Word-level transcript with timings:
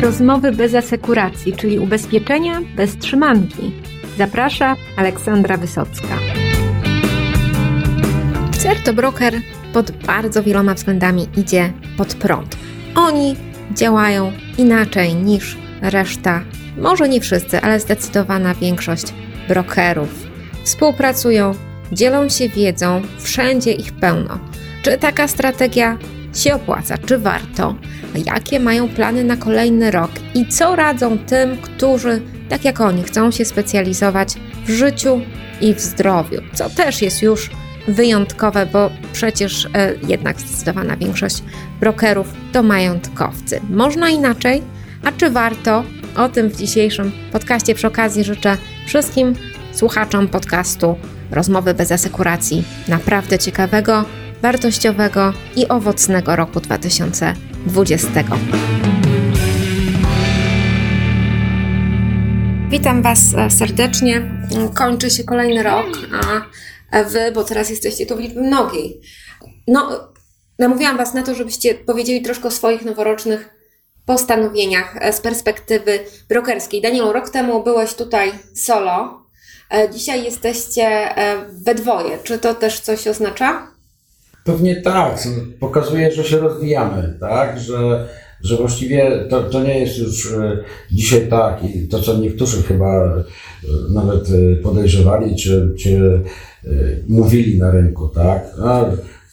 Rozmowy 0.00 0.52
bez 0.52 0.74
asekuracji, 0.74 1.52
czyli 1.52 1.78
ubezpieczenia 1.78 2.60
bez 2.76 2.96
trzymanki. 2.98 3.72
Zaprasza 4.18 4.76
Aleksandra 4.96 5.56
Wysocka. 5.56 6.18
Certo 8.58 8.92
Broker 8.92 9.34
pod 9.72 9.90
bardzo 9.90 10.42
wieloma 10.42 10.74
względami 10.74 11.26
idzie 11.36 11.72
pod 11.96 12.14
prąd. 12.14 12.56
Oni 12.94 13.36
działają 13.74 14.32
inaczej 14.58 15.14
niż 15.14 15.56
reszta, 15.82 16.40
może 16.78 17.08
nie 17.08 17.20
wszyscy, 17.20 17.60
ale 17.60 17.80
zdecydowana 17.80 18.54
większość 18.54 19.14
brokerów. 19.48 20.26
Współpracują, 20.64 21.54
dzielą 21.92 22.28
się 22.28 22.48
wiedzą, 22.48 23.02
wszędzie 23.18 23.72
ich 23.72 23.92
pełno. 23.92 24.38
Czy 24.82 24.98
taka 24.98 25.28
strategia 25.28 25.98
się 26.34 26.54
opłaca? 26.54 26.98
Czy 26.98 27.18
warto? 27.18 27.74
Jakie 28.26 28.60
mają 28.60 28.88
plany 28.88 29.24
na 29.24 29.36
kolejny 29.36 29.90
rok 29.90 30.10
i 30.34 30.46
co 30.46 30.76
radzą 30.76 31.18
tym, 31.18 31.56
którzy, 31.56 32.22
tak 32.48 32.64
jak 32.64 32.80
oni, 32.80 33.02
chcą 33.02 33.30
się 33.30 33.44
specjalizować 33.44 34.34
w 34.66 34.70
życiu 34.70 35.20
i 35.60 35.74
w 35.74 35.80
zdrowiu, 35.80 36.40
co 36.54 36.70
też 36.70 37.02
jest 37.02 37.22
już 37.22 37.50
wyjątkowe, 37.88 38.66
bo 38.66 38.90
przecież 39.12 39.66
e, 39.74 39.94
jednak 40.08 40.40
zdecydowana 40.40 40.96
większość 40.96 41.42
brokerów 41.80 42.32
to 42.52 42.62
majątkowcy. 42.62 43.60
Można 43.70 44.08
inaczej, 44.08 44.62
a 45.04 45.12
czy 45.12 45.30
warto? 45.30 45.84
O 46.16 46.28
tym 46.28 46.48
w 46.48 46.56
dzisiejszym 46.56 47.12
podcaście 47.32 47.74
przy 47.74 47.86
okazji 47.86 48.24
życzę 48.24 48.56
wszystkim 48.86 49.34
słuchaczom 49.72 50.28
podcastu 50.28 50.96
Rozmowy 51.30 51.74
bez 51.74 51.92
asekuracji 51.92 52.64
naprawdę 52.88 53.38
ciekawego, 53.38 54.04
wartościowego 54.42 55.32
i 55.56 55.68
owocnego 55.68 56.36
roku 56.36 56.60
2020. 56.60 58.08
Witam 62.70 63.02
Was 63.02 63.18
e, 63.36 63.50
serdecznie. 63.50 64.30
Kończy 64.74 65.10
się 65.10 65.24
kolejny 65.24 65.62
rok, 65.62 65.86
a 66.90 67.02
Wy, 67.04 67.32
bo 67.32 67.44
teraz 67.44 67.70
jesteście 67.70 68.06
tu 68.06 68.16
w 68.16 68.20
liczbie 68.20 68.40
mnogiej. 68.40 69.00
No, 69.68 70.08
namówiłam 70.58 70.96
Was 70.96 71.14
na 71.14 71.22
to, 71.22 71.34
żebyście 71.34 71.74
powiedzieli 71.74 72.22
troszkę 72.22 72.48
o 72.48 72.50
swoich 72.50 72.84
noworocznych 72.84 73.48
postanowieniach 74.06 74.96
e, 75.00 75.12
z 75.12 75.20
perspektywy 75.20 75.98
brokerskiej. 76.28 76.82
Danielu, 76.82 77.12
rok 77.12 77.30
temu 77.30 77.62
byłeś 77.62 77.94
tutaj 77.94 78.32
solo, 78.54 79.22
e, 79.70 79.90
dzisiaj 79.90 80.24
jesteście 80.24 81.14
we 81.48 81.74
dwoje. 81.74 82.18
Czy 82.24 82.38
to 82.38 82.54
też 82.54 82.80
coś 82.80 83.06
oznacza? 83.06 83.79
Pewnie 84.44 84.76
tak. 84.76 85.28
Pokazuje, 85.60 86.12
że 86.12 86.24
się 86.24 86.38
rozwijamy, 86.38 87.16
tak? 87.20 87.60
Że, 87.60 88.08
że 88.40 88.56
właściwie 88.56 89.10
to, 89.30 89.42
to 89.42 89.62
nie 89.62 89.80
jest 89.80 89.98
już 89.98 90.32
e, 90.32 90.58
dzisiaj 90.92 91.28
tak 91.28 91.64
i 91.64 91.88
to, 91.88 92.00
co 92.00 92.18
niektórzy 92.18 92.62
chyba 92.62 93.04
e, 93.04 93.22
nawet 93.90 94.28
e, 94.30 94.56
podejrzewali, 94.56 95.36
czy, 95.36 95.74
czy 95.78 96.20
mówili 97.08 97.58
na 97.58 97.70
rynku, 97.70 98.08
tak? 98.08 98.44
A 98.64 98.84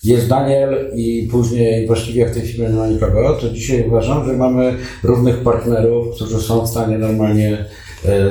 jest 0.03 0.27
Daniel 0.27 0.91
i 0.95 1.27
później 1.31 1.88
właściwie 1.88 2.25
w 2.25 2.33
tej 2.33 2.42
firmie 2.42 2.69
nie 2.69 2.75
ma 2.75 2.88
nikogo, 2.88 3.38
to 3.42 3.49
dzisiaj 3.49 3.88
uważam, 3.88 4.25
że 4.25 4.33
mamy 4.33 4.73
równych 5.03 5.38
partnerów, 5.38 6.16
którzy 6.16 6.39
są 6.39 6.66
w 6.66 6.69
stanie 6.69 6.97
normalnie 6.97 7.66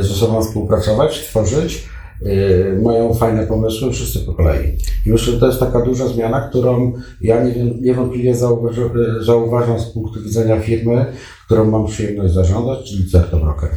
ze 0.00 0.14
sobą 0.14 0.42
współpracować, 0.42 1.20
tworzyć 1.20 1.88
Y, 2.22 2.78
mają 2.82 3.14
fajne 3.14 3.46
pomysły, 3.46 3.92
wszyscy 3.92 4.18
po 4.18 4.32
kolei. 4.32 4.78
I 5.06 5.10
myślę, 5.10 5.32
że 5.32 5.40
to 5.40 5.46
jest 5.46 5.60
taka 5.60 5.80
duża 5.80 6.08
zmiana, 6.08 6.40
którą 6.40 6.92
ja 7.20 7.36
niewątpliwie 7.80 8.34
zauważam, 8.34 8.90
zauważam 9.20 9.80
z 9.80 9.84
punktu 9.84 10.22
widzenia 10.22 10.60
firmy, 10.60 11.06
którą 11.46 11.70
mam 11.70 11.86
przyjemność 11.86 12.34
zarządzać, 12.34 12.90
czyli 12.90 13.10
Certo 13.10 13.36
Broker. 13.36 13.70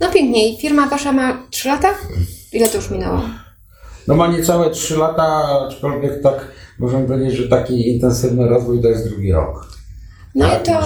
No 0.00 0.10
pięknie. 0.12 0.58
Firma 0.58 0.88
Wasza 0.88 1.12
ma 1.12 1.42
3 1.50 1.68
lata? 1.68 1.88
Ile 2.52 2.68
to 2.68 2.76
już 2.76 2.90
minęło? 2.90 3.20
No 4.08 4.14
ma 4.14 4.26
niecałe 4.26 4.70
3 4.70 4.96
lata, 4.96 5.24
aczkolwiek 5.66 6.22
tak 6.22 6.48
możemy 6.78 7.06
powiedzieć, 7.06 7.34
że 7.34 7.48
taki 7.48 7.94
intensywny 7.94 8.48
rozwój 8.48 8.82
to 8.82 8.88
jest 8.88 9.08
drugi 9.08 9.32
rok. 9.32 9.66
No 10.34 10.48
tak, 10.48 10.60
i 10.60 10.64
to, 10.64 10.80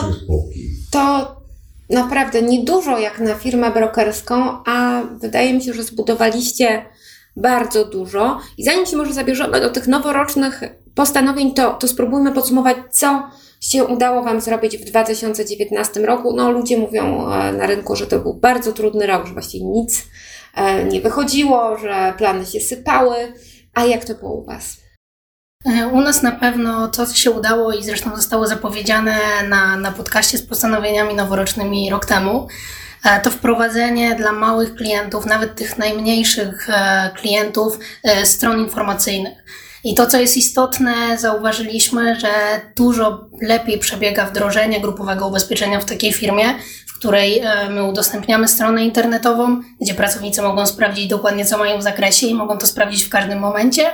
to 0.91 1.40
naprawdę 1.91 2.43
niedużo 2.43 2.99
jak 2.99 3.19
na 3.19 3.35
firmę 3.35 3.71
brokerską, 3.71 4.59
a 4.67 5.03
wydaje 5.21 5.55
mi 5.55 5.63
się, 5.63 5.73
że 5.73 5.83
zbudowaliście 5.83 6.85
bardzo 7.37 7.85
dużo. 7.85 8.39
I 8.59 8.65
zanim 8.65 8.87
się 8.87 8.97
może 8.97 9.13
zabierzemy 9.13 9.61
do 9.61 9.71
tych 9.71 9.89
noworocznych 9.89 10.63
postanowień, 10.95 11.55
to, 11.55 11.71
to 11.71 11.89
spróbujmy 11.89 12.33
podsumować, 12.33 12.77
co 12.91 13.23
się 13.61 13.85
udało 13.85 14.23
Wam 14.23 14.41
zrobić 14.41 14.79
w 14.79 14.85
2019 14.85 16.01
roku. 16.01 16.37
No, 16.37 16.51
ludzie 16.51 16.79
mówią 16.79 17.31
e, 17.31 17.53
na 17.53 17.67
rynku, 17.67 17.97
że 17.97 18.07
to 18.07 18.19
był 18.19 18.35
bardzo 18.35 18.73
trudny 18.73 19.07
rok, 19.07 19.27
że 19.27 19.33
właściwie 19.33 19.65
nic 19.65 20.07
e, 20.55 20.85
nie 20.85 21.01
wychodziło, 21.01 21.77
że 21.79 22.15
plany 22.19 22.47
się 22.47 22.61
sypały. 22.61 23.17
A 23.75 23.85
jak 23.85 24.05
to 24.05 24.15
było 24.15 24.33
u 24.33 24.45
Was? 24.45 24.77
E, 25.65 25.87
u 25.87 26.01
nas 26.01 26.23
na 26.23 26.33
pewno 26.33 26.89
to, 26.89 27.07
co 27.07 27.15
się 27.15 27.31
udało 27.31 27.73
i 27.73 27.85
zresztą 27.85 28.17
zostało 28.17 28.47
zapowiedziane 28.47 29.17
na, 29.49 29.77
na 29.77 29.93
podcaście 29.93 30.39
z 30.39 30.43
postanowieniami 30.43 31.15
noworocznymi 31.15 31.91
rok 31.91 32.07
temu, 32.07 32.49
e, 33.05 33.21
to 33.21 33.31
wprowadzenie 33.31 34.15
dla 34.15 34.33
małych 34.33 34.75
klientów, 34.75 35.27
nawet 35.27 35.55
tych 35.55 35.79
najmniejszych 35.79 36.71
e, 36.71 37.11
klientów, 37.17 37.79
stron 38.25 38.61
informacyjnych. 38.61 39.45
I 39.85 39.95
to, 39.95 40.07
co 40.07 40.21
jest 40.21 40.37
istotne, 40.37 41.19
zauważyliśmy, 41.19 42.21
że 42.21 42.31
dużo 42.77 43.29
lepiej 43.43 43.79
przebiega 43.79 44.27
wdrożenie 44.27 44.81
grupowego 44.81 45.27
ubezpieczenia 45.27 45.81
w 45.81 45.85
takiej 45.85 46.13
firmie, 46.13 46.45
w 46.87 46.99
której 46.99 47.43
my 47.71 47.85
udostępniamy 47.85 48.49
stronę 48.49 48.85
internetową, 48.85 49.63
gdzie 49.81 49.95
pracownicy 49.95 50.43
mogą 50.43 50.67
sprawdzić 50.67 51.07
dokładnie, 51.07 51.45
co 51.45 51.59
mają 51.59 51.79
w 51.79 51.83
zakresie 51.83 52.27
i 52.27 52.35
mogą 52.35 52.59
to 52.59 52.67
sprawdzić 52.67 53.05
w 53.05 53.09
każdym 53.09 53.39
momencie 53.39 53.91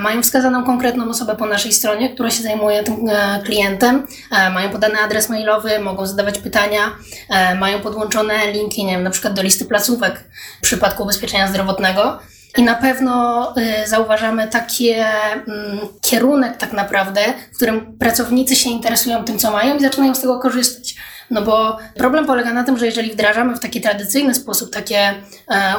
mają 0.00 0.22
wskazaną 0.22 0.64
konkretną 0.64 1.08
osobę 1.08 1.36
po 1.36 1.46
naszej 1.46 1.72
stronie, 1.72 2.10
która 2.10 2.30
się 2.30 2.42
zajmuje 2.42 2.82
tym 2.82 3.08
e, 3.08 3.42
klientem, 3.44 4.06
e, 4.30 4.50
mają 4.50 4.70
podany 4.70 4.98
adres 4.98 5.28
mailowy, 5.28 5.78
mogą 5.78 6.06
zadawać 6.06 6.38
pytania, 6.38 6.80
e, 7.28 7.54
mają 7.54 7.80
podłączone 7.80 8.52
linki, 8.52 8.84
nie 8.84 8.92
wiem, 8.92 9.02
na 9.02 9.10
przykład 9.10 9.34
do 9.34 9.42
listy 9.42 9.64
placówek 9.64 10.24
w 10.58 10.62
przypadku 10.62 11.02
ubezpieczenia 11.02 11.48
zdrowotnego. 11.48 12.18
I 12.56 12.62
na 12.62 12.74
pewno 12.74 13.54
zauważamy 13.86 14.48
taki 14.48 14.90
mm, 14.90 15.78
kierunek 16.00 16.56
tak 16.56 16.72
naprawdę, 16.72 17.20
w 17.52 17.56
którym 17.56 17.98
pracownicy 17.98 18.56
się 18.56 18.70
interesują 18.70 19.24
tym, 19.24 19.38
co 19.38 19.50
mają 19.50 19.76
i 19.76 19.80
zaczynają 19.80 20.14
z 20.14 20.20
tego 20.20 20.38
korzystać. 20.38 20.94
No 21.32 21.42
bo 21.42 21.78
problem 21.94 22.26
polega 22.26 22.52
na 22.52 22.64
tym, 22.64 22.78
że 22.78 22.86
jeżeli 22.86 23.12
wdrażamy 23.12 23.56
w 23.56 23.60
taki 23.60 23.80
tradycyjny 23.80 24.34
sposób 24.34 24.72
takie 24.72 24.98
e, 24.98 25.14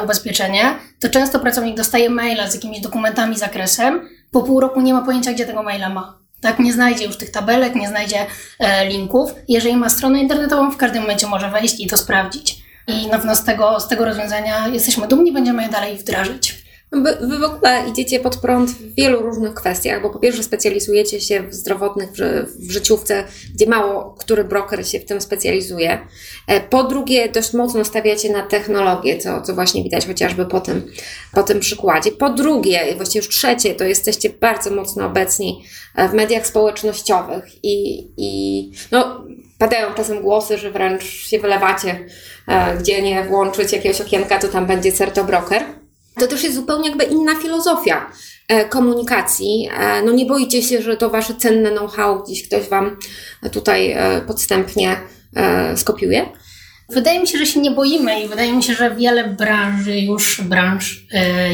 ubezpieczenie, 0.04 0.74
to 1.00 1.08
często 1.08 1.38
pracownik 1.38 1.76
dostaje 1.76 2.10
maila 2.10 2.50
z 2.50 2.54
jakimiś 2.54 2.80
dokumentami, 2.80 3.38
zakresem, 3.38 4.08
po 4.30 4.42
pół 4.42 4.60
roku 4.60 4.80
nie 4.80 4.94
ma 4.94 5.02
pojęcia, 5.02 5.32
gdzie 5.32 5.46
tego 5.46 5.62
maila 5.62 5.88
ma. 5.88 6.18
Tak, 6.40 6.58
nie 6.58 6.72
znajdzie 6.72 7.04
już 7.04 7.16
tych 7.16 7.30
tabelek, 7.30 7.74
nie 7.74 7.88
znajdzie 7.88 8.26
e, 8.58 8.88
linków. 8.88 9.34
Jeżeli 9.48 9.76
ma 9.76 9.88
stronę 9.88 10.20
internetową, 10.20 10.70
w 10.70 10.76
każdym 10.76 11.02
momencie 11.02 11.26
może 11.26 11.50
wejść 11.50 11.80
i 11.80 11.86
to 11.86 11.96
sprawdzić. 11.96 12.64
I 12.86 13.06
na 13.06 13.16
pewno 13.16 13.36
z 13.36 13.44
tego, 13.44 13.80
z 13.80 13.88
tego 13.88 14.04
rozwiązania 14.04 14.68
jesteśmy 14.68 15.08
dumni, 15.08 15.32
będziemy 15.32 15.62
je 15.62 15.68
dalej 15.68 15.96
wdrażać. 15.96 16.63
Wy, 16.94 17.26
wy, 17.28 17.38
w 17.38 17.44
ogóle 17.44 17.84
idziecie 17.88 18.20
pod 18.20 18.36
prąd 18.36 18.70
w 18.70 18.94
wielu 18.94 19.22
różnych 19.22 19.54
kwestiach, 19.54 20.02
bo 20.02 20.10
po 20.10 20.18
pierwsze 20.18 20.42
specjalizujecie 20.42 21.20
się 21.20 21.42
w 21.42 21.54
zdrowotnych, 21.54 22.10
w, 22.12 22.46
w 22.58 22.70
życiówce, 22.70 23.24
gdzie 23.54 23.66
mało 23.66 24.14
który 24.18 24.44
broker 24.44 24.88
się 24.88 25.00
w 25.00 25.04
tym 25.04 25.20
specjalizuje. 25.20 25.98
E, 26.46 26.60
po 26.60 26.84
drugie, 26.84 27.28
dość 27.28 27.52
mocno 27.52 27.84
stawiacie 27.84 28.32
na 28.32 28.42
technologię, 28.42 29.18
co, 29.18 29.42
co 29.42 29.54
właśnie 29.54 29.82
widać 29.82 30.06
chociażby 30.06 30.46
po 30.46 30.60
tym, 30.60 30.92
po 31.32 31.42
tym 31.42 31.60
przykładzie. 31.60 32.12
Po 32.12 32.30
drugie, 32.30 32.94
właściwie 32.96 33.26
już 33.26 33.36
trzecie, 33.36 33.74
to 33.74 33.84
jesteście 33.84 34.30
bardzo 34.30 34.70
mocno 34.70 35.06
obecni 35.06 35.64
e, 35.94 36.08
w 36.08 36.14
mediach 36.14 36.46
społecznościowych 36.46 37.44
i, 37.62 38.06
i 38.16 38.70
no, 38.92 39.24
padają 39.58 39.94
czasem 39.94 40.22
głosy, 40.22 40.58
że 40.58 40.70
wręcz 40.70 41.04
się 41.04 41.38
wylewacie, 41.38 42.06
e, 42.48 42.76
gdzie 42.76 43.02
nie 43.02 43.24
włączyć 43.24 43.72
jakiegoś 43.72 44.00
okienka, 44.00 44.38
to 44.38 44.48
tam 44.48 44.66
będzie 44.66 44.92
Certo 44.92 45.24
Broker. 45.24 45.83
To 46.18 46.26
też 46.26 46.44
jest 46.44 46.56
zupełnie 46.56 46.88
jakby 46.88 47.04
inna 47.04 47.34
filozofia 47.34 48.06
e, 48.48 48.64
komunikacji. 48.64 49.68
E, 49.78 50.02
no 50.02 50.12
nie 50.12 50.26
boicie 50.26 50.62
się, 50.62 50.82
że 50.82 50.96
to 50.96 51.10
wasze 51.10 51.34
cenne 51.34 51.70
know-how 51.70 52.22
gdzieś 52.22 52.48
ktoś 52.48 52.68
wam 52.68 52.96
tutaj 53.52 53.92
e, 53.92 54.20
podstępnie 54.26 54.96
skopiuje? 55.76 56.26
Wydaje 56.88 57.20
mi 57.20 57.26
się, 57.26 57.38
że 57.38 57.46
się 57.46 57.60
nie 57.60 57.70
boimy 57.70 58.22
i 58.22 58.28
wydaje 58.28 58.52
mi 58.52 58.62
się, 58.62 58.74
że 58.74 58.94
wiele 58.94 59.28
branży 59.28 59.98
już, 60.00 60.40
branż 60.40 61.06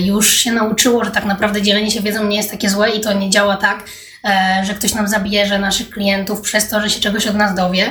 już 0.05 0.35
się 0.35 0.53
nauczyło, 0.53 1.05
że 1.05 1.11
tak 1.11 1.25
naprawdę 1.25 1.63
dzielenie 1.63 1.91
się 1.91 2.01
wiedzą 2.01 2.27
nie 2.27 2.37
jest 2.37 2.51
takie 2.51 2.71
złe 2.71 2.91
i 2.91 3.01
to 3.01 3.13
nie 3.13 3.31
działa 3.31 3.57
tak, 3.57 3.85
że 4.65 4.75
ktoś 4.75 4.95
nam 4.95 5.09
zabierze 5.09 5.59
naszych 5.59 5.91
klientów 5.91 6.41
przez 6.41 6.69
to, 6.69 6.81
że 6.81 6.91
się 6.91 7.01
czegoś 7.01 7.27
od 7.27 7.35
nas 7.35 7.55
dowie. 7.55 7.91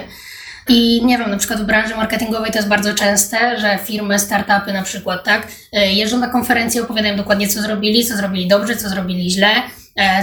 I 0.69 1.05
nie 1.05 1.17
wiem, 1.17 1.31
na 1.31 1.37
przykład 1.37 1.61
w 1.61 1.65
branży 1.65 1.95
marketingowej 1.95 2.51
to 2.51 2.57
jest 2.57 2.69
bardzo 2.69 2.93
częste, 2.93 3.59
że 3.59 3.79
firmy, 3.83 4.19
startupy 4.19 4.73
na 4.73 4.83
przykład, 4.83 5.23
tak, 5.23 5.47
e, 5.73 5.93
jeżdżą 5.93 6.17
na 6.17 6.27
konferencje, 6.27 6.83
opowiadają 6.83 7.17
dokładnie, 7.17 7.47
co 7.47 7.61
zrobili, 7.61 8.05
co 8.05 8.17
zrobili 8.17 8.47
dobrze, 8.47 8.75
co 8.75 8.89
zrobili 8.89 9.31
źle, 9.31 9.49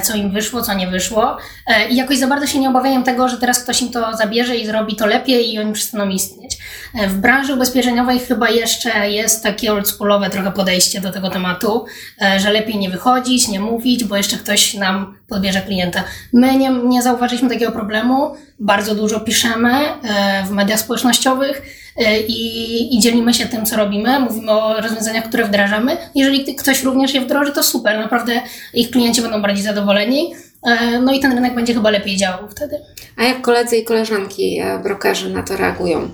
co 0.02 0.16
im 0.16 0.30
wyszło, 0.30 0.62
co 0.62 0.74
nie 0.74 0.86
wyszło. 0.88 1.36
E, 1.66 1.88
I 1.88 1.96
jakoś 1.96 2.18
za 2.18 2.26
bardzo 2.26 2.46
się 2.46 2.58
nie 2.58 2.68
obawiają 2.68 3.02
tego, 3.02 3.28
że 3.28 3.36
teraz 3.36 3.62
ktoś 3.62 3.82
im 3.82 3.88
to 3.88 4.16
zabierze 4.16 4.56
i 4.56 4.66
zrobi 4.66 4.96
to 4.96 5.06
lepiej 5.06 5.54
i 5.54 5.58
oni 5.58 5.72
przestaną 5.72 6.08
istnieć. 6.08 6.58
E, 6.94 7.08
W 7.08 7.16
branży 7.16 7.54
ubezpieczeniowej 7.54 8.18
chyba 8.18 8.50
jeszcze 8.50 9.10
jest 9.10 9.42
takie 9.42 9.72
oldschoolowe 9.72 10.30
trochę 10.30 10.52
podejście 10.52 11.00
do 11.00 11.12
tego 11.12 11.30
tematu, 11.30 11.86
e, 12.22 12.40
że 12.40 12.52
lepiej 12.52 12.76
nie 12.78 12.90
wychodzić, 12.90 13.48
nie 13.48 13.60
mówić, 13.60 14.04
bo 14.04 14.16
jeszcze 14.16 14.36
ktoś 14.36 14.74
nam 14.74 15.16
podbierze 15.28 15.60
klienta. 15.60 16.04
My 16.32 16.56
nie, 16.56 16.70
nie 16.70 17.02
zauważyliśmy 17.02 17.48
takiego 17.48 17.72
problemu. 17.72 18.36
Bardzo 18.60 18.94
dużo 18.94 19.20
piszemy 19.20 19.72
e, 19.72 20.44
w 20.46 20.50
mediach 20.50 20.80
społecznościowych 20.80 21.56
e, 21.58 21.85
i, 22.28 22.96
i 22.96 23.00
dzielimy 23.00 23.34
się 23.34 23.46
tym, 23.46 23.66
co 23.66 23.76
robimy. 23.76 24.20
Mówimy 24.20 24.50
o 24.52 24.80
rozwiązaniach, 24.80 25.28
które 25.28 25.44
wdrażamy. 25.44 25.96
Jeżeli 26.14 26.54
ktoś 26.54 26.82
również 26.82 27.14
je 27.14 27.20
wdroży, 27.20 27.52
to 27.52 27.62
super. 27.62 27.98
Naprawdę 27.98 28.32
ich 28.74 28.90
klienci 28.90 29.22
będą 29.22 29.42
bardziej 29.42 29.64
zadowoleni. 29.64 30.34
E, 30.62 31.00
No 31.00 31.12
i 31.12 31.20
ten 31.20 31.32
rynek 31.32 31.54
będzie 31.54 31.74
chyba 31.74 31.90
lepiej 31.90 32.16
działał 32.16 32.48
wtedy. 32.48 32.76
A 33.16 33.24
jak 33.24 33.42
koledzy 33.42 33.76
i 33.76 33.84
koleżanki 33.84 34.58
e, 34.58 34.78
brokerzy 34.82 35.30
na 35.30 35.42
to 35.42 35.56
reagują? 35.56 36.08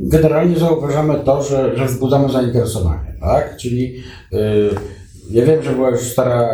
Generalnie 0.00 0.58
zauważamy 0.58 1.14
to, 1.24 1.42
że, 1.42 1.76
że 1.76 1.86
wzbudzamy 1.86 2.32
zainteresowanie, 2.32 3.14
tak? 3.20 3.56
Czyli 3.56 4.02
y, 4.32 4.70
ja 5.30 5.46
wiem, 5.46 5.62
że 5.62 5.72
była 5.72 5.90
już 5.90 6.00
stara 6.00 6.48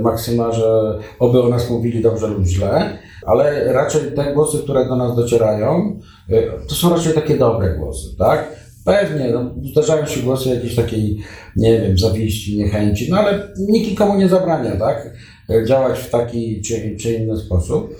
maksyma, 0.00 0.52
że 0.52 0.98
oby 1.18 1.42
o 1.42 1.48
nas 1.48 1.70
mówili 1.70 2.02
dobrze 2.02 2.26
lub 2.26 2.44
źle, 2.46 2.98
ale 3.26 3.72
raczej 3.72 4.00
te 4.16 4.34
głosy, 4.34 4.58
które 4.58 4.84
do 4.88 4.96
nas 4.96 5.16
docierają, 5.16 6.00
y, 6.30 6.50
to 6.68 6.74
są 6.74 6.90
raczej 6.90 7.12
takie 7.12 7.36
dobre 7.36 7.74
głosy, 7.74 8.16
tak? 8.18 8.66
Pewnie, 8.84 9.30
no, 9.30 9.54
zdarzają 9.70 10.06
się 10.06 10.20
głosy 10.20 10.48
jakiejś 10.48 10.74
takiej, 10.74 11.18
nie 11.56 11.80
wiem, 11.80 11.98
zawiści, 11.98 12.58
niechęci, 12.58 13.10
no 13.10 13.18
ale 13.18 13.48
nikt 13.68 13.90
nikomu 13.90 14.18
nie 14.18 14.28
zabrania, 14.28 14.76
tak? 14.76 15.12
Y, 15.50 15.64
Działać 15.66 15.98
w 15.98 16.10
taki 16.10 16.62
czy, 16.62 16.96
czy 16.96 17.14
inny 17.14 17.36
sposób. 17.36 17.96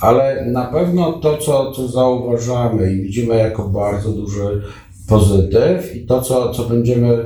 Ale 0.00 0.46
na 0.46 0.64
pewno 0.64 1.12
to, 1.12 1.36
co, 1.36 1.72
co 1.72 1.88
zauważamy 1.88 2.92
i 2.92 3.02
widzimy 3.02 3.36
jako 3.36 3.68
bardzo 3.68 4.12
duży 4.12 4.62
pozytyw 5.08 5.96
i 5.96 6.06
to, 6.06 6.22
co, 6.22 6.50
co 6.52 6.64
będziemy, 6.64 7.24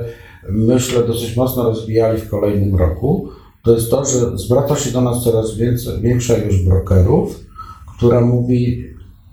myślę, 0.49 1.03
dosyć 1.03 1.35
mocno 1.35 1.63
rozwijali 1.63 2.21
w 2.21 2.29
kolejnym 2.29 2.75
roku, 2.75 3.29
to 3.63 3.75
jest 3.75 3.91
to, 3.91 4.05
że 4.05 4.37
zwraca 4.37 4.75
się 4.75 4.91
do 4.91 5.01
nas 5.01 5.23
coraz 5.23 5.55
więcej, 5.55 6.01
większa 6.01 6.37
ilość 6.37 6.63
brokerów, 6.63 7.39
która 7.97 8.21
mówi, 8.21 8.83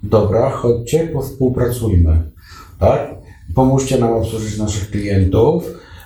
dobra, 0.02 0.50
chodźcie, 0.50 1.12
współpracujmy, 1.22 2.22
tak? 2.78 3.14
Pomóżcie 3.54 3.98
nam 3.98 4.12
obsłużyć 4.12 4.58
naszych 4.58 4.90
klientów, 4.90 5.64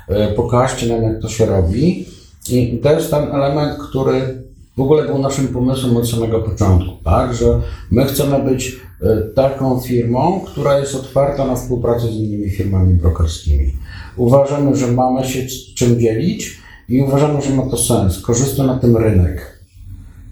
e, 0.08 0.32
pokażcie 0.32 0.86
nam, 0.86 1.02
jak 1.02 1.22
to 1.22 1.28
się 1.28 1.46
robi. 1.46 2.06
I 2.50 2.78
to 2.82 2.92
jest 2.92 3.10
ten 3.10 3.22
element, 3.22 3.78
który 3.88 4.44
w 4.76 4.80
ogóle 4.80 5.06
był 5.06 5.18
naszym 5.18 5.48
pomysłem 5.48 5.96
od 5.96 6.08
samego 6.08 6.40
początku, 6.40 7.04
tak? 7.04 7.34
Że 7.34 7.60
my 7.90 8.04
chcemy 8.04 8.50
być 8.50 8.76
e, 9.02 9.22
taką 9.34 9.80
firmą, 9.80 10.40
która 10.40 10.78
jest 10.78 10.94
otwarta 10.94 11.46
na 11.46 11.56
współpracę 11.56 12.06
z 12.06 12.14
innymi 12.14 12.50
firmami 12.50 12.94
brokerskimi. 12.94 13.72
Uważamy, 14.16 14.76
że 14.76 14.86
mamy 14.86 15.24
się 15.24 15.46
czym 15.74 16.00
dzielić 16.00 16.63
i 16.88 17.02
uważamy, 17.02 17.42
że 17.42 17.50
ma 17.50 17.62
to 17.62 17.76
sens. 17.76 18.20
Korzysta 18.20 18.64
na 18.64 18.78
tym 18.78 18.96
rynek. 18.96 19.54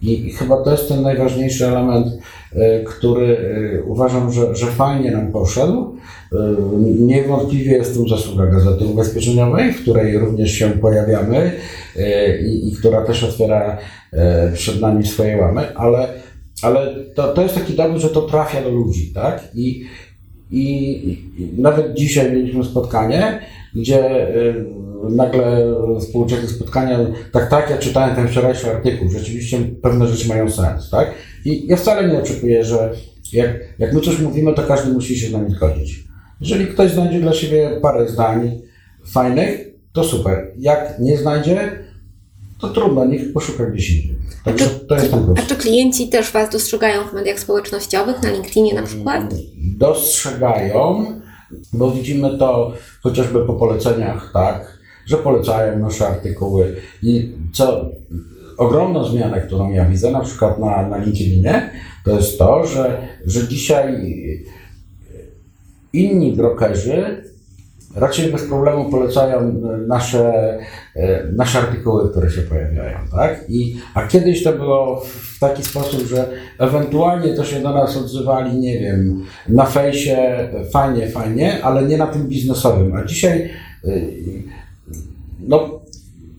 I 0.03 0.27
i 0.27 0.33
chyba 0.33 0.57
to 0.57 0.71
jest 0.71 0.89
ten 0.89 1.03
najważniejszy 1.03 1.67
element, 1.67 2.07
e, 2.55 2.85
który 2.85 3.39
e, 3.81 3.83
uważam, 3.83 4.33
że, 4.33 4.57
że 4.57 4.67
fajnie 4.67 5.11
nam 5.11 5.33
poszedł. 5.33 5.97
E, 6.33 6.37
Niewątpliwie 6.99 7.73
jest 7.73 7.95
tu 7.95 8.09
zasługa 8.09 8.47
Gazety 8.47 8.85
Ubezpieczeniowej, 8.85 9.73
w 9.73 9.83
której 9.83 10.19
również 10.19 10.51
się 10.51 10.71
pojawiamy 10.71 11.53
i, 12.47 12.69
i 12.69 12.73
która 12.73 13.05
też 13.05 13.25
otwiera 13.25 13.79
przed 14.55 14.81
nami 14.81 15.07
swoje 15.07 15.37
łamy, 15.37 15.77
ale, 15.77 16.09
ale 16.63 16.95
to, 17.15 17.33
to 17.33 17.43
jest 17.43 17.55
taki 17.55 17.75
dowód, 17.75 18.01
że 18.01 18.09
to 18.09 18.23
trafia 18.23 18.63
do 18.63 18.71
ludzi, 18.71 19.13
tak? 19.15 19.49
I, 19.55 19.85
i, 20.51 20.63
i 21.39 21.49
nawet 21.59 21.95
dzisiaj 21.95 22.33
mieliśmy 22.33 22.65
spotkanie, 22.65 23.41
gdzie 23.75 24.29
nagle 25.11 25.75
współczesne 26.01 26.49
spotkania, 26.49 26.99
tak, 27.33 27.51
tak, 27.51 27.71
ja 27.71 27.79
czytałem 27.79 28.17
ten 28.17 28.29
wczorajszy 28.29 28.71
artykuł, 28.71 29.11
rzeczywiście 29.11 29.59
pewne 29.83 30.07
rzeczy 30.07 30.29
mają 30.29 30.51
sens, 30.51 30.91
tak? 30.91 31.15
I 31.45 31.67
ja 31.67 31.77
wcale 31.77 32.09
nie 32.09 32.19
oczekuję, 32.19 32.65
że 32.65 32.91
jak, 33.33 33.51
jak 33.79 33.93
my 33.93 34.01
coś 34.01 34.19
mówimy, 34.19 34.55
to 34.55 34.63
każdy 34.63 34.93
musi 34.93 35.19
się 35.19 35.29
z 35.29 35.33
nami 35.33 35.51
zgodzić. 35.51 36.05
Jeżeli 36.41 36.67
ktoś 36.67 36.91
znajdzie 36.91 37.21
dla 37.21 37.33
siebie 37.33 37.71
parę 37.83 38.09
zdań 38.09 38.61
fajnych, 39.07 39.61
to 39.93 40.05
super. 40.05 40.53
Jak 40.59 40.99
nie 41.01 41.19
znajdzie, 41.19 41.79
to 42.61 42.69
trudno, 42.69 43.05
niech 43.05 43.33
poszuka 43.33 43.67
gdzieś 43.67 43.91
indziej. 43.91 44.17
Także 44.45 44.67
to 44.67 44.95
jest 44.95 45.11
ten 45.11 45.25
plus. 45.25 45.39
A 45.39 45.43
czy 45.43 45.57
klienci 45.57 46.09
też 46.09 46.33
Was 46.33 46.51
dostrzegają 46.51 47.05
w 47.05 47.13
mediach 47.13 47.41
społecznościowych, 47.41 48.23
na 48.23 48.31
LinkedInie 48.31 48.75
na 48.75 48.83
przykład? 48.83 49.35
dostrzegają, 49.79 51.07
bo 51.73 51.91
widzimy 51.91 52.39
to 52.39 52.73
chociażby 53.03 53.47
po 53.47 53.55
poleceniach, 53.55 54.31
tak, 54.35 54.79
że 55.07 55.17
polecają 55.17 55.79
nasze 55.79 56.09
artykuły 56.09 56.77
i 57.03 57.33
co 57.53 57.91
ogromną 58.57 59.05
zmianę, 59.05 59.41
którą 59.41 59.71
ja 59.71 59.85
widzę 59.85 60.11
na 60.11 60.21
przykład 60.21 60.59
na, 60.59 60.89
na 60.89 60.97
LinkedInie, 60.97 61.71
to 62.05 62.11
jest 62.11 62.39
to, 62.39 62.67
że, 62.67 63.09
że 63.27 63.49
dzisiaj 63.49 63.97
inni 65.93 66.33
brokerzy 66.33 67.23
raczej 67.97 68.33
bez 68.33 68.43
problemu 68.43 68.91
polecają 68.91 69.61
nasze, 69.87 70.59
e, 70.97 71.25
nasze 71.37 71.59
artykuły, 71.59 72.11
które 72.11 72.31
się 72.31 72.43
pojawiają, 72.43 72.99
tak? 73.11 73.45
I, 73.49 73.77
a 73.95 74.07
kiedyś 74.07 74.43
to 74.43 74.53
było 74.53 75.01
w 75.01 75.39
taki 75.39 75.65
sposób, 75.65 76.07
że 76.07 76.29
ewentualnie 76.59 77.35
to 77.35 77.45
się 77.45 77.61
do 77.61 77.73
nas 77.73 77.97
odzywali, 77.97 78.59
nie 78.59 78.81
wiem, 78.81 79.25
na 79.49 79.67
fejsie 79.67 80.49
fajnie, 80.73 81.09
fajnie, 81.09 81.65
ale 81.65 81.83
nie 81.83 81.99
na 81.99 82.07
tym 82.07 82.29
biznesowym. 82.29 82.95
A 82.95 83.05
dzisiaj 83.05 83.51
y, 83.85 84.43
no, 85.43 85.81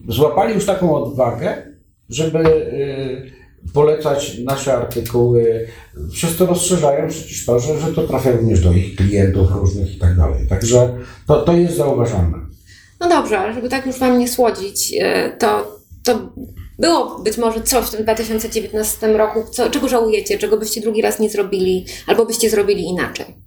złapali 0.08 0.54
już 0.54 0.66
taką 0.66 0.96
odwagę, 0.96 1.74
żeby 2.10 2.40
y, 2.40 3.32
polecać 3.74 4.38
nasze 4.38 4.74
artykuły. 4.74 5.68
Przez 6.12 6.38
to 6.38 6.46
rozszerzają 6.46 7.10
przecież 7.10 7.46
to, 7.46 7.60
że, 7.60 7.80
że 7.80 7.94
to 7.94 8.08
trafia 8.08 8.32
również 8.32 8.62
do 8.62 8.72
ich 8.72 8.96
klientów 8.96 9.52
różnych 9.52 9.96
i 9.96 10.00
tak 10.00 10.18
dalej. 10.18 10.48
Także 10.50 10.98
to, 11.28 11.42
to 11.42 11.54
jest 11.54 11.78
zauważalne. 11.78 12.38
No 13.00 13.10
dobrze, 13.10 13.40
ale 13.40 13.54
żeby 13.54 13.70
tak 13.70 13.86
już 13.86 14.00
Wam 14.00 14.20
nie 14.20 14.28
słodzić, 14.28 14.94
e, 15.00 15.38
to, 15.40 15.78
to 16.04 16.34
było 16.80 17.20
być 17.20 17.38
może 17.38 17.62
coś 17.62 17.86
w 17.86 17.92
tym 17.92 18.04
2019 18.04 19.08
roku, 19.08 19.44
co, 19.52 19.70
czego 19.70 19.90
żałujecie, 19.90 20.38
czego 20.38 20.58
byście 20.58 20.82
drugi 20.82 21.02
raz 21.02 21.20
nie 21.20 21.30
zrobili, 21.30 21.86
albo 22.08 22.26
byście 22.26 22.50
zrobili 22.50 22.84
inaczej. 22.84 23.43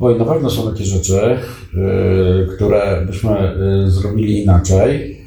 Oj, 0.00 0.18
na 0.18 0.24
pewno 0.24 0.50
są 0.50 0.70
takie 0.72 0.84
rzeczy, 0.84 1.38
y, 1.74 2.56
które 2.56 3.02
byśmy 3.06 3.56
y, 3.86 3.90
zrobili 3.90 4.42
inaczej, 4.42 5.20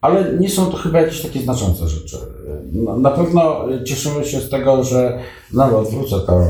ale 0.00 0.32
nie 0.38 0.50
są 0.50 0.66
to 0.66 0.76
chyba 0.76 1.00
jakieś 1.00 1.22
takie 1.22 1.40
znaczące 1.40 1.88
rzeczy. 1.88 2.16
Na, 2.98 3.10
pewno 3.10 3.64
cieszymy 3.84 4.24
się 4.24 4.40
z 4.40 4.50
tego, 4.50 4.84
że, 4.84 5.18
no 5.52 5.78
odwrócę 5.78 6.16
to, 6.26 6.42
y, 6.42 6.46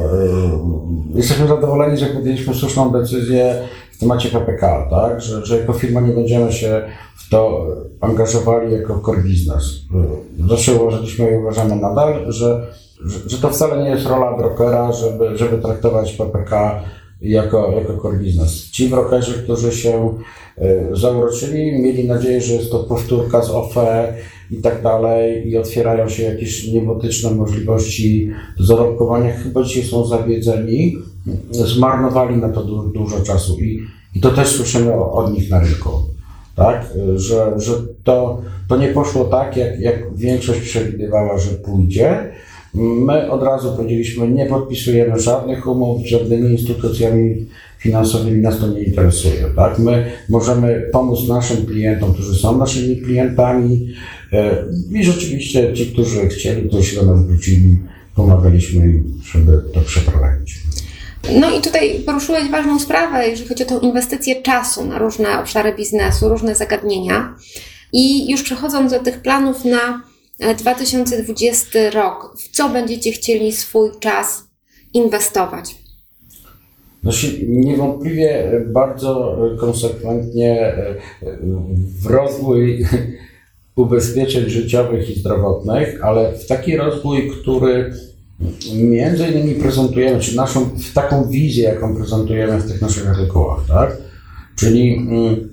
jesteśmy 1.15 1.47
zadowoleni, 1.47 1.99
że 1.99 2.07
podjęliśmy 2.07 2.55
słuszną 2.55 2.91
decyzję 2.91 3.63
w 3.93 3.99
temacie 3.99 4.29
PPK, 4.29 4.89
tak? 4.91 5.21
Że, 5.21 5.47
że 5.47 5.59
jako 5.59 5.73
firma 5.73 6.01
nie 6.01 6.15
będziemy 6.15 6.53
się 6.53 6.83
w 7.17 7.29
to 7.29 7.67
angażowali 8.01 8.73
jako 8.73 9.01
core 9.01 9.23
business. 9.23 9.81
Zawsze 10.49 10.75
uważaliśmy 10.75 11.31
i 11.31 11.39
uważamy 11.39 11.77
nadal, 11.77 12.33
że, 12.33 12.67
że 13.27 13.39
to 13.39 13.49
wcale 13.49 13.85
nie 13.85 13.91
jest 13.91 14.07
rola 14.07 14.37
brokera, 14.37 14.93
żeby, 14.93 15.39
żeby 15.39 15.59
traktować 15.59 16.13
PPK 16.13 16.83
jako, 17.23 17.73
jako 17.73 18.03
core. 18.03 18.19
Ci 18.73 18.89
brokerzy, 18.89 19.43
którzy 19.43 19.73
się 19.73 20.15
e, 20.59 20.97
zauroczyli, 20.97 21.83
mieli 21.83 22.09
nadzieję, 22.09 22.41
że 22.41 22.55
jest 22.55 22.71
to 22.71 22.79
powtórka 22.79 23.43
z 23.43 23.51
OFE 23.51 24.15
i 24.51 24.57
tak 24.57 24.83
dalej 24.83 25.49
i 25.49 25.57
otwierają 25.59 26.09
się 26.09 26.23
jakieś 26.23 26.69
niebotyczne 26.69 27.31
możliwości 27.31 28.31
zarobkowania, 28.61 29.33
chyba 29.33 29.63
dzisiaj 29.63 29.85
są 29.85 30.07
zawiedzeni, 30.07 30.97
zmarnowali 31.51 32.37
na 32.37 32.49
to 32.49 32.65
du- 32.65 32.89
dużo 32.89 33.21
czasu 33.21 33.61
i, 33.61 33.83
i 34.15 34.21
to 34.21 34.31
też 34.31 34.49
słyszymy 34.49 34.95
od 34.95 35.33
nich 35.33 35.51
na 35.51 35.61
rynku. 35.61 35.91
Tak, 36.57 36.95
że, 37.17 37.53
że 37.57 37.73
to, 38.05 38.41
to 38.69 38.77
nie 38.77 38.89
poszło 38.89 39.25
tak, 39.25 39.57
jak, 39.57 39.81
jak 39.81 40.17
większość 40.17 40.61
przewidywała, 40.61 41.39
że 41.39 41.51
pójdzie. 41.51 42.33
My 42.75 43.31
od 43.31 43.43
razu 43.43 43.77
powiedzieliśmy, 43.77 44.29
nie 44.29 44.47
podpisujemy 44.47 45.21
żadnych 45.21 45.67
umów 45.67 46.03
z 46.03 46.11
żadnymi 46.11 46.51
instytucjami 46.51 47.47
finansowymi, 47.79 48.43
nas 48.43 48.59
to 48.59 48.69
nie 48.69 48.83
interesuje. 48.83 49.45
Tak? 49.57 49.79
My 49.79 50.13
możemy 50.29 50.89
pomóc 50.93 51.29
naszym 51.29 51.67
klientom, 51.67 52.15
którzy 52.15 52.35
są 52.35 52.59
naszymi 52.59 52.97
klientami 52.97 53.89
e, 54.33 54.65
i 54.93 55.05
rzeczywiście 55.05 55.75
ci, 55.75 55.87
którzy 55.87 56.29
chcieli, 56.29 56.69
którzy 56.69 56.85
się 56.85 57.01
do 57.01 57.15
nas 57.15 57.27
wrócili, 57.27 57.77
pomagaliśmy 58.15 58.85
im, 58.85 59.21
żeby 59.33 59.63
to 59.75 59.81
przeprowadzić. 59.81 60.61
No 61.41 61.59
i 61.59 61.61
tutaj 61.61 62.01
poruszyłeś 62.07 62.51
ważną 62.51 62.79
sprawę, 62.79 63.29
jeżeli 63.29 63.49
chodzi 63.49 63.63
o 63.63 63.67
tę 63.67 63.79
inwestycję 63.83 64.43
czasu 64.43 64.85
na 64.85 64.99
różne 64.99 65.41
obszary 65.41 65.75
biznesu, 65.75 66.29
różne 66.29 66.55
zagadnienia. 66.55 67.35
I 67.93 68.31
już 68.31 68.43
przechodząc 68.43 68.93
do 68.93 68.99
tych 68.99 69.23
planów 69.23 69.65
na 69.65 70.12
2020 70.59 71.91
rok, 71.91 72.37
w 72.39 72.57
co 72.57 72.69
będziecie 72.69 73.13
chcieli 73.13 73.53
swój 73.53 73.91
czas 74.01 74.45
inwestować? 74.95 75.75
Znaczy, 77.03 77.47
niewątpliwie 77.49 78.53
bardzo 78.67 79.39
konsekwentnie 79.61 80.61
e, 80.61 80.95
w 82.01 82.07
rozwój 82.07 82.87
ubezpieczeń 83.77 84.51
życiowych 84.51 85.11
i 85.11 85.21
zdrowotnych, 85.21 86.05
ale 86.05 86.33
w 86.33 86.47
taki 86.47 86.77
rozwój, 86.77 87.31
który 87.31 87.93
między 88.75 89.27
innymi 89.27 89.55
prezentujemy, 89.55 90.21
czy 90.21 90.37
naszą, 90.37 90.65
w 90.65 90.93
taką 90.93 91.29
wizję, 91.29 91.65
jaką 91.65 91.97
prezentujemy 91.97 92.59
w 92.59 92.69
tych 92.69 92.83
naszych 92.83 93.09
artykułach, 93.09 93.61
tak? 93.69 93.97
Czyli 94.57 94.95
mm, 94.95 95.52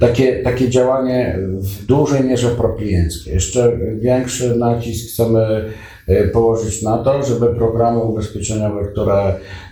takie, 0.00 0.42
takie 0.42 0.70
działanie 0.70 1.38
w 1.58 1.86
dużej 1.86 2.24
mierze 2.24 2.48
proklienckie. 2.48 3.32
Jeszcze 3.32 3.78
większy 3.98 4.56
nacisk 4.56 5.12
chcemy 5.12 5.64
e, 6.06 6.28
położyć 6.28 6.82
na 6.82 6.98
to, 6.98 7.22
żeby 7.22 7.54
programy 7.54 7.98
ubezpieczeniowe, 7.98 8.84
które 8.92 9.14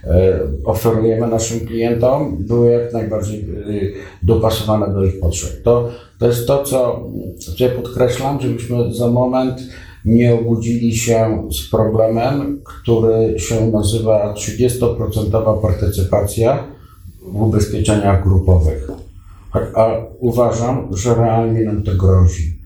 e, 0.05 0.39
oferujemy 0.65 1.27
naszym 1.27 1.61
klientom, 1.61 2.37
były 2.41 2.73
jak 2.73 2.93
najbardziej 2.93 3.41
e, 3.41 3.45
dopasowane 4.23 4.95
do 4.95 5.05
ich 5.05 5.21
potrzeb. 5.21 5.63
To, 5.63 5.89
to 6.19 6.27
jest 6.27 6.47
to, 6.47 6.63
co, 6.63 7.11
co 7.39 7.65
ja 7.65 7.71
podkreślam, 7.71 8.41
żebyśmy 8.41 8.95
za 8.95 9.09
moment 9.09 9.61
nie 10.05 10.35
obudzili 10.35 10.97
się 10.97 11.49
z 11.53 11.71
problemem, 11.71 12.61
który 12.65 13.39
się 13.39 13.71
nazywa 13.71 14.35
30% 14.35 15.61
partycypacja 15.63 16.65
w 17.23 17.43
ubezpieczeniach 17.43 18.23
grupowych. 18.23 19.00
A, 19.53 19.81
a 19.81 20.07
uważam, 20.19 20.97
że 20.97 21.15
realnie 21.15 21.65
nam 21.65 21.83
to 21.83 21.95
grozi. 21.95 22.59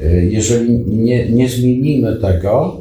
Y, 0.00 0.28
Jeżeli 0.32 0.78
nie, 0.86 1.28
nie 1.32 1.48
zmienimy 1.48 2.16
tego, 2.16 2.80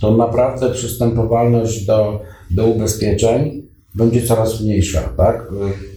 to 0.00 0.16
naprawdę 0.16 0.70
przystępowalność 0.70 1.86
do, 1.86 2.20
do 2.50 2.66
ubezpieczeń 2.66 3.62
będzie 3.94 4.22
coraz 4.22 4.60
mniejsza, 4.60 5.00
tak? 5.16 5.42
Y, 5.42 5.90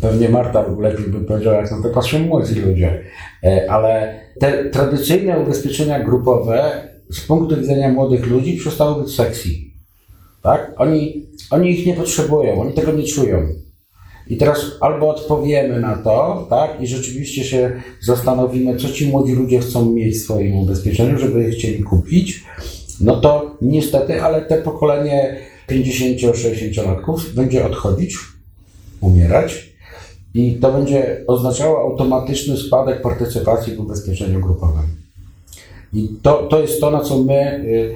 Pewnie 0.00 0.28
Marta 0.28 0.64
lepiej 0.80 1.06
by 1.06 1.20
powiedziała, 1.20 1.56
jak 1.56 1.70
na 1.70 1.82
to 1.82 1.88
patrzą 1.88 2.18
młodzi 2.18 2.60
ludzie, 2.60 3.02
E, 3.44 3.70
ale 3.70 4.20
te 4.40 4.64
tradycyjne 4.64 5.40
ubezpieczenia 5.40 6.04
grupowe 6.04 6.88
z 7.10 7.20
punktu 7.20 7.56
widzenia 7.56 7.92
młodych 7.92 8.26
ludzi 8.26 8.56
przestały 8.56 9.02
być 9.02 9.14
sexy. 9.14 9.48
Tak? 10.42 10.74
Oni, 10.76 11.26
oni 11.50 11.70
ich 11.70 11.86
nie 11.86 11.94
potrzebują, 11.94 12.60
oni 12.60 12.72
tego 12.72 12.92
nie 12.92 13.04
czują. 13.04 13.46
I 14.30 14.36
teraz 14.36 14.60
albo 14.80 15.08
odpowiemy 15.08 15.80
na 15.80 15.96
to, 15.96 16.46
tak, 16.50 16.80
i 16.80 16.86
rzeczywiście 16.86 17.44
się 17.44 17.72
zastanowimy, 18.00 18.76
co 18.76 18.88
ci 18.88 19.06
młodzi 19.06 19.32
ludzie 19.32 19.60
chcą 19.60 19.92
mieć 19.92 20.16
w 20.16 20.22
swoim 20.22 20.56
ubezpieczeniu, 20.56 21.18
żeby 21.18 21.42
je 21.42 21.50
chcieli 21.50 21.82
kupić, 21.82 22.44
no 23.00 23.20
to 23.20 23.56
niestety, 23.62 24.22
ale 24.22 24.42
te 24.42 24.62
pokolenie 24.62 25.36
50-60-latków 25.68 27.34
będzie 27.34 27.66
odchodzić, 27.66 28.16
umierać 29.00 29.68
i 30.34 30.54
to 30.54 30.72
będzie 30.72 31.24
oznaczało 31.26 31.80
automatyczny 31.80 32.56
spadek 32.56 33.02
partycypacji 33.02 33.76
w 33.76 33.80
ubezpieczeniu 33.80 34.40
grupowym. 34.40 34.84
I 35.92 36.08
to, 36.22 36.46
to 36.50 36.60
jest 36.60 36.80
to, 36.80 36.90
na 36.90 37.00
co 37.00 37.18
my 37.18 37.64
y, 37.64 37.94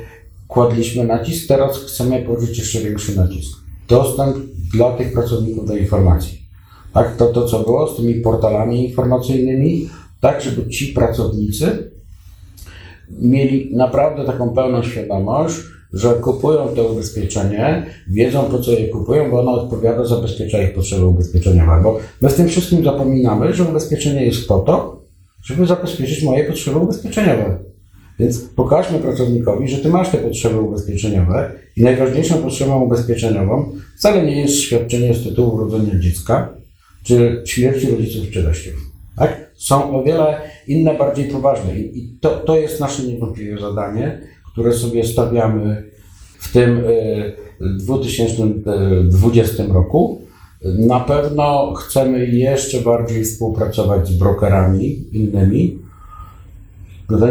kładliśmy 0.48 1.04
nacisk. 1.04 1.48
Teraz 1.48 1.78
chcemy 1.78 2.22
położyć 2.22 2.58
jeszcze 2.58 2.80
większy 2.80 3.16
nacisk. 3.16 3.61
Dostęp 3.92 4.36
dla 4.74 4.90
tych 4.96 5.12
pracowników 5.12 5.68
do 5.68 5.76
informacji. 5.76 6.42
Tak, 6.92 7.16
to, 7.16 7.26
to 7.26 7.46
co 7.46 7.58
było 7.58 7.88
z 7.88 7.96
tymi 7.96 8.14
portalami 8.14 8.88
informacyjnymi, 8.88 9.88
tak, 10.20 10.42
żeby 10.42 10.70
ci 10.70 10.86
pracownicy 10.86 11.90
mieli 13.18 13.76
naprawdę 13.76 14.24
taką 14.24 14.54
pełną 14.54 14.82
świadomość, 14.82 15.54
że 15.92 16.14
kupują 16.14 16.68
to 16.68 16.84
ubezpieczenie, 16.84 17.86
wiedzą 18.10 18.44
po 18.44 18.58
co 18.58 18.70
je 18.70 18.88
kupują, 18.88 19.30
bo 19.30 19.40
ono 19.40 19.52
odpowiada, 19.52 20.04
zabezpiecza 20.04 20.62
ich 20.62 20.74
potrzeby 20.74 21.06
ubezpieczeniowe. 21.06 21.80
Bo 21.82 21.98
my 22.20 22.28
w 22.28 22.34
tym 22.34 22.48
wszystkim 22.48 22.84
zapominamy, 22.84 23.54
że 23.54 23.64
ubezpieczenie 23.64 24.24
jest 24.24 24.48
po 24.48 24.58
to, 24.58 25.02
żeby 25.42 25.66
zabezpieczyć 25.66 26.24
moje 26.24 26.44
potrzeby 26.44 26.78
ubezpieczeniowe. 26.78 27.71
Więc 28.18 28.40
pokażmy 28.40 28.98
pracownikowi, 28.98 29.68
że 29.68 29.78
ty 29.78 29.88
masz 29.88 30.10
te 30.10 30.18
potrzeby 30.18 30.60
ubezpieczeniowe 30.60 31.52
i 31.76 31.82
najważniejszą 31.82 32.34
potrzebą 32.34 32.82
ubezpieczeniową 32.82 33.72
wcale 33.98 34.26
nie 34.26 34.40
jest 34.40 34.54
świadczenie 34.54 35.14
z 35.14 35.24
tytułu 35.24 35.54
urodzenia 35.54 35.98
dziecka, 35.98 36.54
czy 37.04 37.42
śmierci 37.46 37.90
rodziców 37.90 38.30
czy 38.30 38.44
teściów. 38.44 38.74
Tak? 39.16 39.52
Są 39.54 40.00
o 40.00 40.02
wiele 40.02 40.40
inne, 40.66 40.94
bardziej 40.94 41.24
poważne. 41.24 41.76
I, 41.76 42.18
to, 42.20 42.30
to 42.30 42.56
jest 42.56 42.80
nasze 42.80 43.02
niewątpliwie 43.02 43.58
zadanie, 43.58 44.20
które 44.52 44.72
sobie 44.72 45.04
stawiamy 45.04 45.90
w 46.38 46.52
tym 46.52 46.78
y, 46.78 47.32
2020 47.60 49.64
roku. 49.66 50.22
Na 50.64 51.00
pewno 51.00 51.74
chcemy 51.74 52.26
jeszcze 52.26 52.80
bardziej 52.80 53.24
współpracować 53.24 54.08
z 54.08 54.18
brokerami 54.18 55.16
innymi. 55.16 55.78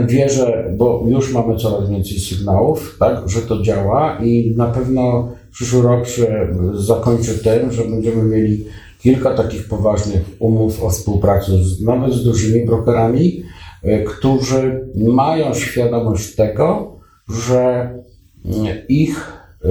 Wierzę, 0.08 0.74
bo 0.78 1.04
już 1.08 1.34
mamy 1.34 1.56
coraz 1.56 1.90
więcej 1.90 2.20
sygnałów, 2.20 2.96
tak, 3.00 3.30
że 3.30 3.42
to 3.42 3.62
działa 3.62 4.18
i 4.24 4.54
na 4.58 4.66
pewno 4.66 5.32
przyszły 5.52 5.82
rok 5.82 6.08
się 6.08 6.48
zakończy 6.74 7.44
tym, 7.44 7.72
że 7.72 7.84
będziemy 7.84 8.24
mieli 8.24 8.66
kilka 9.00 9.34
takich 9.34 9.68
poważnych 9.68 10.22
umów 10.40 10.84
o 10.84 10.90
współpracy, 10.90 11.52
z, 11.64 11.82
nawet 11.82 12.14
z 12.14 12.24
dużymi 12.24 12.66
brokerami, 12.66 13.44
y, 13.84 14.04
którzy 14.08 14.88
mają 14.96 15.54
świadomość 15.54 16.36
tego, 16.36 16.96
że 17.46 17.90
y, 18.46 18.86
ich 18.90 19.34
y, 19.66 19.70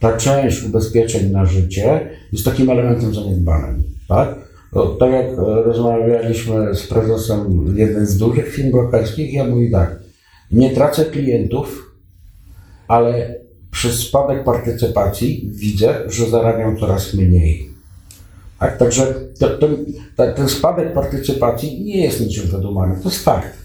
ta 0.00 0.16
część 0.16 0.64
ubezpieczeń 0.64 1.30
na 1.30 1.46
życie 1.46 2.10
jest 2.32 2.44
takim 2.44 2.70
elementem 2.70 3.14
zaniedbanym. 3.14 3.82
Tak? 4.08 4.51
No, 4.72 4.86
tak 4.86 5.12
jak 5.12 5.26
e, 5.26 5.62
rozmawialiśmy 5.62 6.74
z 6.74 6.86
prezesem 6.86 7.74
jednej 7.76 8.06
z 8.06 8.16
dużych 8.16 8.48
firm 8.48 8.70
brokerskich, 8.70 9.34
ja 9.34 9.44
mówię 9.44 9.70
tak, 9.70 9.98
nie 10.52 10.70
tracę 10.70 11.04
klientów, 11.04 11.94
ale 12.88 13.34
przez 13.70 13.98
spadek 13.98 14.44
partycypacji 14.44 15.50
widzę, 15.52 15.94
że 16.06 16.30
zarabiam 16.30 16.78
coraz 16.78 17.14
mniej. 17.14 17.68
Tak, 18.60 18.78
także 18.78 19.14
to, 19.38 19.48
to, 19.58 19.68
ten 20.36 20.48
spadek 20.48 20.92
partycypacji 20.92 21.84
nie 21.84 22.04
jest 22.04 22.20
niczym 22.20 22.46
wydumany, 22.46 22.96
to 23.02 23.08
jest 23.08 23.24
fakt. 23.24 23.58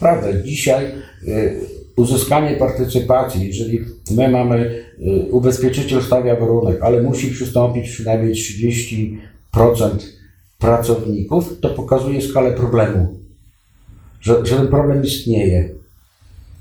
Prawda, 0.00 0.42
dzisiaj 0.42 0.86
y, 1.28 1.60
uzyskanie 1.96 2.56
partycypacji, 2.56 3.46
jeżeli 3.46 3.80
my 4.10 4.28
mamy, 4.28 4.84
y, 4.98 5.32
ubezpieczyciel 5.32 6.02
stawia 6.02 6.36
warunek, 6.36 6.82
ale 6.82 7.02
musi 7.02 7.30
przystąpić 7.30 7.90
przynajmniej 7.90 8.34
30% 8.34 10.19
pracowników, 10.60 11.60
to 11.60 11.68
pokazuje 11.68 12.22
skalę 12.22 12.52
problemu, 12.52 13.18
że, 14.20 14.46
że 14.46 14.56
ten 14.56 14.68
problem 14.68 15.04
istnieje. 15.04 15.68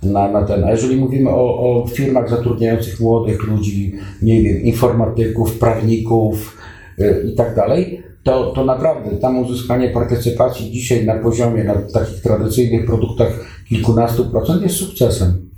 Na, 0.03 0.31
na 0.31 0.43
ten. 0.45 0.63
A 0.63 0.71
jeżeli 0.71 0.97
mówimy 0.97 1.29
o, 1.29 1.59
o 1.59 1.87
firmach 1.87 2.29
zatrudniających 2.29 2.99
młodych 2.99 3.43
ludzi, 3.43 3.93
nie 4.21 4.41
wiem, 4.41 4.61
informatyków, 4.61 5.59
prawników 5.59 6.57
y, 6.99 7.25
i 7.33 7.35
tak 7.35 7.55
dalej, 7.55 8.03
to, 8.23 8.51
to 8.51 8.65
naprawdę 8.65 9.17
tam 9.17 9.39
uzyskanie 9.39 9.89
partycypacji 9.89 10.71
dzisiaj 10.71 11.05
na 11.05 11.15
poziomie, 11.15 11.63
na 11.63 11.75
takich 11.75 12.21
tradycyjnych 12.21 12.85
produktach 12.85 13.45
kilkunastu 13.69 14.25
procent 14.25 14.63
jest 14.63 14.75
sukcesem. 14.75 15.49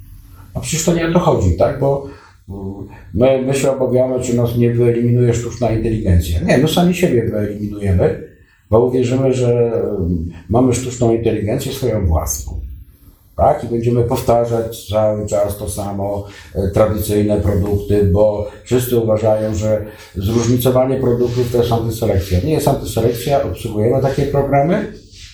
A 0.53 0.59
przecież 0.59 0.85
to 0.85 0.93
nie 0.93 1.07
o 1.07 1.13
to 1.13 1.19
chodzi, 1.19 1.57
tak? 1.57 1.79
Bo 1.79 2.07
mm, 2.49 2.87
my, 3.13 3.41
my 3.47 3.53
się 3.53 3.71
obawiamy, 3.71 4.23
czy 4.23 4.35
nas 4.37 4.57
nie 4.57 4.73
wyeliminuje 4.73 5.33
sztuczna 5.33 5.71
inteligencja. 5.71 6.41
Nie, 6.41 6.57
my 6.57 6.67
sami 6.67 6.93
siebie 6.93 7.23
wyeliminujemy, 7.23 8.30
bo 8.71 8.85
uwierzymy, 8.85 9.33
że 9.33 9.71
mamy 10.49 10.73
sztuczną 10.73 11.15
inteligencję 11.15 11.71
swoją 11.71 12.07
własną. 12.07 12.59
Tak? 13.35 13.63
I 13.63 13.67
będziemy 13.67 14.03
powtarzać 14.03 14.87
cały 14.89 15.27
czas 15.27 15.57
to 15.57 15.69
samo, 15.69 16.27
e, 16.55 16.67
tradycyjne 16.67 17.41
produkty, 17.41 18.03
bo 18.03 18.47
wszyscy 18.63 18.97
uważają, 18.97 19.55
że 19.55 19.85
zróżnicowanie 20.15 20.99
produktów 20.99 21.51
to 21.51 21.57
jest 21.57 21.71
antyselekcja. 21.71 22.39
Nie 22.43 22.53
jest 22.53 22.67
antyselekcja, 22.67 23.43
obsługujemy 23.43 24.01
takie 24.01 24.25
programy 24.25 24.93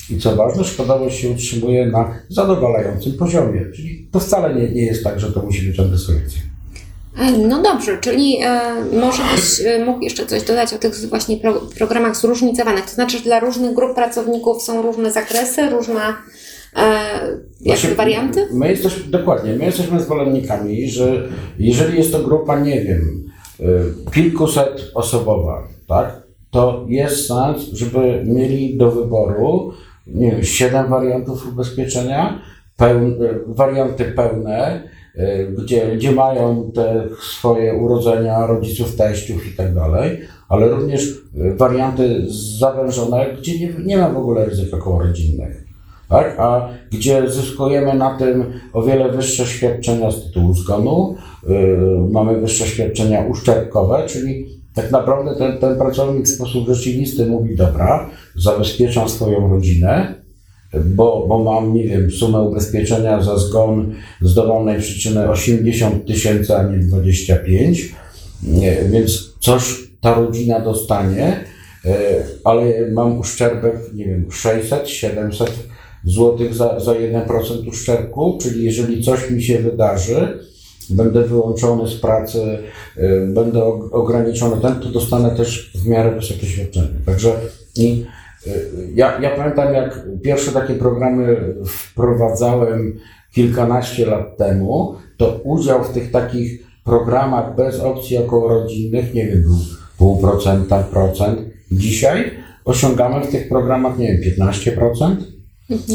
i 0.10 0.20
co 0.20 0.36
ważne, 0.36 0.64
szkodowość 0.64 1.20
się 1.20 1.30
utrzymuje 1.30 1.86
na 1.86 2.14
zadowalającym 2.30 3.14
poziomie. 3.14 3.62
Czyli 3.76 4.10
to 4.12 4.20
wcale 4.20 4.56
nie, 4.56 4.70
nie 4.70 4.86
jest 4.86 5.04
tak, 5.04 5.20
że 5.20 5.32
to 5.32 5.42
musi 5.42 5.68
być 5.68 5.80
antyselekcja. 5.80 6.42
No 7.48 7.62
dobrze, 7.62 7.98
czyli 8.02 8.38
e, 8.44 8.60
może 9.00 9.24
byś 9.36 9.62
e, 9.66 9.86
mógł 9.86 10.02
jeszcze 10.02 10.26
coś 10.26 10.44
dodać 10.44 10.74
o 10.74 10.78
tych 10.78 10.96
właśnie 11.10 11.38
pro, 11.38 11.54
programach 11.78 12.16
zróżnicowanych. 12.18 12.86
To 12.86 12.92
znaczy, 12.92 13.18
że 13.18 13.24
dla 13.24 13.40
różnych 13.40 13.74
grup 13.74 13.96
pracowników 13.96 14.62
są 14.62 14.82
różne 14.82 15.12
zakresy, 15.12 15.70
różne 15.70 16.02
e, 16.76 16.84
jakby 17.62 17.82
Znaczy, 17.82 17.96
warianty? 17.96 18.48
My 18.54 18.70
jesteśmy, 18.70 19.12
dokładnie, 19.12 19.54
my 19.54 19.66
jesteśmy 19.66 20.00
zwolennikami, 20.00 20.90
że 20.90 21.28
jeżeli 21.60 21.98
jest 21.98 22.12
to 22.12 22.20
grupa, 22.20 22.60
nie 22.60 22.82
wiem, 22.82 23.32
y, 23.60 24.12
kilkuset 24.12 24.92
osobowa, 24.94 25.68
tak, 25.88 26.24
to 26.52 26.86
jest 26.90 27.28
sens, 27.28 27.62
żeby 27.74 28.24
mieli 28.26 28.78
do 28.78 28.92
wyboru, 28.92 29.74
nie 30.08 30.32
wiem, 30.32 30.44
siedem 30.44 30.90
wariantów 30.90 31.48
ubezpieczenia 31.48 32.42
pełn, 32.78 33.16
warianty 33.48 34.06
pełne, 34.06 34.84
y, 34.84 34.97
gdzie, 35.58 35.96
gdzie 35.96 36.12
mają 36.12 36.72
te 36.76 37.08
swoje 37.22 37.74
urodzenia 37.74 38.48
rodziców, 38.48 38.96
teściów 38.96 39.48
i 39.48 39.58
tak 39.58 39.76
dalej, 39.76 40.20
ale 40.50 40.70
również 40.70 41.04
y, 41.04 41.56
warianty 41.56 42.26
zawężone, 42.60 43.26
gdzie 43.38 43.60
nie, 43.60 43.74
nie 43.86 43.98
ma 43.98 44.10
w 44.10 44.18
ogóle 44.18 44.46
ryzyk 44.46 44.74
okołorodzinnych. 44.74 45.68
Tak? 46.10 46.36
A 46.40 46.70
gdzie 46.92 47.30
zyskujemy 47.30 47.94
na 47.94 48.18
tym 48.18 48.54
o 48.74 48.84
wiele 48.84 49.12
wyższe 49.12 49.46
świadczenia 49.46 50.12
z 50.12 50.24
tytułu 50.24 50.54
zgonu, 50.54 51.16
yy, 51.48 51.58
mamy 52.12 52.42
wyższe 52.42 52.68
świadczenia 52.68 53.26
uszczerbkowe, 53.26 54.04
czyli 54.08 54.46
tak 54.74 54.92
naprawdę 54.92 55.36
ten, 55.36 55.58
ten 55.58 55.78
pracownik 55.78 56.26
w 56.26 56.36
sposób 56.36 56.68
rzeczywisty 56.68 57.26
mówi, 57.26 57.56
dobra, 57.56 58.10
zabezpieczam 58.36 59.10
swoją 59.10 59.50
rodzinę, 59.50 60.17
bo, 60.86 61.26
bo 61.28 61.44
mam, 61.44 61.74
nie 61.74 61.84
wiem, 61.84 62.12
sumę 62.12 62.42
ubezpieczenia 62.42 63.24
za 63.24 63.38
zgon 63.38 63.94
z 64.22 64.34
dowolnej 64.34 64.80
przyczyny 64.80 65.30
80 65.30 66.06
tysięcy, 66.08 66.56
a 66.56 66.64
nie 66.64 66.78
25, 66.78 67.96
nie, 68.44 68.78
więc 68.92 69.34
coś 69.40 69.64
ta 70.02 70.14
rodzina 70.14 70.60
dostanie, 70.60 71.44
yy, 71.86 71.92
ale 72.44 72.92
mam 72.92 73.20
uszczerbek, 73.20 73.76
nie 73.94 74.06
wiem, 74.06 74.32
600, 74.32 74.90
700 74.90 75.54
złotych 76.06 76.54
za, 76.54 76.80
za 76.80 76.94
1% 76.94 77.68
uszczerbku, 77.68 78.38
czyli 78.42 78.64
jeżeli 78.64 79.04
coś 79.04 79.30
mi 79.30 79.44
się 79.44 79.60
wydarzy, 79.60 80.40
będę 80.90 81.24
wyłączony 81.24 81.88
z 81.90 81.96
pracy, 81.96 82.58
y, 82.98 83.28
będę 83.28 83.60
og- 83.60 83.90
ograniczony 83.92 84.62
ten, 84.62 84.76
to 84.76 84.90
dostanę 84.90 85.36
też 85.36 85.72
w 85.76 85.88
miarę 85.88 86.16
wysokie 86.16 86.48
świadczenie. 86.48 87.00
Także 87.06 87.32
i, 87.76 88.06
ja, 88.96 89.22
ja 89.22 89.30
pamiętam, 89.36 89.74
jak 89.74 90.00
pierwsze 90.24 90.52
takie 90.52 90.74
programy 90.74 91.38
wprowadzałem 91.66 93.00
kilkanaście 93.34 94.06
lat 94.06 94.38
temu, 94.38 94.96
to 95.18 95.40
udział 95.44 95.84
w 95.84 95.90
tych 95.90 96.12
takich 96.12 96.68
programach 96.84 97.56
bez 97.56 97.80
opcji 97.80 98.18
okołorodzinnych, 98.18 99.14
nie 99.14 99.28
wiem, 99.28 99.42
był 99.42 99.58
pół 99.98 100.18
procenta, 100.18 100.84
procent. 100.84 101.40
Dzisiaj 101.72 102.32
osiągamy 102.66 103.26
w 103.26 103.32
tych 103.32 103.50
programach, 103.50 103.98
nie 103.98 104.08
wiem, 104.08 104.48
15%. 104.50 105.16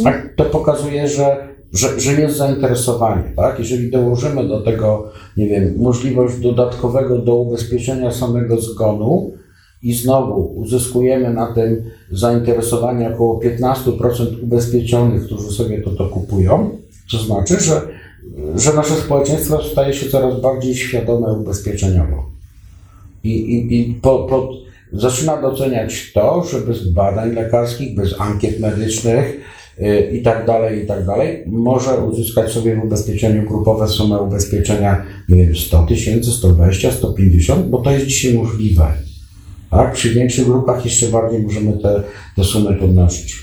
Tak, 0.05 0.35
to 0.37 0.45
pokazuje, 0.45 1.09
że, 1.09 1.49
że, 1.73 2.01
że 2.01 2.13
jest 2.13 2.37
zainteresowanie. 2.37 3.33
Tak? 3.37 3.59
Jeżeli 3.59 3.91
dołożymy 3.91 4.49
do 4.49 4.61
tego, 4.61 5.13
nie 5.37 5.47
wiem, 5.49 5.75
możliwość 5.77 6.39
dodatkowego 6.39 7.19
do 7.19 7.35
ubezpieczenia 7.35 8.11
samego 8.11 8.61
zgonu 8.61 9.33
i 9.83 9.95
znowu 9.95 10.55
uzyskujemy 10.55 11.35
na 11.35 11.55
tym 11.55 11.91
zainteresowanie 12.11 13.15
około 13.15 13.41
15% 13.41 14.43
ubezpieczonych, 14.43 15.25
którzy 15.25 15.51
sobie 15.51 15.83
to, 15.83 15.91
to 15.91 16.09
kupują, 16.09 16.71
to 17.11 17.19
znaczy, 17.19 17.61
że, 17.61 17.81
że 18.57 18.73
nasze 18.73 18.95
społeczeństwo 18.95 19.63
staje 19.63 19.95
się 19.95 20.11
coraz 20.11 20.41
bardziej 20.41 20.75
świadome 20.75 21.33
ubezpieczeniowo. 21.33 22.27
I, 23.25 23.31
i, 23.31 23.81
i 23.81 23.95
po, 23.95 24.19
po, 24.19 24.53
zaczyna 24.93 25.43
doceniać 25.43 26.13
to, 26.13 26.45
że 26.45 26.61
bez 26.61 26.89
badań 26.89 27.33
lekarskich, 27.33 27.95
bez 27.95 28.21
ankiet 28.21 28.61
medycznych 28.61 29.41
y, 29.79 30.11
i 30.13 30.23
tak 30.23 30.47
dalej, 30.47 30.85
i 30.85 30.87
tak 30.87 31.07
dalej, 31.07 31.45
może 31.47 31.97
uzyskać 31.97 32.51
sobie 32.51 32.77
w 32.77 32.85
ubezpieczeniu 32.85 33.49
grupowe 33.49 33.89
sumę 33.89 34.19
ubezpieczenia, 34.19 35.05
nie 35.29 35.45
wiem, 35.45 35.57
100 35.57 35.83
tysięcy, 35.83 36.31
120, 36.31 36.93
150, 36.93 37.67
bo 37.67 37.79
to 37.79 37.91
jest 37.91 38.07
dzisiaj 38.07 38.35
możliwe. 38.35 39.12
Tak? 39.73 39.93
Przy 39.93 40.11
większych 40.11 40.45
grupach 40.45 40.85
jeszcze 40.85 41.07
bardziej 41.07 41.43
możemy 41.43 41.73
te, 41.73 42.03
te 42.37 42.45
sumy 42.45 42.75
podnosić. 42.75 43.35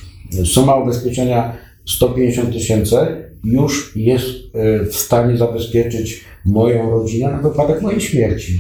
Suma 0.46 0.76
ubezpieczenia 0.76 1.58
150 1.86 2.54
tysięcy 2.54 2.96
już 3.44 3.96
jest 3.96 4.28
y, 4.28 4.86
w 4.86 4.96
stanie 4.96 5.38
zabezpieczyć 5.38 6.26
moją 6.46 6.90
rodzinę 6.90 7.32
na 7.32 7.38
wypadek 7.38 7.82
mojej 7.82 8.02
śmierci. 8.02 8.60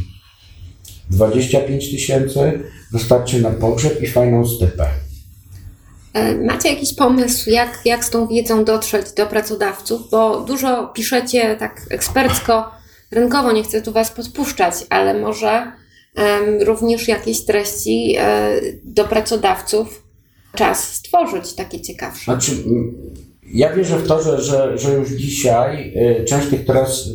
25 1.09 1.91
tysięcy 1.91 2.59
wystarczy 2.91 3.41
na 3.41 3.49
pogrzeb 3.49 4.01
i 4.03 4.07
fajną 4.07 4.45
stypę. 4.45 4.87
E, 6.13 6.35
Macie 6.37 6.69
jakiś 6.69 6.95
pomysł, 6.95 7.49
jak, 7.49 7.79
jak 7.85 8.05
z 8.05 8.09
tą 8.09 8.27
wiedzą 8.27 8.65
dotrzeć 8.65 9.11
do 9.17 9.27
pracodawców? 9.27 10.09
Bo 10.11 10.41
dużo 10.41 10.87
piszecie 10.87 11.55
tak 11.55 11.81
ekspercko, 11.89 12.71
rynkowo, 13.11 13.51
nie 13.51 13.63
chcę 13.63 13.81
tu 13.81 13.91
Was 13.91 14.11
podpuszczać, 14.11 14.73
ale 14.89 15.21
może 15.21 15.71
również 16.65 17.07
jakieś 17.07 17.45
treści 17.45 18.15
e, 18.19 18.51
do 18.83 19.03
pracodawców 19.03 20.03
czas 20.55 20.93
stworzyć 20.93 21.53
takie 21.53 21.81
ciekawsze. 21.81 22.23
Znaczy, 22.23 22.51
ja 23.53 23.73
wierzę 23.73 23.97
w 23.97 24.07
to, 24.07 24.23
że, 24.23 24.41
że, 24.41 24.77
że 24.77 24.93
już 24.93 25.09
dzisiaj 25.09 25.93
y, 26.21 26.25
część 26.25 26.47
tych 26.47 26.65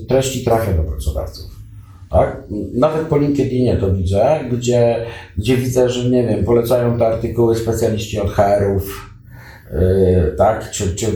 treści 0.08 0.44
trafia 0.44 0.72
do 0.72 0.82
pracodawców. 0.82 1.44
Tak? 2.10 2.42
Nawet 2.74 3.06
po 3.06 3.18
LinkedInie 3.18 3.76
to 3.76 3.92
widzę, 3.92 4.40
gdzie, 4.52 5.06
gdzie 5.38 5.56
widzę, 5.56 5.88
że 5.88 6.10
nie 6.10 6.26
wiem, 6.26 6.44
polecają 6.44 6.98
te 6.98 7.06
artykuły 7.06 7.56
specjaliści 7.56 8.20
od 8.20 8.30
HR-ów, 8.30 9.10
y, 9.72 10.36
tak? 10.38 10.70
Czy, 10.70 10.94
czy 10.94 11.06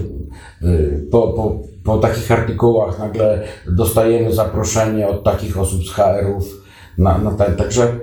y, 0.63 1.07
po, 1.11 1.29
po, 1.29 1.63
po 1.85 1.99
takich 1.99 2.33
artykułach 2.33 2.99
nagle 2.99 3.43
dostajemy 3.67 4.33
zaproszenie 4.33 5.09
od 5.09 5.25
takich 5.25 5.59
osób 5.59 5.85
z 5.85 5.91
HR-ów 5.91 6.68
na, 6.99 7.19
na 7.19 7.31
ten. 7.31 7.57
Także 7.57 8.01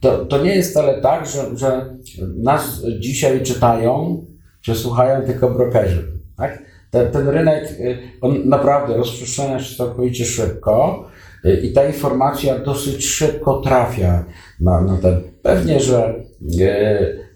to, 0.00 0.24
to 0.24 0.42
nie 0.44 0.54
jest 0.54 0.70
wcale 0.70 1.00
tak, 1.00 1.26
że, 1.26 1.56
że 1.56 1.96
nas 2.36 2.82
dzisiaj 3.00 3.42
czytają, 3.42 4.24
czy 4.60 4.74
słuchają 4.74 5.26
tylko 5.26 5.50
brokerzy. 5.50 6.12
Tak? 6.36 6.62
Ten, 6.90 7.12
ten 7.12 7.28
rynek, 7.28 7.70
y, 7.70 7.98
on 8.20 8.48
naprawdę 8.48 8.96
rozprzestrzenia 8.96 9.60
się 9.60 9.76
całkowicie 9.76 10.24
szybko 10.24 11.04
y, 11.44 11.60
i 11.60 11.72
ta 11.72 11.86
informacja 11.86 12.58
dosyć 12.58 13.06
szybko 13.06 13.60
trafia 13.60 14.24
na, 14.60 14.80
na 14.80 14.96
ten. 14.96 15.20
Pewnie, 15.42 15.80
że 15.80 16.14
y, 16.60 17.28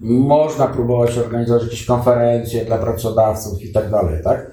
można 0.00 0.66
próbować 0.66 1.18
organizować 1.18 1.62
jakieś 1.62 1.84
konferencje 1.84 2.64
dla 2.64 2.78
pracodawców 2.78 3.62
i 3.62 3.72
tak 3.72 3.90
dalej, 3.90 4.22
tak? 4.24 4.50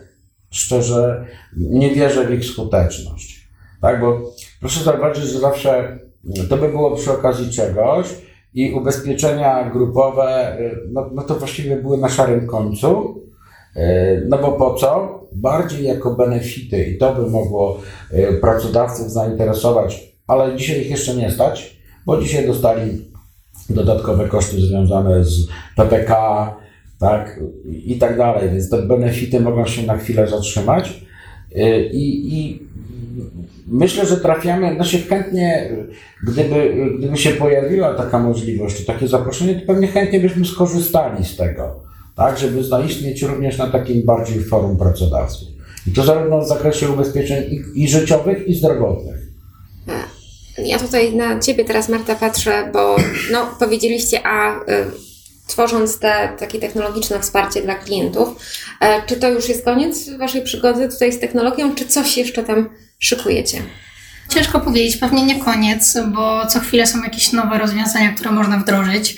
Szczerze 0.49 1.25
nie 1.57 1.95
wierzę 1.95 2.27
w 2.27 2.33
ich 2.33 2.45
skuteczność, 2.45 3.49
tak? 3.81 4.01
Bo 4.01 4.21
proszę 4.59 4.83
zauważyć, 4.83 5.23
że 5.23 5.39
zawsze 5.39 5.99
to 6.49 6.57
by 6.57 6.69
było 6.69 6.95
przy 6.95 7.11
okazji 7.11 7.49
czegoś 7.51 8.07
i 8.53 8.73
ubezpieczenia 8.73 9.69
grupowe, 9.69 10.57
y, 10.59 10.79
no, 10.91 11.09
no 11.13 11.21
to 11.21 11.35
właściwie 11.35 11.75
były 11.75 11.97
na 11.97 12.09
szarym 12.09 12.47
końcu, 12.47 13.21
y, 13.75 14.25
no 14.29 14.37
bo 14.37 14.51
po 14.51 14.73
co? 14.73 15.17
Bardziej 15.31 15.83
jako 15.83 16.15
benefity 16.15 16.83
i 16.83 16.97
to 16.97 17.15
by 17.15 17.29
mogło 17.29 17.79
y, 18.13 18.37
pracodawców 18.41 19.11
zainteresować, 19.11 20.13
ale 20.27 20.55
dzisiaj 20.55 20.81
ich 20.81 20.89
jeszcze 20.89 21.15
nie 21.15 21.31
stać, 21.31 21.77
bo 22.05 22.21
dzisiaj 22.21 22.47
dostali 22.47 23.11
dodatkowe 23.69 24.27
koszty 24.27 24.61
związane 24.61 25.23
z 25.23 25.47
PPK, 25.75 26.53
tak, 26.99 27.39
i 27.65 27.97
tak 27.97 28.17
dalej, 28.17 28.49
więc 28.49 28.69
te 28.69 28.81
benefity 28.81 29.39
mogą 29.39 29.65
się 29.65 29.87
na 29.87 29.97
chwilę 29.97 30.27
zatrzymać 30.27 31.01
i, 31.91 32.37
i 32.37 32.67
myślę, 33.67 34.05
że 34.05 34.17
trafiamy, 34.17 34.75
znaczy 34.75 35.01
chętnie, 35.01 35.69
gdyby, 36.27 36.73
gdyby 36.97 37.17
się 37.17 37.29
pojawiła 37.29 37.93
taka 37.93 38.19
możliwość, 38.19 38.85
takie 38.85 39.07
zaproszenie, 39.07 39.55
to 39.55 39.67
pewnie 39.67 39.87
chętnie 39.87 40.19
byśmy 40.19 40.45
skorzystali 40.45 41.25
z 41.25 41.35
tego, 41.35 41.79
tak, 42.15 42.37
żeby 42.37 42.63
zaistnieć 42.63 43.21
również 43.21 43.57
na 43.57 43.67
takim 43.67 44.05
bardziej 44.05 44.43
forum 44.43 44.77
pracodawców. 44.77 45.47
I 45.87 45.91
to 45.91 46.03
zarówno 46.03 46.41
w 46.41 46.47
zakresie 46.47 46.89
ubezpieczeń 46.89 47.43
i, 47.53 47.83
i 47.83 47.89
życiowych, 47.89 48.47
i 48.47 48.55
zdrowotnych. 48.55 49.27
Ja 50.57 50.79
tutaj 50.79 51.15
na 51.15 51.39
Ciebie 51.39 51.65
teraz, 51.65 51.89
Marta, 51.89 52.15
patrzę, 52.15 52.69
bo 52.73 52.95
no, 53.31 53.49
powiedzieliście, 53.59 54.27
a 54.27 54.59
y, 54.59 54.63
tworząc 55.47 55.99
te 55.99 56.29
takie 56.39 56.59
technologiczne 56.59 57.19
wsparcie 57.19 57.61
dla 57.61 57.75
klientów, 57.75 58.29
e, 58.81 59.01
czy 59.05 59.15
to 59.15 59.29
już 59.29 59.49
jest 59.49 59.65
koniec 59.65 60.09
Waszej 60.09 60.41
przygody 60.41 60.89
tutaj 60.89 61.13
z 61.13 61.19
technologią, 61.19 61.75
czy 61.75 61.85
coś 61.85 62.17
jeszcze 62.17 62.43
tam 62.43 62.69
szykujecie? 62.99 63.63
Ciężko 64.29 64.59
powiedzieć, 64.59 64.97
pewnie 64.97 65.23
nie 65.23 65.39
koniec, 65.39 65.97
bo 66.07 66.45
co 66.45 66.59
chwilę 66.59 66.87
są 66.87 67.03
jakieś 67.03 67.31
nowe 67.31 67.57
rozwiązania, 67.57 68.11
które 68.11 68.31
można 68.31 68.57
wdrożyć. 68.57 69.15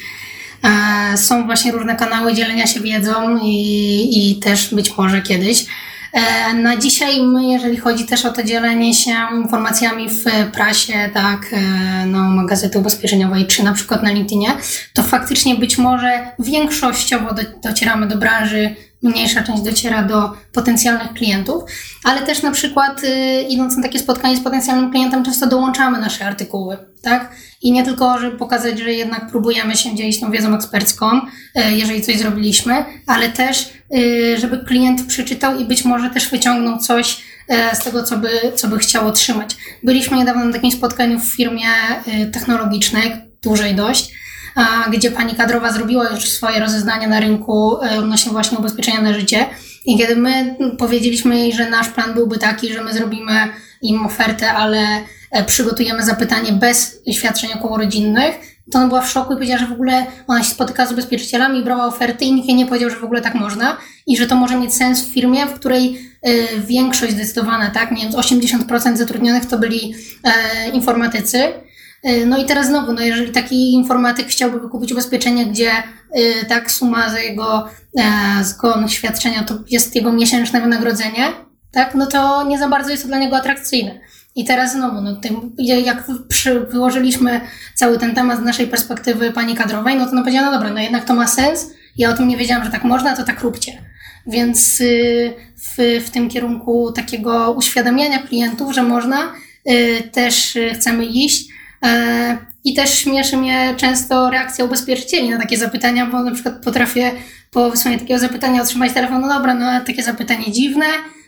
E, 0.63 1.17
Są 1.17 1.45
właśnie 1.45 1.71
różne 1.71 1.95
kanały 1.95 2.33
dzielenia 2.33 2.67
się 2.67 2.79
wiedzą 2.79 3.39
i, 3.43 4.31
i 4.31 4.39
też 4.39 4.73
być 4.75 4.97
może 4.97 5.21
kiedyś. 5.21 5.65
E, 6.13 6.53
Na 6.53 6.77
dzisiaj 6.77 7.23
my, 7.23 7.45
jeżeli 7.45 7.77
chodzi 7.77 8.05
też 8.05 8.25
o 8.25 8.31
to 8.31 8.43
dzielenie 8.43 8.93
się 8.93 9.15
informacjami 9.43 10.09
w 10.09 10.51
prasie, 10.53 11.09
tak, 11.13 11.39
e, 11.53 12.05
no, 12.05 12.45
gazety 12.45 12.79
ubezpieczeniowej, 12.79 13.47
czy 13.47 13.63
na 13.63 13.73
przykład 13.73 14.03
na 14.03 14.11
LinkedInie, 14.11 14.49
to 14.93 15.03
faktycznie 15.03 15.55
być 15.55 15.77
może 15.77 16.31
większościowo 16.39 17.33
do, 17.33 17.41
docieramy 17.63 18.07
do 18.07 18.17
branży 18.17 18.75
mniejsza 19.01 19.43
część 19.43 19.61
dociera 19.61 20.03
do 20.03 20.31
potencjalnych 20.53 21.13
klientów, 21.13 21.63
ale 22.03 22.21
też 22.21 22.41
na 22.41 22.51
przykład 22.51 23.03
y, 23.03 23.41
idąc 23.49 23.77
na 23.77 23.83
takie 23.83 23.99
spotkanie 23.99 24.37
z 24.37 24.43
potencjalnym 24.43 24.91
klientem, 24.91 25.25
często 25.25 25.47
dołączamy 25.47 25.99
nasze 25.99 26.25
artykuły, 26.25 26.77
tak? 27.01 27.35
I 27.61 27.71
nie 27.71 27.83
tylko, 27.83 28.19
żeby 28.19 28.37
pokazać, 28.37 28.79
że 28.79 28.93
jednak 28.93 29.29
próbujemy 29.29 29.77
się 29.77 29.95
dzielić 29.95 30.19
tą 30.19 30.31
wiedzą 30.31 30.55
ekspercką, 30.55 31.05
y, 31.17 31.21
jeżeli 31.71 32.01
coś 32.01 32.17
zrobiliśmy, 32.17 32.85
ale 33.07 33.29
też, 33.29 33.69
y, 33.95 34.37
żeby 34.39 34.57
klient 34.57 35.07
przeczytał 35.07 35.59
i 35.59 35.65
być 35.65 35.85
może 35.85 36.09
też 36.09 36.29
wyciągnął 36.29 36.77
coś 36.77 37.23
y, 37.73 37.75
z 37.75 37.79
tego, 37.79 38.03
co 38.03 38.17
by, 38.17 38.29
co 38.55 38.67
by 38.67 38.79
chciał 38.79 39.07
otrzymać. 39.07 39.55
Byliśmy 39.83 40.17
niedawno 40.17 40.45
na 40.45 40.53
takim 40.53 40.71
spotkaniu 40.71 41.19
w 41.19 41.35
firmie 41.35 41.69
technologicznej, 42.31 43.11
dużej 43.41 43.75
dość, 43.75 44.11
gdzie 44.91 45.11
pani 45.11 45.35
kadrowa 45.35 45.71
zrobiła 45.71 46.09
już 46.09 46.29
swoje 46.29 46.59
rozeznanie 46.59 47.07
na 47.07 47.19
rynku 47.19 47.83
e, 47.83 47.99
odnośnie 47.99 48.31
właśnie 48.31 48.57
ubezpieczenia 48.57 49.01
na 49.01 49.13
życie. 49.13 49.45
I 49.85 49.97
kiedy 49.97 50.15
my 50.15 50.55
powiedzieliśmy 50.77 51.37
jej, 51.37 51.53
że 51.53 51.69
nasz 51.69 51.89
plan 51.89 52.13
byłby 52.13 52.37
taki, 52.37 52.73
że 52.73 52.83
my 52.83 52.93
zrobimy 52.93 53.47
im 53.81 54.05
ofertę, 54.05 54.53
ale 54.53 54.79
e, 54.79 55.03
przygotujemy 55.45 56.03
zapytanie 56.03 56.51
bez 56.51 57.01
świadczeń 57.11 57.49
okołorodzinnych, 57.53 58.35
to 58.71 58.79
ona 58.79 58.87
była 58.87 59.01
w 59.01 59.09
szoku 59.09 59.33
i 59.33 59.35
powiedziała, 59.35 59.59
że 59.59 59.67
w 59.67 59.71
ogóle 59.71 60.05
ona 60.27 60.43
się 60.43 60.49
spotyka 60.49 60.85
z 60.85 60.91
ubezpieczycielami, 60.91 61.63
brała 61.63 61.85
oferty 61.85 62.25
i 62.25 62.33
nikt 62.33 62.47
jej 62.47 62.57
nie 62.57 62.65
powiedział, 62.65 62.89
że 62.89 62.95
w 62.95 63.03
ogóle 63.03 63.21
tak 63.21 63.35
można 63.35 63.77
i 64.07 64.17
że 64.17 64.27
to 64.27 64.35
może 64.35 64.59
mieć 64.59 64.73
sens 64.73 65.01
w 65.01 65.13
firmie, 65.13 65.45
w 65.45 65.53
której 65.53 66.11
y, 66.27 66.47
większość 66.67 67.13
zdecydowana, 67.13 67.69
tak, 67.69 67.91
nie 67.91 68.03
wiem, 68.03 68.11
80% 68.11 68.97
zatrudnionych 68.97 69.45
to 69.45 69.57
byli 69.57 69.93
e, 70.23 70.69
informatycy, 70.69 71.53
No 72.25 72.37
i 72.37 72.45
teraz 72.45 72.67
znowu, 72.67 72.93
no 72.93 73.01
jeżeli 73.01 73.31
taki 73.31 73.73
informatyk 73.73 74.27
chciałby 74.27 74.59
wykupić 74.59 74.91
ubezpieczenie, 74.91 75.45
gdzie 75.45 75.71
tak 76.47 76.71
suma 76.71 77.09
za 77.09 77.19
jego 77.19 77.69
e, 77.97 78.43
zgon 78.43 78.89
świadczenia 78.89 79.43
to 79.43 79.55
jest 79.69 79.95
jego 79.95 80.13
miesięczne 80.13 80.61
wynagrodzenie, 80.61 81.27
tak, 81.71 81.95
no 81.95 82.05
to 82.05 82.43
nie 82.43 82.59
za 82.59 82.69
bardzo 82.69 82.89
jest 82.89 83.03
to 83.03 83.07
dla 83.07 83.17
niego 83.17 83.37
atrakcyjne. 83.37 83.99
I 84.35 84.45
teraz 84.45 84.73
znowu, 84.73 85.01
no, 85.01 85.17
jak 85.85 86.07
przy, 86.27 86.59
wyłożyliśmy 86.59 87.41
cały 87.75 87.99
ten 87.99 88.15
temat 88.15 88.39
z 88.39 88.41
naszej 88.41 88.67
perspektywy 88.67 89.31
pani 89.31 89.55
kadrowej, 89.55 89.95
no 89.95 90.05
to 90.05 90.11
ona 90.11 90.21
powiedziała, 90.21 90.45
no 90.45 90.51
dobra, 90.51 90.73
no 90.73 90.79
jednak 90.79 91.05
to 91.05 91.13
ma 91.13 91.27
sens, 91.27 91.69
ja 91.97 92.09
o 92.09 92.13
tym 92.13 92.27
nie 92.27 92.37
wiedziałam, 92.37 92.65
że 92.65 92.71
tak 92.71 92.83
można, 92.83 93.15
to 93.15 93.23
tak 93.23 93.41
róbcie. 93.41 93.83
Więc 94.27 94.81
y, 94.81 95.33
w, 95.55 96.03
w 96.05 96.09
tym 96.09 96.29
kierunku 96.29 96.91
takiego 96.91 97.51
uświadamiania 97.51 98.19
klientów, 98.19 98.73
że 98.73 98.83
można, 98.83 99.33
y, 99.69 100.09
też 100.11 100.55
y, 100.55 100.69
chcemy 100.73 101.05
iść. 101.05 101.49
E, 101.83 102.37
I 102.63 102.73
też 102.73 102.93
śmieszy 102.93 103.37
mnie 103.37 103.73
często 103.77 104.29
reakcja 104.29 104.65
ubezpieczycieli 104.65 105.29
na 105.29 105.37
takie 105.37 105.57
zapytania, 105.57 106.05
bo 106.05 106.23
na 106.23 106.31
przykład 106.31 106.63
potrafię 106.63 107.11
po 107.51 107.71
wysłaniu 107.71 107.99
takiego 107.99 108.19
zapytania 108.19 108.61
otrzymać 108.61 108.93
telefon, 108.93 109.21
no 109.21 109.27
dobra, 109.27 109.53
no 109.53 109.85
takie 109.85 110.03
zapytanie 110.03 110.51
dziwne, 110.51 110.85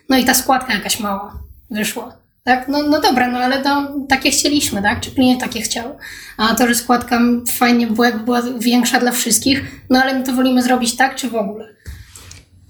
no 0.10 0.18
i 0.18 0.26
ta 0.26 0.34
składka 0.34 0.74
jakaś 0.74 1.00
mała 1.00 1.34
wyszła. 1.70 2.21
Tak, 2.44 2.68
no, 2.68 2.84
no 2.84 3.02
dobra, 3.02 3.32
no 3.32 3.38
ale 3.38 3.64
to 3.64 3.88
takie 4.10 4.32
chcieliśmy, 4.32 4.82
tak? 4.82 5.00
Czy 5.00 5.12
klient 5.12 5.42
takie 5.42 5.62
chciał? 5.62 5.98
A 6.38 6.56
to, 6.56 6.68
że 6.68 6.76
składka 6.76 7.20
fajnie 7.48 7.88
była, 7.88 8.12
była 8.12 8.42
większa 8.60 9.00
dla 9.00 9.12
wszystkich, 9.12 9.84
no 9.90 10.00
ale 10.00 10.20
my 10.20 10.26
to 10.26 10.34
wolimy 10.34 10.64
zrobić 10.64 10.98
tak, 10.98 11.16
czy 11.16 11.30
w 11.30 11.36
ogóle? 11.36 11.76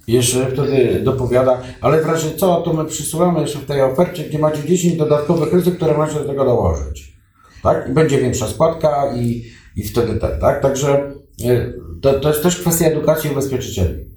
Jeszcze 0.07 0.45
wtedy 0.45 1.01
dopowiada, 1.03 1.61
ale 1.81 2.01
w 2.01 2.05
razie 2.05 2.31
co, 2.31 2.61
to 2.61 2.73
my 2.73 2.85
przysyłamy 2.85 3.41
jeszcze 3.41 3.59
w 3.59 3.65
tej 3.65 3.81
ofercie, 3.81 4.23
gdzie 4.23 4.39
macie 4.39 4.63
10 4.63 4.97
dodatkowych 4.97 5.53
ryzyk, 5.53 5.75
które 5.75 5.97
możecie 5.97 6.19
do 6.19 6.25
tego 6.25 6.45
dołożyć. 6.45 7.13
Tak? 7.63 7.89
I 7.89 7.93
będzie 7.93 8.17
większa 8.17 8.47
składka 8.47 9.13
i, 9.15 9.43
i 9.75 9.83
wtedy 9.83 10.19
tak, 10.19 10.41
tak? 10.41 10.61
Także 10.61 11.11
y, 11.45 11.73
to, 12.01 12.19
to 12.19 12.29
jest 12.29 12.43
też 12.43 12.57
kwestia 12.57 12.85
edukacji 12.85 13.29
ubezpieczycieli. 13.29 14.10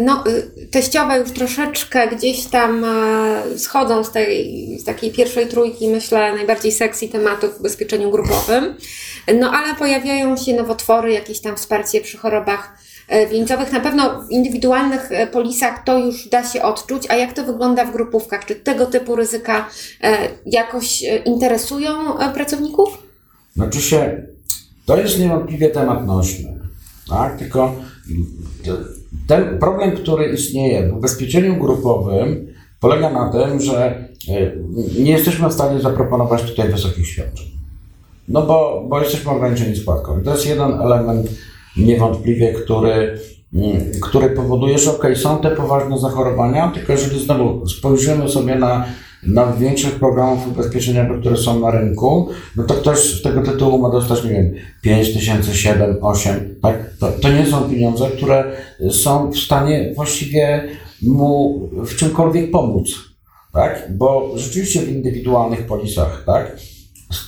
No, 0.00 0.24
y, 0.26 0.66
teściowe 0.66 1.18
już 1.18 1.30
troszeczkę 1.30 2.08
gdzieś 2.08 2.46
tam 2.46 2.84
e, 2.84 3.58
schodzą 3.58 4.04
z, 4.04 4.10
tej, 4.10 4.78
z 4.78 4.84
takiej 4.84 5.10
pierwszej 5.10 5.46
trójki, 5.46 5.88
myślę, 5.88 6.34
najbardziej 6.34 6.72
sexy 6.72 7.08
tematów 7.08 7.54
w 7.54 7.60
ubezpieczeniu 7.60 8.10
grupowym. 8.10 8.74
No, 9.40 9.50
ale 9.50 9.74
pojawiają 9.74 10.36
się 10.36 10.54
nowotwory, 10.54 11.12
jakieś 11.12 11.40
tam 11.40 11.56
wsparcie 11.56 12.00
przy 12.00 12.18
chorobach 12.18 12.78
e, 13.08 13.26
wieńcowych. 13.26 13.72
Na 13.72 13.80
pewno 13.80 14.22
w 14.22 14.30
indywidualnych 14.30 15.12
e, 15.12 15.26
polisach 15.26 15.84
to 15.84 15.98
już 15.98 16.28
da 16.28 16.44
się 16.44 16.62
odczuć. 16.62 17.10
A 17.10 17.14
jak 17.14 17.32
to 17.32 17.44
wygląda 17.44 17.84
w 17.84 17.92
grupówkach? 17.92 18.46
Czy 18.46 18.54
tego 18.54 18.86
typu 18.86 19.16
ryzyka 19.16 19.68
jakoś 20.46 21.04
interesują 21.24 21.94
pracowników? 22.34 22.88
Znaczy 23.56 23.82
się, 23.82 24.22
to 24.86 24.96
jest 24.96 25.18
niewątpliwie 25.18 25.70
temat 25.70 26.06
nośny, 26.06 26.60
tak? 27.08 27.38
Tylko 27.38 27.74
ten 29.26 29.58
problem, 29.58 29.92
który 29.92 30.26
istnieje 30.26 30.88
w 30.88 30.96
ubezpieczeniu 30.96 31.56
grupowym, 31.56 32.46
polega 32.80 33.10
na 33.10 33.32
tym, 33.32 33.60
że 33.60 34.08
y, 34.28 34.64
nie 34.98 35.10
jesteśmy 35.10 35.48
w 35.48 35.52
stanie 35.52 35.80
zaproponować 35.80 36.42
tutaj 36.42 36.68
wysokich 36.68 37.08
świadczeń. 37.08 37.46
No 38.28 38.42
bo, 38.42 38.84
bo 38.88 39.00
jesteśmy 39.00 39.30
ograniczeni 39.30 39.76
składką. 39.76 40.22
To 40.22 40.30
jest 40.30 40.46
jeden 40.46 40.72
element 40.72 41.30
niewątpliwie, 41.76 42.52
który, 42.52 43.18
mm, 43.54 43.72
który 44.02 44.30
powoduje, 44.30 44.78
że 44.78 44.90
ok, 44.90 45.06
są 45.14 45.38
te 45.38 45.50
poważne 45.50 45.98
zachorowania, 45.98 46.70
tylko 46.74 46.92
jeżeli 46.92 47.24
znowu 47.24 47.66
spojrzymy 47.68 48.28
sobie 48.28 48.54
na, 48.54 48.86
na 49.26 49.52
większych 49.52 49.98
programów 49.98 50.48
ubezpieczeniowych, 50.48 51.20
które 51.20 51.36
są 51.36 51.60
na 51.60 51.70
rynku, 51.70 52.28
no 52.56 52.64
to 52.64 52.74
ktoś 52.74 52.98
z 52.98 53.22
tego 53.22 53.42
tytułu 53.42 53.78
ma 53.78 53.90
dostać, 53.90 54.24
nie 54.24 54.30
wiem, 54.30 54.54
5 54.82 55.12
tysięcy, 55.12 55.54
7, 55.54 55.96
8, 56.00 56.54
tak? 56.62 56.96
To, 57.00 57.12
to 57.12 57.32
nie 57.32 57.46
są 57.46 57.70
pieniądze, 57.70 58.10
które 58.16 58.44
są 58.90 59.30
w 59.30 59.38
stanie 59.38 59.92
właściwie 59.96 60.68
mu 61.02 61.60
w 61.72 61.96
czymkolwiek 61.96 62.50
pomóc, 62.50 62.88
tak? 63.52 63.88
Bo 63.96 64.32
rzeczywiście 64.34 64.80
w 64.80 64.88
indywidualnych 64.88 65.66
polisach, 65.66 66.22
tak? 66.26 66.56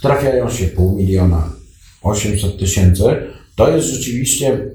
trafiają 0.02 0.50
się 0.50 0.66
pół 0.66 0.96
miliona, 0.96 1.52
800 2.02 2.58
tysięcy, 2.58 3.04
to 3.56 3.70
jest 3.70 3.86
rzeczywiście 3.86 4.70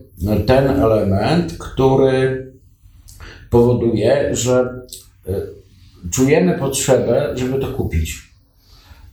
ten 0.48 0.70
element, 0.70 1.58
który 1.58 2.52
powoduje, 3.50 4.30
że 4.36 4.82
e, 5.28 5.61
czujemy 6.12 6.60
potrzebę, 6.60 7.34
żeby 7.36 7.60
to 7.60 7.68
kupić. 7.68 8.32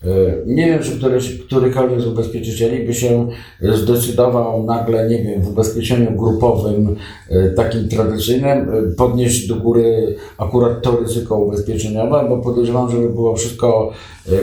E, 0.04 0.08
Nie 0.46 0.66
wiem, 0.66 0.82
czy 0.82 0.98
któryś, 0.98 1.38
którykolwiek 1.38 2.00
z 2.00 2.06
ubezpieczycieli 2.06 2.86
by 2.86 2.94
się 2.94 3.28
zdecydował 3.74 4.64
nagle, 4.64 5.08
nie 5.08 5.24
wiem, 5.24 5.42
w 5.42 5.48
ubezpieczeniu 5.48 6.16
grupowym, 6.16 6.96
e, 7.30 7.50
takim 7.50 7.88
tradycyjnym, 7.88 8.48
e, 8.48 8.94
podnieść 8.96 9.48
do 9.48 9.56
góry 9.56 10.16
akurat 10.38 10.82
to 10.82 10.96
ryzyko 10.96 11.38
ubezpieczeniowe, 11.38 12.26
bo 12.28 12.38
podejrzewam, 12.38 12.90
żeby 12.90 13.08
było 13.08 13.36
wszystko 13.36 13.92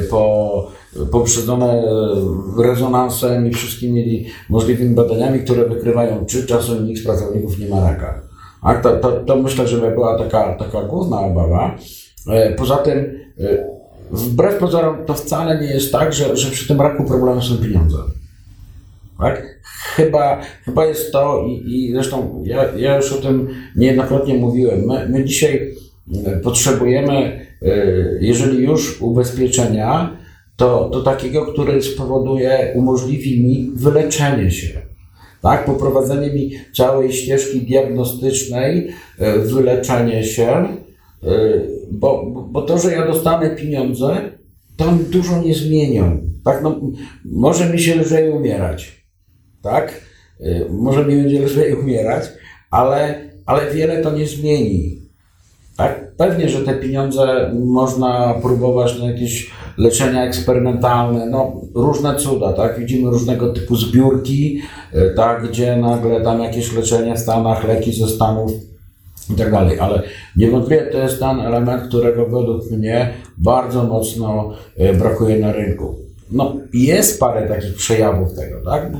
po, 0.09 0.67
poprzedzone 1.11 1.83
rezonansem 2.63 3.47
i 3.47 3.53
wszystkimi 3.53 4.25
możliwymi 4.49 4.95
badaniami, 4.95 5.39
które 5.39 5.65
wykrywają, 5.69 6.25
czy 6.25 6.47
czasem 6.47 6.85
nikt 6.87 7.01
z 7.01 7.05
pracowników 7.05 7.59
nie 7.59 7.67
ma 7.67 7.89
raka. 7.89 8.21
A 8.61 8.75
to, 8.75 8.97
to, 8.97 9.11
to 9.11 9.35
myślę, 9.35 9.67
że 9.67 9.91
była 9.91 10.17
taka, 10.17 10.55
taka 10.55 10.81
główna 10.83 11.19
obawa. 11.19 11.75
E, 12.29 12.53
Poza 12.55 12.77
tym, 12.77 12.97
e, 13.39 13.75
wbrew 14.11 14.57
pozorom, 14.57 15.05
to 15.05 15.13
wcale 15.13 15.61
nie 15.61 15.67
jest 15.67 15.91
tak, 15.91 16.13
że, 16.13 16.37
że 16.37 16.51
przy 16.51 16.67
tym 16.67 16.81
raku 16.81 17.03
problemem 17.03 17.43
są 17.43 17.57
pieniądze. 17.57 17.97
Tak? 19.19 19.59
Chyba, 19.95 20.41
chyba 20.65 20.85
jest 20.85 21.11
to, 21.11 21.45
i, 21.47 21.75
i 21.75 21.91
zresztą 21.91 22.43
ja, 22.45 22.65
ja 22.77 22.95
już 22.95 23.11
o 23.13 23.21
tym 23.21 23.47
niejednokrotnie 23.75 24.33
mówiłem. 24.33 24.85
My, 24.85 25.09
my 25.09 25.23
dzisiaj 25.23 25.75
e, 26.25 26.31
potrzebujemy, 26.37 27.45
jeżeli 28.19 28.63
już 28.63 29.01
ubezpieczenia, 29.01 30.17
to, 30.55 30.89
to 30.93 31.01
takiego, 31.01 31.45
który 31.45 31.81
spowoduje, 31.81 32.71
umożliwi 32.75 33.43
mi 33.43 33.71
wyleczenie 33.75 34.51
się. 34.51 34.81
Tak? 35.41 35.65
Poprowadzenie 35.65 36.33
mi 36.33 36.51
całej 36.75 37.13
ścieżki 37.13 37.61
diagnostycznej, 37.61 38.87
wyleczenie 39.45 40.23
się, 40.23 40.67
bo, 41.91 42.25
bo 42.51 42.61
to, 42.61 42.77
że 42.77 42.91
ja 42.91 43.07
dostanę 43.07 43.55
pieniądze, 43.55 44.31
to 44.77 44.85
dużo 45.11 45.41
nie 45.41 45.55
zmienią. 45.55 46.21
Tak? 46.43 46.63
No, 46.63 46.81
może 47.25 47.69
mi 47.69 47.79
się 47.79 47.95
lżej 47.95 48.29
umierać. 48.29 49.05
Tak? 49.61 50.01
E, 50.39 50.69
Może 50.69 51.05
mi 51.05 51.15
będzie 51.15 51.41
lżej 51.41 51.73
umierać, 51.73 52.23
ale, 52.71 53.29
ale 53.45 53.73
wiele 53.73 54.01
to 54.01 54.11
nie 54.11 54.27
zmieni. 54.27 55.01
Tak? 55.77 56.15
Pewnie, 56.17 56.49
że 56.49 56.61
te 56.61 56.73
pieniądze 56.73 57.51
można 57.53 58.33
próbować 58.41 58.99
na 58.99 59.05
jakieś 59.05 59.51
leczenia 59.77 60.25
eksperymentalne, 60.25 61.25
no 61.25 61.61
różne 61.75 62.15
cuda, 62.15 62.53
tak? 62.53 62.79
Widzimy 62.79 63.09
różnego 63.09 63.53
typu 63.53 63.75
zbiórki, 63.75 64.59
e, 64.93 65.09
tak? 65.09 65.49
Gdzie 65.49 65.77
nagle 65.77 66.21
tam 66.21 66.41
jakieś 66.41 66.73
leczenie 66.73 67.15
w 67.15 67.19
Stanach, 67.19 67.67
leki 67.67 67.93
ze 67.93 68.07
Stanów 68.07 68.51
i 69.29 69.33
tak 69.33 69.51
dalej, 69.51 69.79
ale 69.79 70.03
niewątpliwie 70.35 70.85
to 70.85 70.97
jest 70.97 71.19
ten 71.19 71.39
element, 71.39 71.87
którego 71.87 72.25
według 72.25 72.71
mnie 72.71 73.13
bardzo 73.37 73.83
mocno 73.83 74.53
e, 74.77 74.93
brakuje 74.93 75.39
na 75.39 75.51
rynku. 75.51 75.95
No, 76.31 76.55
jest 76.73 77.19
parę 77.19 77.47
takich 77.47 77.75
przejawów 77.75 78.35
tego, 78.35 78.61
tak? 78.65 78.91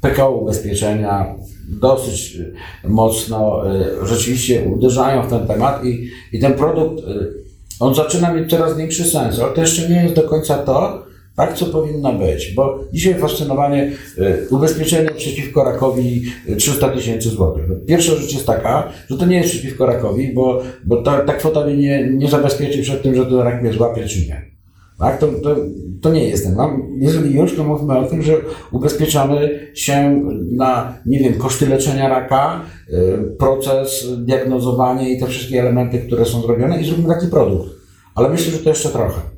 PKO 0.00 0.30
Ubezpieczenia 0.30 1.34
dosyć 1.68 2.36
y, 2.36 2.54
mocno 2.88 3.62
y, 4.02 4.06
rzeczywiście 4.06 4.64
uderzają 4.64 5.22
w 5.22 5.30
ten 5.30 5.46
temat 5.46 5.84
i, 5.84 6.10
i 6.32 6.40
ten 6.40 6.54
produkt, 6.54 7.04
on 7.80 7.94
zaczyna 7.94 8.34
mieć 8.34 8.50
coraz 8.50 8.76
większy 8.76 9.04
sens, 9.04 9.40
ale 9.40 9.52
to 9.52 9.60
jeszcze 9.60 9.88
nie 9.88 10.02
jest 10.02 10.14
do 10.14 10.22
końca 10.22 10.58
to, 10.58 11.06
tak, 11.36 11.54
co 11.54 11.66
powinno 11.66 12.12
być, 12.12 12.54
bo 12.54 12.78
dzisiaj 12.92 13.14
fascynowanie 13.14 13.92
y, 14.18 14.46
ubezpieczenie 14.50 15.10
przeciwko 15.10 15.64
rakowi 15.64 16.22
y, 16.48 16.56
300 16.56 16.88
tysięcy 16.88 17.28
złotych. 17.28 17.64
Pierwsza 17.86 18.14
rzecz 18.14 18.32
jest 18.32 18.46
taka, 18.46 18.92
że 19.10 19.18
to 19.18 19.26
nie 19.26 19.36
jest 19.36 19.50
przeciwko 19.50 19.86
rakowi, 19.86 20.34
bo, 20.34 20.62
bo 20.84 21.02
ta, 21.02 21.20
ta 21.20 21.32
kwota 21.32 21.66
mnie 21.66 21.76
nie, 21.76 22.10
nie 22.10 22.28
zabezpieczy 22.28 22.82
przed 22.82 23.02
tym, 23.02 23.14
że 23.14 23.26
ten 23.26 23.38
rak 23.38 23.62
mnie 23.62 23.72
złapie 23.72 24.06
czy 24.06 24.18
nie. 24.18 24.42
Tak, 24.98 25.18
to, 25.18 25.26
to, 25.26 25.56
to 26.02 26.10
nie 26.10 26.28
jest 26.28 26.44
ten. 26.44 26.56
Jeżeli 26.98 27.34
już, 27.34 27.56
to 27.56 27.64
mówmy 27.64 27.98
o 27.98 28.04
tym, 28.04 28.22
że 28.22 28.32
ubezpieczamy 28.72 29.68
się 29.74 30.22
na, 30.52 30.98
nie 31.06 31.18
wiem, 31.18 31.34
koszty 31.34 31.66
leczenia 31.66 32.08
raka, 32.08 32.60
y, 32.88 33.36
proces 33.38 34.06
diagnozowania 34.18 35.08
i 35.08 35.20
te 35.20 35.26
wszystkie 35.26 35.60
elementy, 35.60 35.98
które 35.98 36.24
są 36.24 36.42
zrobione 36.42 36.80
i 36.80 36.84
zróbmy 36.84 37.14
taki 37.14 37.26
produkt. 37.26 37.70
Ale 38.14 38.28
myślę, 38.28 38.52
że 38.52 38.58
to 38.58 38.68
jeszcze 38.68 38.88
trochę. 38.88 39.35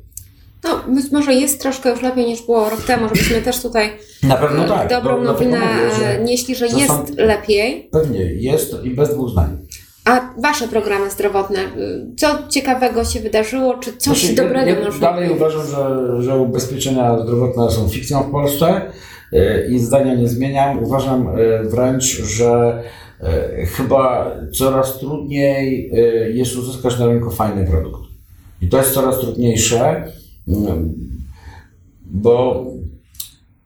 No, 0.63 0.81
być 0.95 1.11
może 1.11 1.33
jest 1.33 1.61
troszkę 1.61 1.89
już 1.89 2.01
lepiej 2.01 2.25
niż 2.25 2.41
było 2.41 2.69
rok 2.69 2.81
temu, 2.81 3.07
żebyśmy 3.07 3.41
też 3.41 3.61
tutaj 3.61 3.89
Na 4.23 4.35
pewno 4.35 4.67
tak. 4.67 4.85
E, 4.85 4.95
dobrą 4.95 5.15
Do- 5.15 5.21
dlatego 5.23 5.51
nowinę 5.51 5.59
mówię, 5.59 5.95
że 5.99 6.19
e, 6.19 6.23
nieśli, 6.23 6.55
że 6.55 6.65
jest 6.65 6.87
są- 6.87 7.05
lepiej. 7.17 7.89
Pewnie 7.91 8.19
jest 8.19 8.75
i 8.83 8.89
bez 8.89 9.09
dwóch 9.13 9.29
zdań. 9.29 9.57
A 10.05 10.33
Wasze 10.37 10.67
programy 10.67 11.09
zdrowotne, 11.09 11.59
y, 11.59 12.15
co 12.17 12.27
ciekawego 12.49 13.05
się 13.05 13.19
wydarzyło, 13.19 13.77
czy 13.77 13.97
coś 13.97 14.19
Znaczy, 14.19 14.35
dobrego 14.35 14.69
ja, 14.69 14.79
ja 14.79 14.99
Dalej 14.99 15.31
uważam, 15.31 15.61
że, 15.67 16.21
że 16.23 16.37
ubezpieczenia 16.37 17.19
zdrowotne 17.23 17.71
są 17.71 17.89
fikcją 17.89 18.23
w 18.23 18.31
Polsce 18.31 18.81
e, 19.33 19.67
i 19.67 19.79
zdania 19.79 20.15
nie 20.15 20.27
zmieniam. 20.27 20.83
Uważam 20.83 21.27
e, 21.29 21.63
wręcz, 21.63 22.03
że 22.05 22.83
chyba 23.77 24.31
coraz 24.53 24.99
trudniej 24.99 25.91
jest 26.33 26.55
uzyskać 26.55 26.99
na 26.99 27.05
rynku 27.05 27.31
fajny 27.31 27.67
produkt. 27.67 28.01
I 28.61 28.69
to 28.69 28.77
jest 28.77 28.93
coraz 28.93 29.19
trudniejsze, 29.19 30.03
bo 32.05 32.65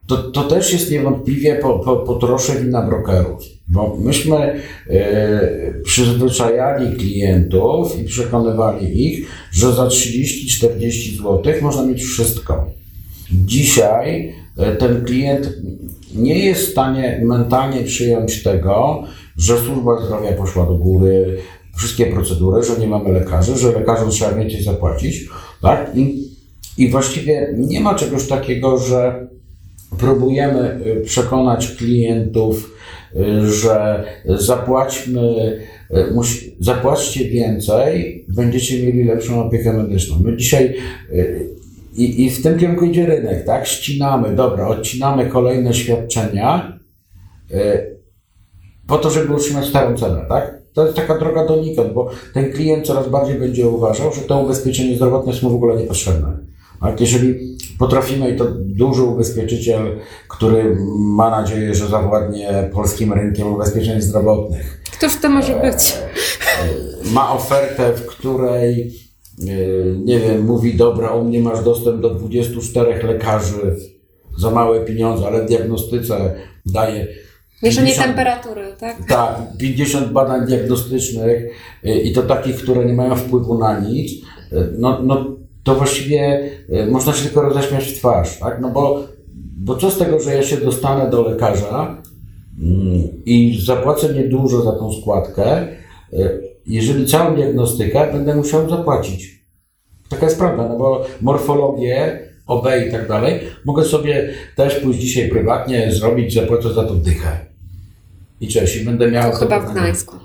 to, 0.07 0.17
to 0.17 0.43
też 0.43 0.73
jest 0.73 0.91
niewątpliwie 0.91 1.55
po, 1.55 1.79
po, 1.79 1.95
po 1.95 2.15
trosze 2.15 2.61
wina 2.61 2.81
brokerów, 2.81 3.43
bo 3.67 3.97
myśmy 3.99 4.61
e, 4.89 5.73
przyzwyczajali 5.83 6.97
klientów 6.97 7.99
i 7.99 8.03
przekonywali 8.03 9.07
ich, 9.07 9.27
że 9.51 9.73
za 9.73 9.87
30-40 9.87 11.17
zł 11.17 11.53
można 11.61 11.85
mieć 11.85 12.03
wszystko. 12.03 12.65
Dzisiaj 13.31 14.33
e, 14.57 14.75
ten 14.75 15.05
klient 15.05 15.53
nie 16.15 16.45
jest 16.45 16.61
w 16.61 16.71
stanie 16.71 17.21
mentalnie 17.23 17.83
przyjąć 17.83 18.43
tego, 18.43 19.03
że 19.37 19.57
służba 19.57 20.05
zdrowia 20.05 20.33
poszła 20.33 20.65
do 20.65 20.75
góry, 20.75 21.37
wszystkie 21.77 22.05
procedury, 22.05 22.63
że 22.63 22.79
nie 22.79 22.87
mamy 22.87 23.11
lekarzy, 23.11 23.57
że 23.57 23.71
lekarzom 23.71 24.09
trzeba 24.09 24.33
więcej 24.33 24.63
zapłacić, 24.63 25.29
tak? 25.61 25.91
I, 25.95 26.32
i 26.77 26.89
właściwie 26.89 27.53
nie 27.57 27.79
ma 27.79 27.95
czegoś 27.95 28.27
takiego, 28.27 28.77
że 28.77 29.27
próbujemy 29.97 30.79
y, 30.85 31.01
przekonać 31.01 31.67
klientów, 31.67 32.77
y, 33.15 33.51
że 33.51 34.03
zapłaćmy, 34.25 35.59
y, 35.91 36.13
zapłaćcie 36.59 37.25
więcej, 37.25 38.25
będziecie 38.35 38.85
mieli 38.85 39.03
lepszą 39.03 39.45
opiekę 39.45 39.73
medyczną. 39.73 40.19
My 40.23 40.37
dzisiaj 40.37 40.75
i, 41.95 42.25
i 42.25 42.29
w 42.29 42.43
tym 42.43 42.59
kierunku 42.59 42.85
idzie 42.85 43.05
rynek, 43.05 43.45
tak? 43.45 43.67
Ścinamy, 43.67 44.35
dobra, 44.35 44.67
odcinamy 44.67 45.25
kolejne 45.25 45.73
świadczenia 45.73 46.79
po 48.87 48.97
to, 48.97 49.09
żeby 49.09 49.33
utrzymać 49.33 49.65
starą 49.65 49.97
cenę, 49.97 50.25
tak? 50.29 50.63
To 50.73 50.85
jest 50.85 50.97
taka 50.97 51.19
droga 51.19 51.45
donikąd, 51.45 51.93
bo 51.93 52.09
ten 52.33 52.51
klient 52.51 52.87
coraz 52.87 53.09
bardziej 53.09 53.39
będzie 53.39 53.67
uważał, 53.67 54.13
że 54.13 54.21
to 54.21 54.39
ubezpieczenie 54.39 54.95
zdrowotne 54.95 55.31
jest 55.31 55.43
mu 55.43 55.49
w 55.49 55.55
ogóle 55.55 55.75
niepotrzebne. 55.75 56.37
Tak? 56.83 57.01
Jeżeli 57.01 57.57
potrafimy, 57.79 58.29
i 58.29 58.37
to 58.37 58.45
duży 58.59 59.03
ubezpieczyciel, 59.03 59.99
który 60.27 60.77
ma 60.97 61.29
nadzieję, 61.29 61.75
że 61.75 61.87
zawładnie 61.87 62.69
polskim 62.73 63.13
rynkiem 63.13 63.47
ubezpieczeń 63.47 64.01
zdrowotnych, 64.01 64.83
Któż 64.97 65.21
to 65.21 65.29
może 65.29 65.55
być? 65.59 65.97
ma 67.13 67.33
ofertę, 67.33 67.93
w 67.93 68.05
której 68.05 68.93
yy, 69.39 69.95
nie 70.03 70.19
wiem, 70.19 70.45
mówi, 70.45 70.75
dobra, 70.75 71.11
u 71.11 71.23
mnie 71.23 71.39
masz 71.39 71.63
dostęp 71.63 72.01
do 72.01 72.09
24 72.09 73.03
lekarzy 73.07 73.75
za 74.37 74.51
małe 74.51 74.85
pieniądze, 74.85 75.27
ale 75.27 75.41
w 75.41 75.47
diagnostyce 75.47 76.35
daje 76.65 77.07
Mieszanie 77.63 77.87
50 77.87 78.07
temperatury, 78.07 78.61
tak? 78.79 79.07
tak, 79.07 79.37
50 79.59 80.11
badań 80.11 80.45
diagnostycznych 80.47 81.43
y, 81.85 81.89
i 81.89 82.13
to 82.13 82.21
takich, 82.21 82.55
które 82.55 82.85
nie 82.85 82.93
mają 82.93 83.15
wpływu 83.15 83.57
na 83.57 83.79
nic, 83.79 84.11
no, 84.77 84.99
no 85.03 85.32
to 85.63 85.75
właściwie 85.75 86.49
y, 86.69 86.87
można 86.91 87.13
się 87.13 87.23
tylko 87.23 87.41
roześmiać 87.41 87.83
w 87.83 87.97
twarz, 87.97 88.39
tak? 88.39 88.61
No 88.61 88.69
bo, 88.69 89.03
bo 89.57 89.75
co 89.75 89.91
z 89.91 89.97
tego, 89.97 90.19
że 90.19 90.35
ja 90.35 90.43
się 90.43 90.57
dostanę 90.57 91.09
do 91.09 91.21
lekarza 91.21 92.01
mm, 92.61 93.23
i 93.25 93.61
zapłacę 93.65 94.13
niedużo 94.13 94.61
za 94.61 94.71
tą 94.71 94.93
składkę, 94.93 95.67
y, 96.13 96.53
jeżeli 96.65 97.07
całą 97.07 97.35
diagnostykę 97.35 98.13
będę 98.13 98.35
musiał 98.35 98.69
zapłacić. 98.69 99.43
Taka 100.09 100.25
jest 100.25 100.39
prawda, 100.39 100.69
no 100.69 100.77
bo 100.77 101.05
morfologię, 101.21 102.19
OB 102.47 102.67
i 102.87 102.91
tak 102.91 103.07
dalej, 103.07 103.39
mogę 103.65 103.83
sobie 103.83 104.33
też 104.55 104.75
pójść 104.75 104.99
dzisiaj 104.99 105.29
prywatnie 105.29 105.91
zrobić, 105.91 106.33
zapłacę 106.33 106.73
za 106.73 106.83
to 106.83 106.95
dychę. 106.95 107.45
I 108.41 108.47
cześć, 108.47 108.75
i 108.75 108.85
będę 108.85 109.11
miał... 109.11 109.31
Chyba 109.31 109.59
w 109.59 109.71
Gdańsku. 109.71 110.15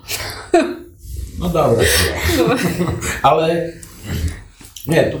No 1.39 1.49
dobra, 1.49 1.83
chwila. 1.83 2.55
ale 3.29 3.73
nie, 4.87 5.03
to, 5.03 5.17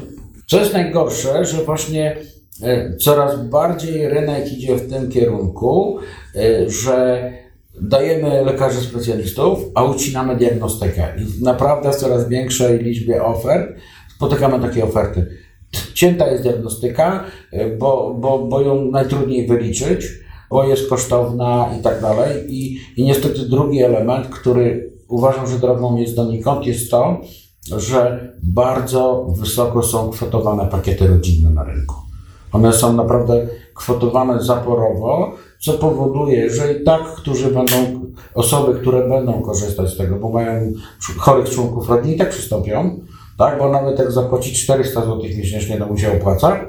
co 0.49 0.59
jest 0.59 0.73
najgorsze, 0.73 1.45
że 1.45 1.63
właśnie 1.63 2.17
e, 2.63 2.95
coraz 2.97 3.49
bardziej 3.49 4.09
rynek 4.09 4.53
idzie 4.53 4.75
w 4.75 4.89
tym 4.89 5.11
kierunku, 5.11 5.99
e, 6.35 6.69
że 6.69 7.29
dajemy 7.81 8.45
lekarzy 8.45 8.81
specjalistów, 8.81 9.59
a 9.75 9.83
ucinamy 9.83 10.35
diagnostykę. 10.35 11.07
I 11.17 11.43
naprawdę 11.43 11.91
w 11.91 11.95
coraz 11.95 12.29
większej 12.29 12.79
liczbie 12.79 13.23
ofert 13.23 13.69
spotykamy 14.15 14.59
takie 14.59 14.83
oferty. 14.83 15.27
Cięta 15.93 16.27
jest 16.27 16.43
diagnostyka, 16.43 17.23
e, 17.51 17.77
bo, 17.77 18.15
bo, 18.19 18.39
bo 18.39 18.61
ją 18.61 18.91
najtrudniej 18.91 19.47
wyliczyć, 19.47 20.07
bo 20.49 20.67
jest 20.67 20.89
kosztowna 20.89 21.69
i 21.79 21.83
tak 21.83 22.01
dalej. 22.01 22.45
I, 22.47 22.79
I 22.97 23.03
niestety 23.03 23.39
drugi 23.39 23.83
element, 23.83 24.27
który 24.27 24.93
uważam, 25.07 25.47
że 25.47 25.59
drogą 25.59 25.97
jest 25.97 26.15
donikąd, 26.15 26.65
jest 26.65 26.91
to, 26.91 27.21
że 27.67 28.33
bardzo 28.43 29.25
wysoko 29.39 29.83
są 29.83 30.09
kwotowane 30.09 30.67
pakiety 30.67 31.07
rodzinne 31.07 31.49
na 31.49 31.63
rynku. 31.63 31.95
One 32.51 32.73
są 32.73 32.93
naprawdę 32.93 33.47
kwotowane 33.73 34.43
zaporowo, 34.43 35.31
co 35.61 35.73
powoduje, 35.73 36.49
że 36.49 36.73
i 36.73 36.83
tak, 36.83 37.01
którzy 37.15 37.51
będą, 37.51 37.75
osoby, 38.33 38.79
które 38.79 39.09
będą 39.09 39.41
korzystać 39.41 39.89
z 39.89 39.97
tego, 39.97 40.15
bo 40.15 40.29
mają 40.29 40.71
chorych 41.17 41.49
członków 41.49 41.89
rodziny, 41.89 42.15
i 42.15 42.17
tak 42.17 42.29
przystąpią, 42.29 42.99
tak, 43.37 43.59
bo 43.59 43.69
nawet 43.69 43.99
jak 43.99 44.11
zapłaci 44.11 44.53
400 44.53 45.01
zł 45.01 45.17
miesięcznie, 45.37 45.77
to 45.77 45.85
mu 45.85 45.97
się 45.97 46.17
opłaca, 46.17 46.59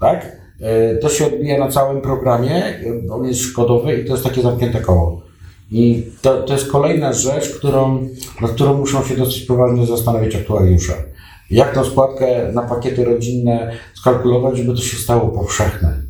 tak, 0.00 0.36
e, 0.60 0.96
to 0.96 1.08
się 1.08 1.26
odbija 1.26 1.58
na 1.58 1.68
całym 1.68 2.00
programie, 2.00 2.64
e, 2.64 3.12
on 3.12 3.24
jest 3.24 3.40
szkodowy 3.40 4.00
i 4.00 4.04
to 4.04 4.12
jest 4.12 4.24
takie 4.24 4.42
zamknięte 4.42 4.80
koło. 4.80 5.29
I 5.70 6.06
to, 6.22 6.42
to 6.42 6.52
jest 6.52 6.66
kolejna 6.66 7.12
rzecz, 7.12 7.48
którą, 7.48 8.08
nad 8.40 8.50
którą 8.50 8.74
muszą 8.74 9.04
się 9.04 9.16
dosyć 9.16 9.42
poważnie 9.42 9.86
zastanowić 9.86 10.36
aktuariusze. 10.36 10.92
Jak 11.50 11.74
tą 11.74 11.84
składkę 11.84 12.52
na 12.52 12.62
pakiety 12.62 13.04
rodzinne 13.04 13.72
skalkulować, 13.94 14.56
żeby 14.56 14.72
to 14.72 14.82
się 14.82 14.96
stało 14.96 15.28
powszechne. 15.28 16.02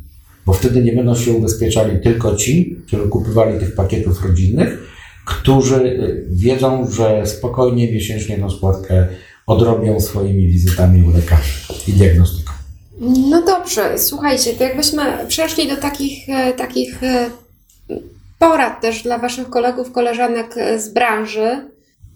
Bo 0.45 0.53
wtedy 0.53 0.83
nie 0.83 0.91
będą 0.91 1.15
się 1.15 1.33
ubezpieczali 1.33 2.01
tylko 2.03 2.35
ci, 2.35 2.77
którzy 2.87 3.07
kupywali 3.07 3.59
tych 3.59 3.75
pakietów 3.75 4.25
rodzinnych, 4.25 4.77
którzy 5.25 5.75
y, 5.75 6.25
wiedzą, 6.31 6.87
że 6.91 7.25
spokojnie 7.25 7.91
miesięcznie 7.91 8.37
tą 8.37 8.49
składkę 8.49 9.07
odrobią 9.47 9.99
swoimi 9.99 10.47
wizytami 10.47 11.03
u 11.03 11.11
lekarzy 11.11 11.53
i 11.87 11.93
diagnostyką. 11.93 12.51
No 13.29 13.45
dobrze, 13.45 13.97
słuchajcie, 13.97 14.53
to 14.53 14.63
jakbyśmy 14.63 15.01
przeszli 15.27 15.67
do 15.67 15.75
takich, 15.75 16.29
e, 16.29 16.53
takich 16.53 17.03
e, 17.03 17.29
porad 18.41 18.81
też 18.81 19.03
dla 19.03 19.17
Waszych 19.17 19.49
kolegów, 19.49 19.91
koleżanek 19.91 20.57
e, 20.57 20.79
z 20.79 20.89
branży. 20.89 21.69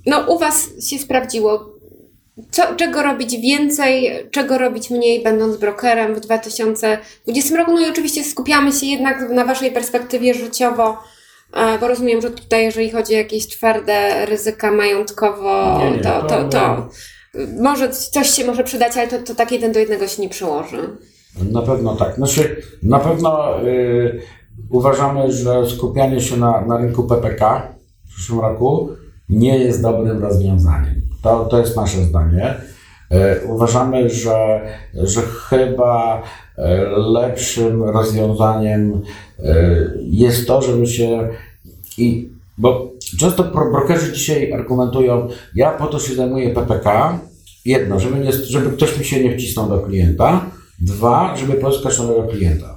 No, 0.05 0.19
u 0.19 0.39
Was 0.39 0.69
się 0.89 0.99
sprawdziło. 0.99 1.75
Co, 2.51 2.75
czego 2.75 3.03
robić 3.03 3.37
więcej, 3.37 4.11
czego 4.31 4.57
robić 4.57 4.89
mniej, 4.89 5.23
będąc 5.23 5.57
brokerem 5.57 6.15
w 6.15 6.19
2020 6.19 7.57
roku? 7.57 7.71
No 7.73 7.79
i 7.79 7.89
oczywiście 7.89 8.23
skupiamy 8.23 8.71
się 8.71 8.85
jednak 8.85 9.29
na 9.29 9.45
Waszej 9.45 9.71
perspektywie 9.71 10.33
życiowo, 10.33 10.97
e, 11.53 11.79
bo 11.79 11.87
rozumiem, 11.87 12.21
że 12.21 12.31
tutaj, 12.31 12.63
jeżeli 12.63 12.91
chodzi 12.91 13.13
o 13.13 13.17
jakieś 13.17 13.47
twarde 13.47 14.25
ryzyka 14.25 14.71
majątkowo, 14.71 15.79
Nie, 15.79 15.91
nie, 15.91 16.03
to, 16.03 16.21
to 16.21 16.43
to, 16.43 16.49
to 16.49 16.89
może 17.61 17.89
coś 17.89 18.29
się 18.29 18.45
może 18.45 18.63
przydać, 18.63 18.97
ale 18.97 19.07
to, 19.07 19.19
to 19.19 19.35
tak 19.35 19.51
jeden 19.51 19.71
do 19.71 19.79
jednego 19.79 20.07
się 20.07 20.21
nie 20.21 20.29
przyłoży. 20.29 20.89
Na 21.51 21.61
pewno 21.61 21.95
tak. 21.95 22.15
Znaczy, 22.15 22.61
na 22.83 22.99
pewno 22.99 23.61
y, 23.63 24.21
uważamy, 24.69 25.31
że 25.31 25.69
skupianie 25.69 26.21
się 26.21 26.37
na, 26.37 26.65
na 26.65 26.77
rynku 26.77 27.03
PPK 27.03 27.73
w 28.05 28.09
przyszłym 28.09 28.39
roku 28.39 28.89
nie 29.29 29.57
jest 29.57 29.81
dobrym 29.81 30.23
rozwiązaniem. 30.23 31.01
To, 31.21 31.45
to 31.45 31.59
jest 31.59 31.75
nasze 31.75 31.97
zdanie. 31.97 32.55
E, 33.11 33.45
Uważamy, 33.45 34.09
że, 34.09 34.61
że 34.93 35.21
chyba 35.21 36.23
e, 36.57 36.85
lepszym 36.97 37.83
rozwiązaniem 37.83 39.01
e, 39.39 39.55
jest 40.01 40.47
to, 40.47 40.61
żeby 40.61 40.87
się 40.87 41.29
i 41.97 42.29
bo 42.57 42.91
często 43.19 43.43
brokerzy 43.43 44.13
dzisiaj 44.13 44.53
argumentują, 44.53 45.27
ja 45.55 45.71
po 45.71 45.87
to 45.87 45.99
się 45.99 46.15
zajmuję 46.15 46.49
PPK. 46.49 47.19
Jedno, 47.65 47.99
żeby, 47.99 48.19
nie, 48.19 48.31
żeby 48.31 48.69
ktoś 48.69 48.99
mi 48.99 49.05
się 49.05 49.23
nie 49.23 49.37
wcisnął 49.37 49.69
do 49.69 49.79
klienta. 49.79 50.45
Dwa, 50.79 51.35
żeby 51.37 51.53
pozyskać 51.53 51.99
nowego 51.99 52.23
klienta. 52.23 52.74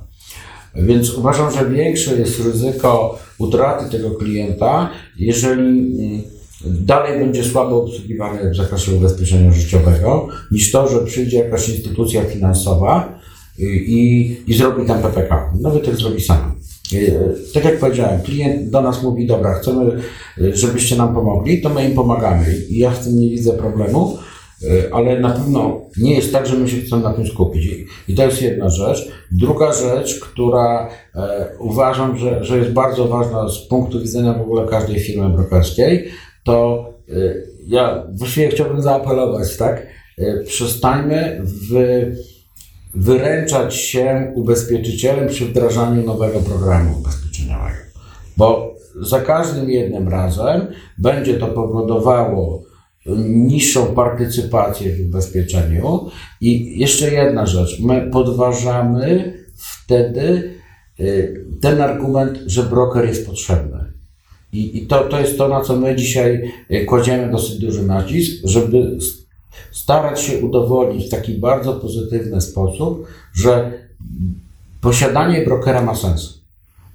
Więc 0.78 1.14
uważam, 1.14 1.52
że 1.52 1.70
większe 1.70 2.16
jest 2.16 2.44
ryzyko 2.44 3.18
utraty 3.38 3.90
tego 3.90 4.10
klienta, 4.10 4.90
jeżeli 5.18 5.78
mm, 5.78 6.22
dalej 6.64 7.18
będzie 7.18 7.44
słabo 7.44 7.82
obsługiwany 7.82 8.50
w 8.50 8.56
zakresie 8.56 8.92
ubezpieczenia 8.92 9.52
życiowego, 9.52 10.28
niż 10.50 10.70
to, 10.72 10.88
że 10.88 11.04
przyjdzie 11.04 11.38
jakaś 11.38 11.68
instytucja 11.68 12.24
finansowa 12.24 13.18
y, 13.58 13.62
i, 13.64 14.36
i 14.46 14.54
zrobi 14.54 14.86
tam 14.86 15.02
PPK. 15.02 15.52
Nawet 15.60 15.86
jak 15.86 15.96
zrobi 15.96 16.20
sam. 16.20 16.54
Y, 16.92 17.14
Tak 17.54 17.64
jak 17.64 17.78
powiedziałem, 17.78 18.20
klient 18.20 18.70
do 18.70 18.82
nas 18.82 19.02
mówi, 19.02 19.26
dobra, 19.26 19.54
chcemy, 19.54 19.92
y, 20.38 20.56
żebyście 20.56 20.96
nam 20.96 21.14
pomogli, 21.14 21.62
to 21.62 21.68
my 21.68 21.88
im 21.88 21.94
pomagamy. 21.94 22.56
I 22.68 22.78
ja 22.78 22.90
w 22.90 23.04
tym 23.04 23.20
nie 23.20 23.30
widzę 23.30 23.52
problemu, 23.52 24.18
y, 24.18 24.27
ale 24.92 25.21
na 25.21 25.31
pewno 25.31 25.81
nie 26.01 26.14
jest 26.14 26.33
tak, 26.33 26.47
że 26.47 26.57
my 26.57 26.68
się 26.68 26.77
chcemy 26.77 27.03
na 27.03 27.12
tym 27.12 27.27
skupić. 27.27 27.66
I- 28.09 28.14
to 28.14 28.25
jest 28.25 28.42
jedna 28.42 28.68
rzecz. 28.68 29.09
Druga 29.33 29.73
rzecz, 29.73 30.21
która 30.21 30.88
e, 31.14 31.47
uważam, 31.59 32.16
że, 32.18 32.44
że 32.44 32.59
jest 32.59 32.71
bardzo 32.73 33.09
ważna 33.09 33.49
z 33.49 33.68
punktu 33.68 34.01
widzenia 34.01 34.33
w 34.35 34.40
ogóle 34.40 34.66
każdej 34.68 35.01
firmy 35.01 35.29
brokerskiej, 35.29 36.09
to 36.44 36.87
y, 37.09 37.47
ja 37.66 38.07
właściwie 38.14 38.49
chciałbym 38.49 38.83
zaapelować, 38.83 39.57
tak? 39.57 39.87
Przestańmy 40.47 41.42
wy, 41.71 42.16
wyręczać 42.94 43.75
się 43.75 44.33
ubezpieczycielem 44.35 45.29
przy 45.29 45.44
wdrażaniu 45.44 46.03
nowego 46.07 46.40
programu 46.40 46.99
ubezpieczeniowego. 46.99 47.77
Bo 48.37 48.75
za 49.01 49.21
każdym 49.21 49.71
jednym 49.71 50.09
razem 50.09 50.66
będzie 50.99 51.35
to 51.35 51.47
powodowało 51.47 52.62
niższą 53.16 53.87
partycypację 53.87 54.97
w 54.97 55.01
ubezpieczeniu. 55.01 56.11
I 56.40 56.79
jeszcze 56.79 57.12
jedna 57.12 57.47
rzecz, 57.47 57.81
my 57.81 58.11
podważamy 58.12 59.35
wtedy 59.57 60.55
y, 61.01 61.44
ten 61.61 61.81
argument, 61.81 62.38
że 62.47 62.62
broker 62.62 63.07
jest 63.07 63.27
potrzebny. 63.27 63.79
I, 64.53 64.79
i 64.79 64.87
to, 64.87 65.01
to 65.01 65.21
jest 65.21 65.38
to, 65.38 65.49
na 65.49 65.61
co 65.61 65.77
my 65.77 65.97
dzisiaj 65.97 66.53
y, 66.71 66.85
kładziemy 66.85 67.33
dosyć 67.33 67.59
duży 67.59 67.83
nacisk, 67.83 68.33
żeby 68.44 68.99
starać 69.71 70.21
się 70.21 70.38
udowodnić 70.38 71.07
w 71.07 71.11
taki 71.11 71.35
bardzo 71.35 71.73
pozytywny 71.73 72.40
sposób, 72.40 73.07
że 73.35 73.73
posiadanie 74.81 75.44
brokera 75.44 75.83
ma 75.83 75.94
sens. 75.94 76.38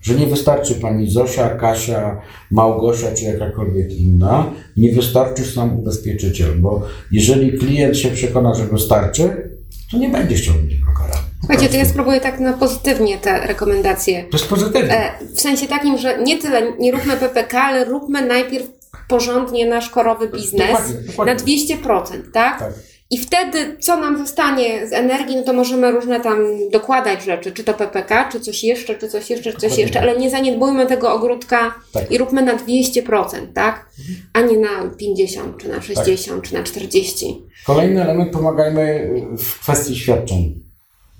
Że 0.03 0.15
nie 0.15 0.27
wystarczy 0.27 0.75
pani 0.75 1.11
Zosia, 1.11 1.49
Kasia, 1.49 2.21
Małgosia 2.51 3.11
czy 3.11 3.23
jakakolwiek 3.23 3.91
inna, 3.91 4.53
nie 4.77 4.93
wystarczy 4.93 5.45
sam 5.45 5.79
ubezpieczyciel, 5.79 6.55
bo 6.55 6.81
jeżeli 7.11 7.57
klient 7.57 7.97
się 7.97 8.09
przekona, 8.09 8.53
że 8.53 8.65
wystarczy, 8.65 9.49
to 9.91 9.97
nie 9.97 10.09
będzie 10.09 10.35
chciał 10.35 10.55
mieć 10.55 10.75
brokera. 10.75 11.13
Po 11.13 11.47
Słuchajcie, 11.47 11.69
to 11.69 11.77
ja 11.77 11.85
spróbuję 11.85 12.21
tak 12.21 12.39
na 12.39 12.53
pozytywnie 12.53 13.17
te 13.17 13.47
rekomendacje. 13.47 14.23
To 14.23 14.37
jest 14.37 14.49
pozytywne. 14.49 14.97
E, 14.97 15.11
w 15.35 15.41
sensie 15.41 15.67
takim, 15.67 15.97
że 15.97 16.23
nie 16.23 16.37
tyle, 16.37 16.77
nie 16.79 16.91
róbmy 16.91 17.17
PPK, 17.17 17.61
ale 17.61 17.85
róbmy 17.85 18.25
najpierw 18.25 18.65
porządnie 19.07 19.65
nasz 19.65 19.89
korowy 19.89 20.27
biznes 20.27 20.67
Dokładnie, 20.67 20.95
dokładnie. 21.07 21.33
na 21.33 21.39
200%, 21.39 22.31
tak? 22.33 22.59
Tak. 22.59 22.73
I 23.11 23.17
wtedy, 23.17 23.77
co 23.79 23.97
nam 23.97 24.17
zostanie 24.17 24.87
z 24.87 24.93
energii, 24.93 25.35
no 25.35 25.43
to 25.43 25.53
możemy 25.53 25.91
różne 25.91 26.19
tam 26.19 26.37
dokładać 26.71 27.23
rzeczy, 27.23 27.51
czy 27.51 27.63
to 27.63 27.73
PPK, 27.73 28.29
czy 28.31 28.39
coś 28.39 28.63
jeszcze, 28.63 28.95
czy 28.95 29.09
coś 29.09 29.29
jeszcze, 29.29 29.53
czy 29.53 29.59
coś 29.59 29.77
jeszcze, 29.77 29.93
tak. 29.93 30.03
ale 30.03 30.19
nie 30.19 30.29
zaniedbujmy 30.29 30.85
tego 30.85 31.13
ogródka 31.13 31.75
Tak. 31.93 32.11
i 32.11 32.17
róbmy 32.17 32.41
na 32.41 32.57
200%, 32.57 33.25
tak? 33.53 33.89
A 34.33 34.41
nie 34.41 34.57
na 34.57 34.89
50, 34.97 35.57
czy 35.57 35.67
na 35.67 35.75
Tak. 35.75 35.83
60, 35.83 36.43
czy 36.43 36.53
na 36.53 36.63
40. 36.63 37.41
Kolejny 37.65 38.03
element, 38.03 38.31
pomagajmy 38.31 39.11
w 39.37 39.59
kwestii 39.59 39.95
świadczeń. 39.95 40.63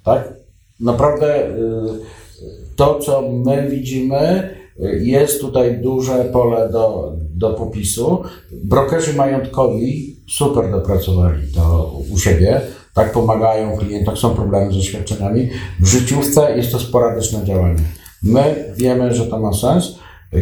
Tak? 0.06 0.34
Naprawdę 0.80 1.48
y, 1.48 1.52
to, 2.76 3.00
co 3.00 3.22
my 3.22 3.69
widzimy, 3.69 4.50
jest 5.00 5.41
tutaj 5.41 5.78
duże 5.78 6.26
pole 6.26 6.69
do, 6.72 7.13
do 7.36 7.54
popisu. 7.54 8.24
Brokerzy 8.52 9.13
majątkowi 9.13 10.12
super 10.28 10.72
dopracowali 10.72 11.48
to 11.56 11.94
u 12.12 12.20
siebie. 12.20 12.62
Tak 12.94 13.12
pomagają 13.12 13.78
klientom, 13.78 14.18
są 14.18 14.30
problemy 14.30 14.74
ze 14.74 14.82
świadczeniami. 14.82 15.50
W 15.80 15.88
życiówce 15.88 16.58
jest 16.58 16.72
to 16.72 16.80
sporadyczne 16.80 17.46
działanie. 17.46 17.84
My 18.24 18.74
wiemy, 18.78 19.14
że 19.14 19.26
to 19.26 19.40
ma 19.40 19.54
sens. 19.54 19.96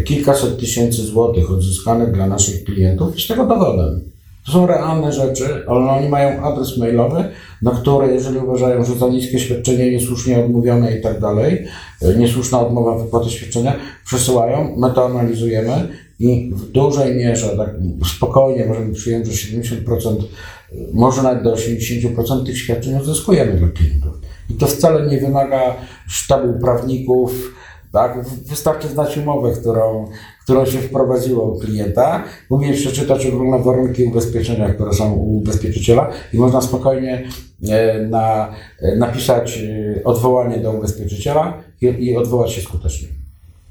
Kilkaset 0.05 0.59
tysięcy 0.59 1.01
złotych 1.01 1.51
odzyskanych 1.51 2.11
dla 2.11 2.27
naszych 2.27 2.63
klientów 2.63 3.15
jest 3.15 3.27
tego 3.27 3.45
dowodem. 3.45 4.11
To 4.45 4.51
są 4.51 4.67
realne 4.67 5.11
rzeczy, 5.11 5.63
ale 5.67 5.79
oni 5.79 6.09
mają 6.09 6.43
adres 6.43 6.77
mailowy, 6.77 7.23
na 7.61 7.71
który, 7.71 8.13
jeżeli 8.13 8.37
uważają, 8.37 8.85
że 8.85 8.95
za 8.95 9.07
niskie 9.07 9.39
świadczenie, 9.39 9.91
niesłusznie 9.91 10.45
odmówione 10.45 10.97
i 10.97 11.01
tak 11.01 11.19
dalej, 11.19 11.67
e, 12.01 12.15
niesłuszna 12.15 12.59
odmowa 12.59 12.97
wypłaty 12.97 13.29
świadczenia, 13.29 13.75
przesyłają, 14.05 14.75
my 14.77 14.91
to 14.93 15.05
analizujemy 15.05 15.87
i 16.21 16.51
w 16.53 16.71
dużej 16.71 17.15
mierze, 17.15 17.57
tak 17.57 17.69
spokojnie 18.15 18.65
możemy 18.65 18.93
przyjąć, 18.93 19.27
że 19.27 19.33
70%, 19.33 20.23
e, 20.71 20.75
może 20.93 21.23
nawet 21.23 21.43
do 21.43 21.53
80% 21.53 22.45
tych 22.45 22.57
świadczeń 22.57 22.95
odzyskujemy 22.95 23.53
dla 23.53 23.67
klientów. 23.67 24.13
I 24.49 24.53
to 24.53 24.67
wcale 24.67 25.07
nie 25.07 25.17
wymaga 25.17 25.75
sztabu 26.07 26.59
prawników, 26.59 27.53
tak? 27.91 28.25
Wystarczy 28.45 28.87
znać 28.87 29.17
umowę, 29.17 29.51
którą, 29.51 30.05
którą 30.43 30.65
się 30.65 30.79
wprowadziło 30.79 31.43
u 31.43 31.59
klienta, 31.59 32.23
umieć 32.49 32.79
przeczytać 32.79 33.25
ogólne 33.25 33.59
warunki 33.59 34.03
ubezpieczenia, 34.03 34.73
które 34.73 34.93
są 34.93 35.13
u 35.13 35.37
ubezpieczyciela 35.37 36.09
i 36.33 36.37
można 36.37 36.61
spokojnie 36.61 37.27
e, 37.69 37.99
na, 37.99 38.55
e, 38.81 38.95
napisać 38.95 39.57
e, 39.57 40.03
odwołanie 40.03 40.57
do 40.57 40.71
ubezpieczyciela 40.71 41.53
i, 41.81 41.85
i 41.85 42.17
odwołać 42.17 42.51
się 42.51 42.61
skutecznie. 42.61 43.07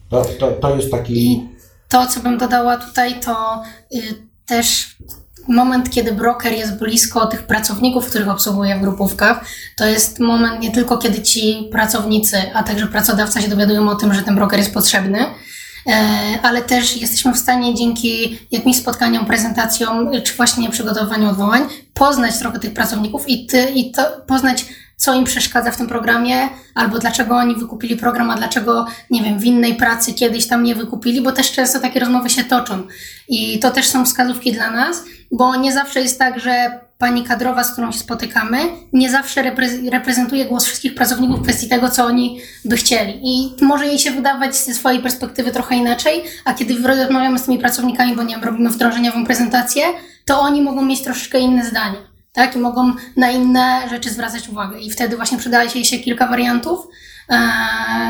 To, 0.09 0.23
to, 0.39 0.53
to 0.53 0.77
jest 0.77 0.91
taki... 0.91 1.49
To, 1.91 2.07
co 2.07 2.21
bym 2.21 2.39
dodała 2.39 2.77
tutaj, 2.77 3.21
to 3.21 3.63
y, 3.95 4.03
też 4.47 4.97
moment, 5.49 5.91
kiedy 5.91 6.13
broker 6.13 6.53
jest 6.53 6.79
blisko 6.79 7.27
tych 7.27 7.43
pracowników, 7.43 8.07
których 8.07 8.29
obsługuje 8.29 8.77
w 8.77 8.81
grupówkach, 8.81 9.45
to 9.77 9.87
jest 9.87 10.21
moment 10.21 10.61
nie 10.61 10.71
tylko, 10.71 10.99
kiedy 10.99 11.23
ci 11.23 11.69
pracownicy, 11.73 12.37
a 12.55 12.63
także 12.63 12.87
pracodawca 12.87 13.41
się 13.41 13.49
dowiadują 13.49 13.89
o 13.89 13.95
tym, 13.95 14.15
że 14.15 14.23
ten 14.23 14.35
broker 14.35 14.59
jest 14.59 14.75
potrzebny, 14.75 15.19
e, 15.87 16.05
ale 16.43 16.63
też 16.63 16.97
jesteśmy 16.97 17.35
w 17.35 17.39
stanie 17.39 17.75
dzięki 17.75 18.39
jakimś 18.51 18.77
spotkaniom, 18.77 19.27
prezentacjom, 19.27 20.11
czy 20.25 20.35
właśnie 20.35 20.71
przygotowywaniu 20.71 21.29
odwołań, 21.29 21.63
poznać 21.95 22.39
trochę 22.39 22.59
tych 22.59 22.75
pracowników 22.75 23.29
i, 23.29 23.47
ty, 23.47 23.71
i 23.75 23.93
to, 23.93 24.03
poznać, 24.27 24.65
co 25.01 25.15
im 25.15 25.25
przeszkadza 25.25 25.71
w 25.71 25.77
tym 25.77 25.87
programie, 25.87 26.49
albo 26.75 26.99
dlaczego 26.99 27.37
oni 27.37 27.57
wykupili 27.57 27.97
program, 27.97 28.31
a 28.31 28.35
dlaczego, 28.37 28.87
nie 29.11 29.23
wiem, 29.23 29.39
w 29.39 29.45
innej 29.45 29.75
pracy 29.75 30.15
kiedyś 30.15 30.47
tam 30.47 30.63
nie 30.63 30.75
wykupili, 30.75 31.21
bo 31.21 31.33
też 31.33 31.53
często 31.53 31.81
takie 31.81 32.01
rozmowy 32.01 32.31
się 32.31 32.45
toczą. 32.45 32.83
I 33.29 33.59
to 33.59 33.71
też 33.71 33.89
są 33.89 34.05
wskazówki 34.05 34.53
dla 34.53 34.71
nas, 34.71 35.03
bo 35.33 35.57
nie 35.57 35.73
zawsze 35.73 36.01
jest 36.01 36.19
tak, 36.19 36.41
że 36.41 36.81
pani 36.99 37.25
kadrowa, 37.25 37.65
z 37.65 37.73
którą 37.73 37.93
się 37.93 37.99
spotykamy, 37.99 38.59
nie 38.93 39.11
zawsze 39.11 39.43
repre- 39.43 39.91
reprezentuje 39.91 40.45
głos 40.45 40.65
wszystkich 40.65 40.95
pracowników 40.95 41.39
w 41.39 41.43
kwestii 41.43 41.69
tego, 41.69 41.89
co 41.89 42.05
oni 42.05 42.41
by 42.65 42.77
chcieli. 42.77 43.21
I 43.25 43.65
może 43.65 43.87
jej 43.87 43.99
się 43.99 44.11
wydawać 44.11 44.57
ze 44.57 44.75
swojej 44.75 45.03
perspektywy 45.03 45.51
trochę 45.51 45.77
inaczej, 45.77 46.25
a 46.45 46.55
kiedy 46.55 46.75
rozmawiamy 46.89 47.39
z 47.39 47.43
tymi 47.43 47.59
pracownikami, 47.59 48.17
bo 48.17 48.23
nie 48.23 48.35
wiem, 48.35 48.45
robimy 48.45 48.71
wdrożeniową 48.71 49.27
prezentację, 49.27 49.83
to 50.25 50.41
oni 50.41 50.63
mogą 50.63 50.83
mieć 50.83 51.03
troszeczkę 51.03 51.39
inne 51.39 51.65
zdanie. 51.65 52.10
Tak, 52.33 52.57
i 52.57 52.59
mogą 52.59 52.93
na 53.17 53.31
inne 53.31 53.89
rzeczy 53.91 54.11
zwracać 54.11 54.49
uwagę. 54.49 54.81
I 54.81 54.91
wtedy 54.91 55.17
właśnie 55.17 55.39
przydaje 55.39 55.85
się 55.85 55.99
kilka 55.99 56.27
wariantów, 56.27 56.87
e, 57.31 57.51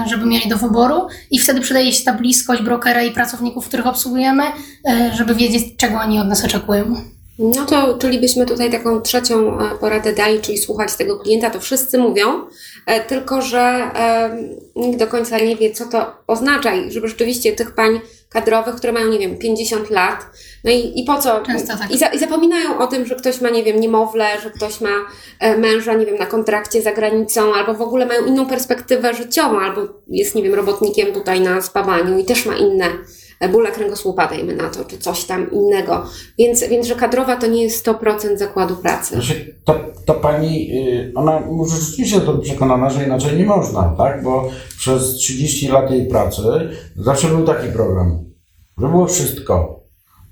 żeby 0.06 0.26
mieli 0.26 0.48
do 0.48 0.56
wyboru, 0.56 1.08
i 1.30 1.38
wtedy 1.38 1.60
przydaje 1.60 1.92
się 1.92 2.04
ta 2.04 2.12
bliskość 2.12 2.62
brokera 2.62 3.02
i 3.02 3.10
pracowników, 3.10 3.68
których 3.68 3.86
obsługujemy, 3.86 4.44
e, 4.88 5.10
żeby 5.14 5.34
wiedzieć, 5.34 5.76
czego 5.76 6.00
oni 6.00 6.18
od 6.20 6.28
nas 6.28 6.44
oczekują. 6.44 7.04
No 7.42 7.66
to, 7.66 7.98
czyli 7.98 8.20
byśmy 8.20 8.46
tutaj 8.46 8.70
taką 8.70 9.00
trzecią 9.00 9.60
e, 9.60 9.78
poradę 9.78 10.12
dali, 10.12 10.40
czyli 10.40 10.58
słuchać 10.58 10.94
tego 10.94 11.18
klienta, 11.18 11.50
to 11.50 11.60
wszyscy 11.60 11.98
mówią, 11.98 12.46
e, 12.86 13.00
tylko 13.04 13.42
że 13.42 13.90
nikt 14.76 14.98
do 14.98 15.06
końca 15.06 15.38
nie 15.38 15.56
wie, 15.56 15.70
co 15.70 15.84
to 15.86 16.12
oznacza 16.26 16.74
i 16.74 16.92
żeby 16.92 17.08
rzeczywiście 17.08 17.52
tych 17.52 17.74
pań 17.74 18.00
kadrowych, 18.28 18.74
które 18.74 18.92
mają, 18.92 19.08
nie 19.08 19.18
wiem, 19.18 19.38
50 19.38 19.90
lat, 19.90 20.26
no 20.64 20.70
i, 20.70 21.00
i 21.00 21.04
po 21.04 21.18
co? 21.18 21.40
Często 21.40 21.78
tak. 21.78 21.90
I, 21.90 21.98
za, 21.98 22.06
I 22.06 22.18
zapominają 22.18 22.78
o 22.78 22.86
tym, 22.86 23.06
że 23.06 23.14
ktoś 23.14 23.40
ma, 23.40 23.50
nie 23.50 23.62
wiem, 23.62 23.80
niemowlę, 23.80 24.26
że 24.42 24.50
ktoś 24.50 24.80
ma 24.80 25.06
e, 25.40 25.56
męża, 25.56 25.94
nie 25.94 26.06
wiem, 26.06 26.16
na 26.16 26.26
kontrakcie 26.26 26.82
za 26.82 26.92
granicą, 26.92 27.54
albo 27.54 27.74
w 27.74 27.82
ogóle 27.82 28.06
mają 28.06 28.24
inną 28.24 28.46
perspektywę 28.46 29.14
życiową, 29.14 29.60
albo 29.60 29.80
jest, 30.08 30.34
nie 30.34 30.42
wiem, 30.42 30.54
robotnikiem 30.54 31.12
tutaj 31.12 31.40
na 31.40 31.62
spawaniu 31.62 32.18
i 32.18 32.24
też 32.24 32.46
ma 32.46 32.56
inne 32.56 32.86
bóle 33.48 33.72
kręgosłupa, 33.72 34.28
dajmy 34.28 34.56
na 34.56 34.70
to, 34.70 34.84
czy 34.84 34.98
coś 34.98 35.24
tam 35.24 35.50
innego. 35.50 36.06
Więc, 36.38 36.64
więc 36.64 36.86
że 36.86 36.94
kadrowa 36.94 37.36
to 37.36 37.46
nie 37.46 37.62
jest 37.62 37.86
100% 37.86 38.36
zakładu 38.36 38.76
pracy. 38.76 39.14
Znaczy, 39.14 39.54
ta, 39.64 39.74
ta 40.06 40.14
pani, 40.14 40.70
y, 40.72 41.12
ona 41.14 41.40
może 41.40 41.76
rzeczywiście 41.76 42.20
to 42.20 42.38
przekonana, 42.38 42.90
że 42.90 43.04
inaczej 43.04 43.38
nie 43.38 43.44
można, 43.44 43.94
tak? 43.98 44.22
Bo 44.22 44.48
przez 44.78 45.14
30 45.14 45.68
lat 45.68 45.90
jej 45.90 46.06
pracy 46.06 46.42
zawsze 46.96 47.28
był 47.28 47.44
taki 47.44 47.68
program, 47.72 48.24
że 48.78 48.88
było 48.88 49.06
wszystko, 49.06 49.80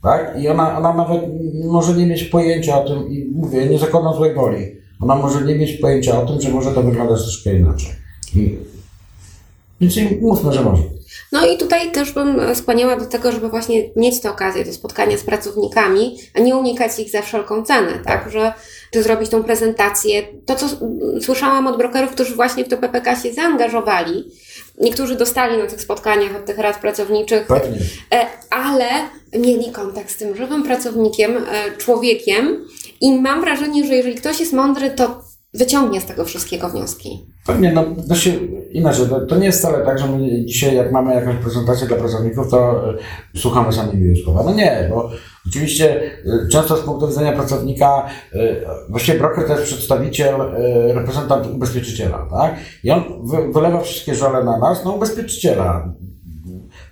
tak? 0.02 0.40
I 0.40 0.48
ona, 0.48 0.78
ona 0.78 0.94
nawet 0.94 1.20
może 1.64 1.94
nie 1.94 2.06
mieć 2.06 2.24
pojęcia 2.24 2.82
o 2.82 2.88
tym, 2.88 3.09
i 3.09 3.30
mówię, 3.34 3.66
nie 3.66 3.78
zakładam 3.78 4.14
złej 4.14 4.34
woli, 4.34 4.66
ona 5.00 5.16
może 5.16 5.44
nie 5.44 5.54
mieć 5.54 5.72
pojęcia 5.72 6.22
o 6.22 6.26
tym, 6.26 6.40
że 6.40 6.48
może 6.48 6.70
to 6.70 6.82
wyglądać 6.82 7.22
troszkę 7.22 7.54
inaczej. 7.54 7.90
I, 8.34 8.59
więc 9.80 9.94
mówmy, 10.20 10.52
że 10.52 10.62
może. 10.62 10.82
No 11.32 11.46
i 11.46 11.59
tutaj 11.59 11.92
też 11.92 12.12
bym 12.12 12.54
skłaniała 12.54 12.96
do 12.96 13.06
tego, 13.06 13.32
żeby 13.32 13.48
właśnie 13.48 13.82
mieć 13.96 14.20
tę 14.20 14.30
okazję 14.30 14.64
do 14.64 14.72
spotkania 14.72 15.16
z 15.16 15.22
pracownikami, 15.22 16.18
a 16.34 16.40
nie 16.40 16.56
unikać 16.56 16.98
ich 16.98 17.11
za 17.11 17.22
wszelką 17.22 17.64
cenę, 17.64 17.92
tak? 18.04 18.30
Że 18.30 18.52
czy 18.90 19.02
zrobić 19.02 19.30
tą 19.30 19.44
prezentację. 19.44 20.22
To, 20.46 20.56
co 20.56 20.66
słyszałam 21.20 21.66
od 21.66 21.76
brokerów, 21.76 22.11
którzy 22.11 22.34
właśnie 22.34 22.64
w 22.64 22.68
to 22.68 22.76
PPK 22.76 23.16
się 23.16 23.32
zaangażowali, 23.32 24.24
niektórzy 24.80 25.14
dostali 25.14 25.59
na 25.59 25.66
tych 25.66 25.80
spotkaniach 25.80 26.36
od 26.36 26.44
tych 26.44 26.59
rad 26.59 26.80
pracowniczych 26.80 27.46
Pewnie. 27.46 27.78
E, 28.14 28.26
ale 28.50 28.84
mieli 29.38 29.72
kontakt 29.72 30.11
z 30.11 30.16
tym 30.16 30.36
żywym 30.36 30.62
pracownikiem, 30.62 31.36
e, 31.36 31.76
człowiekiem 31.76 32.64
i 33.00 33.20
mam 33.20 33.40
wrażenie, 33.40 33.86
że 33.86 33.94
jeżeli 33.94 34.14
ktoś 34.14 34.40
jest 34.40 34.52
mądry, 34.52 34.90
to 34.90 35.28
wyciągnie 35.59 36.00
z 36.00 36.06
tego 36.06 36.24
wszystkiego 36.24 36.68
wnioski. 36.68 37.26
Pewnie, 37.46 37.72
no, 37.72 37.84
no 38.09 38.14
się, 38.14 38.30
inaczej, 38.70 39.06
to, 39.09 39.20
to 39.20 39.36
nie 39.36 39.46
jest 39.46 39.59
wcale 39.59 39.84
tak, 39.84 39.98
że 39.98 40.06
my 40.06 40.44
dzisiaj 40.44 40.76
jak 40.76 40.92
mamy 40.92 41.14
jakąś 41.14 41.36
prezentację 41.36 41.86
dla 41.86 41.96
pracowników, 41.96 42.50
to 42.50 42.90
y, 43.34 43.38
słuchamy 43.38 43.72
sami 43.72 43.92
Biuskowa. 43.92 44.42
No 44.42 44.54
nie, 44.54 44.88
bo 44.90 45.11
oczywiście 45.48 46.02
y, 46.26 46.48
często 46.48 46.76
z 46.76 46.80
punktu 46.80 47.09
widzenia 47.09 47.32
pracownika, 47.32 48.06
y, 48.34 48.38
właściwie 48.88 49.18
broker 49.18 49.46
to 49.46 49.52
jest 49.52 49.64
przedstawiciel, 49.64 50.34
reprezentant 50.94 51.46
ubezpieczyciela, 51.46 52.26
tak? 52.30 52.54
I 52.84 52.90
on 52.90 53.02
wy, 53.24 53.52
wylewa 53.52 53.80
wszystkie 53.80 54.14
żale 54.14 54.44
na 54.44 54.59
nas, 54.59 54.84
na 54.84 54.90
ubezpieczyciela, 54.90 55.94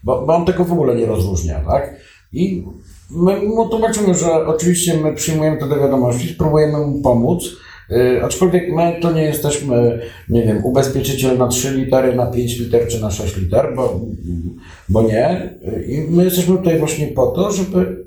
bo, 0.02 0.26
bo 0.26 0.34
on 0.34 0.44
tego 0.44 0.64
w 0.64 0.72
ogóle 0.72 0.94
nie 0.94 1.06
rozróżnia, 1.06 1.60
tak? 1.66 1.94
I 2.32 2.64
my 3.10 3.42
mu 3.42 3.68
tłumaczymy, 3.68 4.14
że 4.14 4.46
oczywiście 4.46 5.00
my 5.00 5.14
przyjmujemy 5.14 5.58
to 5.58 5.66
do 5.66 5.76
wiadomości, 5.76 6.34
spróbujemy 6.34 6.78
mu 6.78 7.02
pomóc, 7.02 7.56
aczkolwiek 8.22 8.72
my 8.72 8.96
to 9.00 9.12
nie 9.12 9.22
jesteśmy, 9.22 10.00
nie 10.28 10.42
wiem, 10.42 10.64
ubezpieczyciel 10.64 11.38
na 11.38 11.48
3 11.48 11.70
litery, 11.70 12.14
na 12.14 12.26
5 12.26 12.58
liter 12.58 12.88
czy 12.88 13.00
na 13.00 13.10
6 13.10 13.36
liter, 13.36 13.72
bo, 13.76 14.00
bo 14.88 15.02
nie. 15.02 15.54
Yy, 15.62 15.84
I 15.84 16.00
my 16.10 16.24
jesteśmy 16.24 16.56
tutaj 16.56 16.78
właśnie 16.78 17.06
po 17.06 17.26
to, 17.26 17.52
żeby 17.52 18.04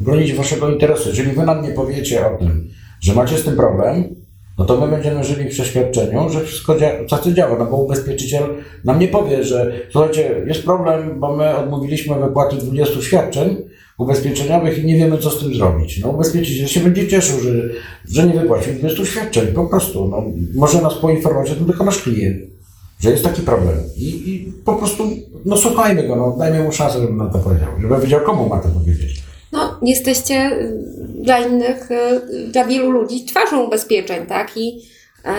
bronić 0.00 0.32
waszego 0.32 0.70
interesu. 0.70 1.08
Jeżeli 1.08 1.32
wy 1.32 1.46
nam 1.46 1.62
nie 1.62 1.70
powiecie 1.70 2.26
o 2.26 2.38
tym, 2.38 2.70
że 3.00 3.14
macie 3.14 3.38
z 3.38 3.44
tym 3.44 3.56
problem, 3.56 4.14
no 4.58 4.64
to 4.64 4.80
my 4.80 4.88
będziemy 4.88 5.24
żyli 5.24 5.48
w 5.48 5.52
przeświadczeniu, 5.52 6.30
że 6.30 6.40
wszystko 6.40 6.74
dzia- 6.74 7.08
tacy 7.08 7.34
działa, 7.34 7.58
no 7.58 7.66
bo 7.66 7.76
ubezpieczyciel 7.76 8.42
nam 8.84 8.98
nie 8.98 9.08
powie, 9.08 9.44
że 9.44 9.72
słuchajcie, 9.92 10.42
jest 10.46 10.64
problem, 10.64 11.20
bo 11.20 11.36
my 11.36 11.56
odmówiliśmy 11.56 12.20
wypłaty 12.20 12.56
20 12.56 13.02
świadczeń 13.02 13.56
ubezpieczeniowych 13.98 14.78
i 14.78 14.86
nie 14.86 14.96
wiemy, 14.96 15.18
co 15.18 15.30
z 15.30 15.38
tym 15.38 15.54
zrobić. 15.54 16.00
No 16.00 16.08
ubezpieczyciel 16.08 16.66
się 16.66 16.80
będzie 16.80 17.08
cieszył, 17.08 17.40
że, 17.40 17.52
że 18.08 18.26
nie 18.26 18.40
wypłacił 18.40 18.74
20 18.74 19.04
świadczeń, 19.04 19.46
po 19.46 19.66
prostu. 19.66 20.08
No, 20.08 20.24
może 20.54 20.82
nas 20.82 20.94
poinformować 20.94 21.50
o 21.50 21.54
tym 21.54 21.66
tylko 21.66 21.84
nasz 21.84 22.02
klient, 22.02 22.36
że 23.00 23.10
jest 23.10 23.24
taki 23.24 23.42
problem. 23.42 23.78
I, 23.96 24.08
i 24.08 24.52
po 24.64 24.74
prostu, 24.74 25.04
no 25.44 25.56
słuchajmy 25.56 26.08
go, 26.08 26.16
no, 26.16 26.36
dajmy 26.38 26.64
mu 26.64 26.72
szansę, 26.72 27.00
żeby 27.00 27.12
nam 27.12 27.30
to 27.30 27.38
powiedział, 27.38 27.68
żeby 27.82 28.00
wiedział, 28.00 28.20
komu 28.20 28.48
ma 28.48 28.58
to 28.58 28.68
powiedzieć. 28.68 29.22
No, 29.52 29.78
jesteście 29.82 30.34
y, 30.34 30.78
dla 31.22 31.38
innych, 31.38 31.90
y, 31.90 32.48
dla 32.52 32.64
wielu 32.64 32.90
ludzi 32.90 33.24
twarzą 33.24 33.66
ubezpieczeń, 33.66 34.26
tak? 34.26 34.56
I, 34.56 34.80
e, 35.24 35.34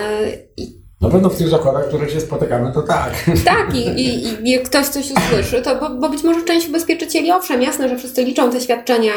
i 0.56 0.85
Na 1.00 1.08
pewno 1.08 1.28
w 1.30 1.36
tych 1.36 1.48
zakładach, 1.48 1.84
w 1.84 1.88
których 1.88 2.10
się 2.10 2.20
spotykamy, 2.20 2.72
to 2.72 2.82
tak. 2.82 3.12
tak, 3.44 3.74
i, 3.74 3.78
i, 3.78 4.24
i 4.48 4.50
jak 4.50 4.62
ktoś 4.62 4.86
coś 4.86 5.10
usłyszy, 5.10 5.62
to 5.62 5.76
bo, 5.80 5.90
bo 5.90 6.08
być 6.08 6.24
może 6.24 6.42
część 6.42 6.68
ubezpieczycieli, 6.68 7.32
owszem, 7.32 7.62
jasne, 7.62 7.88
że 7.88 7.98
wszyscy 7.98 8.24
liczą 8.24 8.50
te 8.50 8.60
świadczenia 8.60 9.12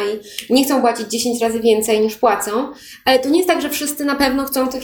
i 0.49 0.53
nie 0.53 0.65
chcą 0.65 0.81
płacić 0.81 1.07
10 1.07 1.41
razy 1.41 1.59
więcej 1.59 2.01
niż 2.01 2.15
płacą, 2.15 2.51
ale 3.05 3.19
to 3.19 3.29
nie 3.29 3.37
jest 3.37 3.49
tak, 3.49 3.61
że 3.61 3.69
wszyscy 3.69 4.05
na 4.05 4.15
pewno 4.15 4.45
chcą 4.45 4.67
tych 4.67 4.83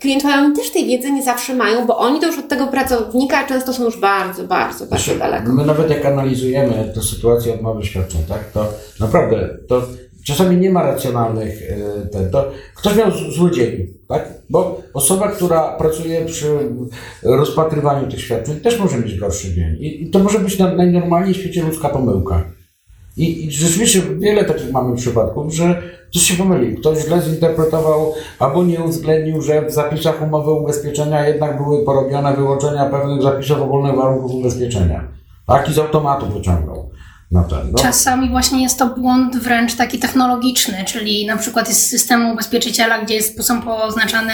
klientów, 0.00 0.30
ale 0.30 0.42
oni 0.42 0.56
też 0.56 0.70
tej 0.70 0.86
wiedzy 0.86 1.10
nie 1.10 1.22
zawsze 1.22 1.54
mają, 1.54 1.86
bo 1.86 1.98
oni 1.98 2.20
to 2.20 2.26
już 2.26 2.38
od 2.38 2.48
tego 2.48 2.66
pracownika 2.66 3.46
często 3.46 3.72
są 3.72 3.84
już 3.84 4.00
bardzo, 4.00 4.44
bardzo, 4.44 4.86
bardzo 4.86 5.04
Znaczy, 5.04 5.18
daleko. 5.18 5.52
My 5.52 5.66
nawet 5.66 5.90
jak 5.90 6.06
analizujemy 6.06 6.92
tę 6.94 7.02
sytuację 7.02 7.54
odmowy 7.54 7.84
świadczeń, 7.84 8.20
tak, 8.28 8.52
to 8.52 8.68
naprawdę 9.00 9.48
to 9.68 9.82
czasami 10.28 10.56
nie 10.56 10.70
ma 10.70 10.82
racjonalnych 10.82 11.62
e, 11.62 12.06
ten, 12.06 12.30
to 12.30 12.50
ktoś 12.74 12.96
miał 12.96 13.10
zły 13.10 13.50
dzień, 13.50 13.86
tak? 14.08 14.28
Bo 14.50 14.80
osoba, 14.94 15.28
która 15.28 15.76
pracuje 15.76 16.24
przy 16.24 16.48
rozpatrywaniu 17.22 18.10
tych 18.10 18.20
świadczeń 18.20 18.60
też 18.60 18.78
może 18.78 18.98
mieć 18.98 19.18
gorszy 19.18 19.54
dzień. 19.54 19.76
I, 19.80 20.02
i 20.02 20.10
to 20.10 20.18
może 20.18 20.38
być 20.38 20.58
na, 20.58 20.74
najnormalniej 20.74 21.34
w 21.34 21.36
świecie 21.36 21.62
ludzka 21.62 21.88
pomyłka. 21.88 22.44
I, 23.16 23.46
I 23.46 23.50
rzeczywiście 23.50 24.02
wiele 24.18 24.44
takich 24.44 24.72
mamy 24.72 24.96
przypadków, 24.96 25.54
że 25.54 25.82
ktoś 26.10 26.22
się 26.22 26.36
pomylił, 26.36 26.78
ktoś 26.78 26.98
źle 26.98 27.22
zinterpretował 27.22 28.14
albo 28.38 28.64
nie 28.64 28.80
uwzględnił, 28.80 29.42
że 29.42 29.66
w 29.66 29.72
zapisach 29.72 30.22
umowy 30.22 30.52
ubezpieczenia 30.52 31.28
jednak 31.28 31.62
były 31.62 31.84
porobione 31.84 32.36
wyłączenia 32.36 32.86
pewnych 32.86 33.22
zapisów 33.22 33.60
ogólnych 33.60 33.96
warunków 33.96 34.32
ubezpieczenia. 34.32 35.08
Tak 35.46 35.68
i 35.68 35.72
z 35.72 35.78
automatu 35.78 36.26
wyciągał 36.26 36.67
na 37.30 37.44
ten. 37.44 37.72
No. 37.72 37.78
Czasami 37.78 38.28
właśnie 38.28 38.62
jest 38.62 38.78
to 38.78 38.86
błąd 38.86 39.36
wręcz 39.36 39.74
taki 39.74 39.98
technologiczny, 39.98 40.84
czyli 40.84 41.26
na 41.26 41.36
przykład 41.36 41.68
jest 41.68 41.90
system 41.90 42.26
ubezpieczyciela, 42.26 43.02
gdzie 43.02 43.14
jest, 43.14 43.42
są 43.42 43.62
poznaczane 43.62 44.32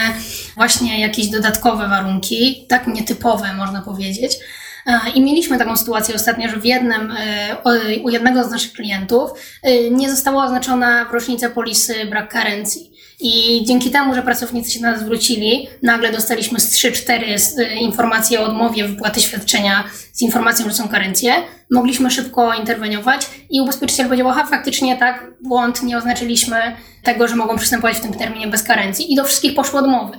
właśnie 0.55 1.01
jakieś 1.01 1.27
dodatkowe 1.27 1.87
warunki, 1.87 2.65
tak 2.69 2.87
nietypowe 2.87 3.53
można 3.53 3.81
powiedzieć. 3.81 4.37
E, 4.85 4.99
I 5.15 5.21
mieliśmy 5.21 5.57
taką 5.57 5.77
sytuację 5.77 6.15
ostatnio, 6.15 6.49
że 6.49 6.57
w 6.57 6.65
jednym, 6.65 7.11
e, 7.11 8.01
u 8.03 8.09
jednego 8.09 8.43
z 8.43 8.51
naszych 8.51 8.73
klientów 8.73 9.31
e, 9.63 9.89
nie 9.89 10.11
została 10.11 10.45
oznaczona 10.45 11.05
w 11.05 11.11
rocznicę 11.11 11.49
polisy 11.49 12.05
brak 12.05 12.29
karencji. 12.29 12.91
I 13.19 13.63
dzięki 13.65 13.91
temu, 13.91 14.15
że 14.15 14.21
pracownicy 14.21 14.71
się 14.71 14.79
do 14.79 14.85
nas 14.91 14.99
zwrócili, 14.99 15.67
nagle 15.83 16.11
dostaliśmy 16.11 16.59
z 16.59 16.71
3-4 16.71 17.23
s- 17.33 17.57
y, 17.57 17.65
informacje 17.65 18.41
o 18.41 18.43
odmowie 18.43 18.87
wypłaty 18.87 19.21
świadczenia 19.21 19.83
z 20.13 20.21
informacją, 20.21 20.65
że 20.69 20.73
są 20.75 20.87
karencje. 20.87 21.33
Mogliśmy 21.71 22.11
szybko 22.11 22.53
interweniować 22.53 23.27
i 23.49 23.61
ubezpieczyciel 23.61 24.05
powiedział, 24.05 24.29
aha, 24.29 24.47
faktycznie 24.49 24.97
tak, 24.97 25.27
błąd, 25.41 25.83
nie 25.83 25.97
oznaczyliśmy 25.97 26.57
tego, 27.03 27.27
że 27.27 27.35
mogą 27.35 27.57
przystępować 27.57 27.97
w 27.97 28.01
tym 28.01 28.13
terminie 28.13 28.47
bez 28.47 28.63
karencji. 28.63 29.13
I 29.13 29.15
do 29.15 29.23
wszystkich 29.23 29.55
poszły 29.55 29.79
odmowy 29.79 30.17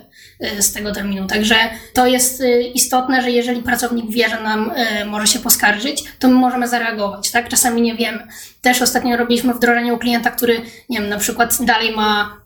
y, 0.59 0.63
z 0.63 0.73
tego 0.73 0.93
terminu. 0.93 1.27
Także 1.27 1.55
to 1.95 2.07
jest 2.07 2.41
y, 2.41 2.63
istotne, 2.63 3.23
że 3.23 3.31
jeżeli 3.31 3.63
pracownik 3.63 4.11
wie, 4.11 4.29
że 4.29 4.43
nam 4.43 4.73
może 5.07 5.27
się 5.27 5.39
poskarżyć, 5.39 6.05
to 6.19 6.29
my 6.29 6.35
możemy 6.35 6.69
zareagować, 6.69 7.31
tak? 7.31 7.49
Czasami 7.49 7.83
nie 7.83 7.95
wiemy. 7.95 8.27
Też 8.63 8.83
ostatnio 8.83 9.17
robiliśmy 9.17 9.55
wdrożenie 9.55 9.95
u 9.95 9.99
klienta, 9.99 10.31
który, 10.31 10.61
nie 10.89 11.01
wiem, 11.01 11.09
na 11.09 11.19
przykład 11.19 11.59
dalej 11.65 11.95
ma, 11.95 12.37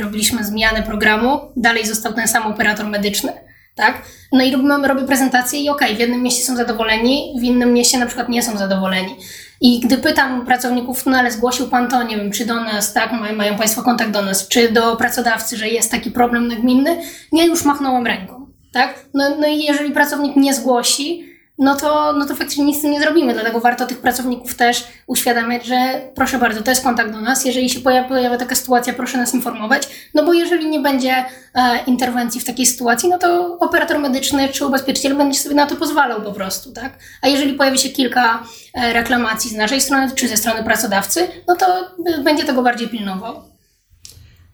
robiliśmy 0.00 0.44
zmianę 0.44 0.82
programu, 0.82 1.40
dalej 1.56 1.86
został 1.86 2.12
ten 2.12 2.28
sam 2.28 2.42
operator 2.42 2.86
medyczny, 2.86 3.32
tak? 3.74 4.02
No 4.32 4.44
i 4.44 4.52
robimy, 4.52 4.88
robię 4.88 5.02
prezentację 5.02 5.60
i 5.60 5.68
okej, 5.68 5.96
w 5.96 5.98
jednym 5.98 6.22
mieście 6.22 6.44
są 6.44 6.56
zadowoleni, 6.56 7.34
w 7.40 7.42
innym 7.42 7.72
mieście 7.72 7.98
na 7.98 8.06
przykład 8.06 8.28
nie 8.28 8.42
są 8.42 8.58
zadowoleni. 8.58 9.16
I 9.60 9.80
gdy 9.80 9.98
pytam 9.98 10.46
pracowników, 10.46 11.06
no 11.06 11.16
ale 11.16 11.30
zgłosił 11.30 11.68
pan 11.68 11.88
to, 11.88 12.02
nie 12.02 12.16
wiem, 12.16 12.30
czy 12.30 12.46
do 12.46 12.54
nas, 12.54 12.92
tak, 12.92 13.12
mają, 13.12 13.36
mają 13.36 13.56
państwo 13.56 13.82
kontakt 13.82 14.10
do 14.10 14.22
nas, 14.22 14.48
czy 14.48 14.72
do 14.72 14.96
pracodawcy, 14.96 15.56
że 15.56 15.68
jest 15.68 15.90
taki 15.90 16.10
problem 16.10 16.48
nagminny, 16.48 16.96
nie, 17.32 17.46
już 17.46 17.64
machnąłem 17.64 18.06
ręką, 18.06 18.46
tak? 18.72 19.04
No, 19.14 19.36
no 19.40 19.46
i 19.46 19.62
jeżeli 19.62 19.92
pracownik 19.92 20.36
nie 20.36 20.54
zgłosi, 20.54 21.31
no 21.62 21.76
to, 21.76 22.12
no 22.12 22.26
to 22.26 22.34
faktycznie 22.34 22.64
nic 22.64 22.78
z 22.78 22.82
tym 22.82 22.90
nie 22.90 23.00
zrobimy, 23.00 23.34
dlatego 23.34 23.60
warto 23.60 23.86
tych 23.86 23.98
pracowników 23.98 24.54
też 24.54 24.84
uświadamiać, 25.06 25.66
że 25.66 26.00
proszę 26.14 26.38
bardzo, 26.38 26.62
to 26.62 26.70
jest 26.70 26.84
kontakt 26.84 27.12
do 27.12 27.20
nas, 27.20 27.44
jeżeli 27.44 27.70
się 27.70 27.80
pojawia, 27.80 28.08
pojawia 28.08 28.38
taka 28.38 28.54
sytuacja, 28.54 28.92
proszę 28.92 29.18
nas 29.18 29.34
informować, 29.34 30.08
no 30.14 30.24
bo 30.24 30.32
jeżeli 30.32 30.68
nie 30.68 30.80
będzie 30.80 31.14
e, 31.54 31.84
interwencji 31.86 32.40
w 32.40 32.44
takiej 32.44 32.66
sytuacji, 32.66 33.08
no 33.08 33.18
to 33.18 33.58
operator 33.58 33.98
medyczny 33.98 34.48
czy 34.48 34.66
ubezpieczyciel 34.66 35.16
będzie 35.16 35.38
sobie 35.38 35.54
na 35.54 35.66
to 35.66 35.76
pozwalał 35.76 36.22
po 36.22 36.32
prostu, 36.32 36.72
tak? 36.72 36.92
A 37.22 37.28
jeżeli 37.28 37.54
pojawi 37.54 37.78
się 37.78 37.88
kilka 37.88 38.42
e, 38.74 38.92
reklamacji 38.92 39.50
z 39.50 39.54
naszej 39.54 39.80
strony 39.80 40.10
czy 40.14 40.28
ze 40.28 40.36
strony 40.36 40.64
pracodawcy, 40.64 41.28
no 41.48 41.56
to 41.56 41.66
e, 42.06 42.22
będzie 42.22 42.44
tego 42.44 42.62
bardziej 42.62 42.88
pilnował. 42.88 43.42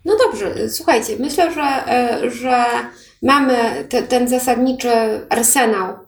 No 0.05 0.17
dobrze, 0.27 0.71
słuchajcie, 0.71 1.17
myślę, 1.21 1.53
że, 1.53 1.63
e, 1.63 2.31
że 2.31 2.65
mamy 3.23 3.85
te, 3.89 4.03
ten 4.03 4.29
zasadniczy 4.29 4.91
arsenał. 5.31 6.08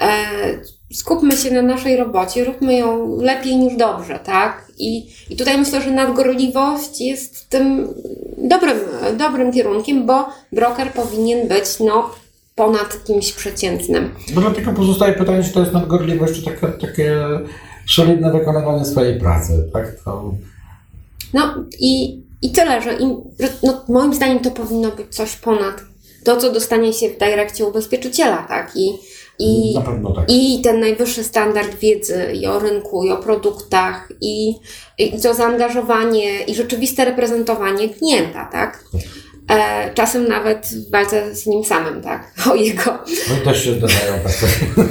E, 0.00 0.24
Skupmy 0.94 1.36
się 1.36 1.50
na 1.50 1.62
naszej 1.62 1.96
robocie, 1.96 2.44
róbmy 2.44 2.74
ją 2.74 3.16
lepiej 3.16 3.56
niż 3.56 3.76
dobrze, 3.76 4.18
tak? 4.24 4.72
I, 4.78 5.10
i 5.30 5.36
tutaj 5.36 5.58
myślę, 5.58 5.82
że 5.82 5.90
nadgorliwość 5.90 7.00
jest 7.00 7.48
tym 7.48 7.88
dobrym, 8.38 8.78
dobrym 9.18 9.52
kierunkiem, 9.52 10.06
bo 10.06 10.28
broker 10.52 10.92
powinien 10.92 11.48
być 11.48 11.64
no, 11.80 12.10
ponad 12.54 13.04
kimś 13.04 13.32
przeciętnym. 13.32 14.10
No 14.34 14.40
dlatego 14.40 14.72
pozostaje 14.72 15.12
pytanie, 15.12 15.44
czy 15.44 15.52
to 15.52 15.60
jest 15.60 15.72
nadgorliwość, 15.72 16.34
czy 16.34 16.42
takie, 16.42 16.66
takie 16.66 17.16
solidne 17.88 18.32
wykonywanie 18.32 18.84
swojej 18.84 19.20
pracy, 19.20 19.70
tak? 19.72 19.96
To... 20.04 20.34
No 21.32 21.54
i, 21.80 22.22
i 22.42 22.50
tyle, 22.50 22.82
że, 22.82 22.94
im, 22.94 23.16
że 23.40 23.48
no, 23.62 23.84
moim 23.88 24.14
zdaniem 24.14 24.38
to 24.38 24.50
powinno 24.50 24.90
być 24.90 25.14
coś 25.14 25.36
ponad 25.36 25.74
to, 26.24 26.36
co 26.36 26.52
dostanie 26.52 26.92
się 26.92 27.08
w 27.08 27.18
dyrekcie 27.18 27.66
ubezpieczyciela, 27.66 28.36
tak? 28.48 28.72
I, 28.76 28.92
i, 29.38 29.74
tak. 29.74 30.24
i 30.28 30.60
ten 30.62 30.80
najwyższy 30.80 31.24
standard 31.24 31.78
wiedzy 31.78 32.32
i 32.34 32.46
o 32.46 32.58
rynku, 32.58 33.04
i 33.04 33.10
o 33.10 33.16
produktach, 33.16 34.12
i, 34.20 34.54
i 34.98 35.20
to 35.20 35.34
zaangażowanie, 35.34 36.42
i 36.42 36.54
rzeczywiste 36.54 37.04
reprezentowanie 37.04 37.88
klienta, 37.88 38.48
tak? 38.52 38.84
E, 39.50 39.94
czasem 39.94 40.28
nawet 40.28 40.66
w 40.66 40.90
walce 40.90 41.34
z 41.34 41.46
nim 41.46 41.64
samym, 41.64 42.02
tak? 42.02 42.34
O 42.52 42.54
jego. 42.54 42.98
No 43.28 43.36
też 43.44 43.64
się 43.64 43.74
zdarzają 43.74 44.12
takie. 44.22 44.46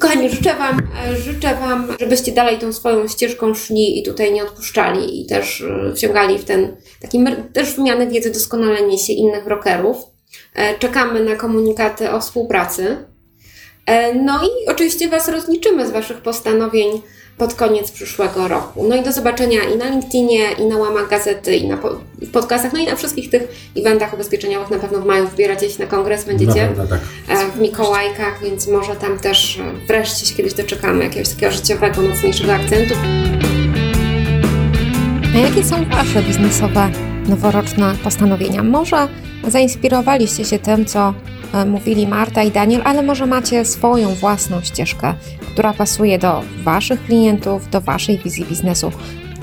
Kochani, 0.00 0.30
życzę 0.30 0.54
wam, 0.54 0.80
życzę 1.24 1.54
Wam, 1.54 1.96
żebyście 2.00 2.32
dalej 2.32 2.58
tą 2.58 2.72
swoją 2.72 3.08
ścieżką 3.08 3.54
szli 3.54 3.98
i 3.98 4.02
tutaj 4.02 4.32
nie 4.32 4.42
odpuszczali 4.44 5.20
i 5.20 5.26
też 5.26 5.60
e, 5.60 5.94
wciągali 5.94 6.38
w 6.38 6.44
ten 6.44 6.76
taki 7.00 7.24
też 7.52 7.74
wymianę 7.74 8.06
wiedzy, 8.06 8.30
doskonalenie 8.30 8.98
się 8.98 9.12
innych 9.12 9.44
brokerów. 9.44 9.96
E, 10.54 10.78
Czekamy 10.78 11.24
na 11.24 11.36
komunikaty 11.36 12.10
o 12.10 12.20
współpracy. 12.20 12.96
E, 13.86 14.14
No 14.14 14.44
i 14.44 14.68
oczywiście 14.68 15.08
Was 15.08 15.28
rozliczymy 15.28 15.86
z 15.88 15.90
Waszych 15.90 16.16
postanowień 16.16 17.02
pod 17.38 17.54
koniec 17.54 17.90
przyszłego 17.90 18.48
roku. 18.48 18.86
No 18.88 18.96
i 18.96 19.02
do 19.02 19.12
zobaczenia 19.12 19.62
i 19.62 19.76
na 19.76 19.88
LinkedInie, 19.90 20.52
i 20.58 20.64
na 20.66 20.76
łamach 20.76 21.08
gazety, 21.08 21.56
i 21.56 21.68
na 21.68 21.78
podcastach, 22.32 22.72
no 22.72 22.78
i 22.78 22.86
na 22.86 22.96
wszystkich 22.96 23.30
tych 23.30 23.42
eventach 23.76 24.14
ubezpieczeniowych. 24.14 24.70
Na 24.70 24.78
pewno 24.78 25.00
w 25.00 25.06
maju 25.06 25.28
wybieracie 25.28 25.70
się 25.70 25.82
na 25.82 25.86
kongres, 25.86 26.24
będziecie 26.24 26.66
pewno 26.68 26.86
tak. 26.86 27.00
e, 27.28 27.50
w 27.50 27.60
Mikołajkach, 27.60 28.42
więc 28.42 28.68
może 28.68 28.96
tam 28.96 29.18
też 29.18 29.60
wreszcie 29.88 30.26
się 30.26 30.34
kiedyś 30.34 30.54
doczekamy 30.54 31.04
jakiegoś 31.04 31.28
takiego 31.28 31.52
życiowego, 31.52 32.02
mocniejszego 32.02 32.54
akcentu. 32.54 32.94
A 35.34 35.38
jakie 35.38 35.64
są 35.64 35.84
Wasze 35.90 36.22
biznesowe 36.22 36.90
noworoczne 37.28 37.94
postanowienia? 38.04 38.62
Może 38.62 39.08
zainspirowaliście 39.46 40.44
się 40.44 40.58
tym, 40.58 40.84
co 40.84 41.14
e, 41.52 41.64
mówili 41.66 42.06
Marta 42.06 42.42
i 42.42 42.50
Daniel, 42.50 42.82
ale 42.84 43.02
może 43.02 43.26
macie 43.26 43.64
swoją 43.64 44.14
własną 44.14 44.60
ścieżkę, 44.60 45.14
która 45.40 45.72
pasuje 45.72 46.18
do 46.18 46.42
Waszych 46.64 47.04
klientów, 47.04 47.70
do 47.70 47.80
Waszej 47.80 48.18
wizji 48.18 48.44
biznesu. 48.44 48.92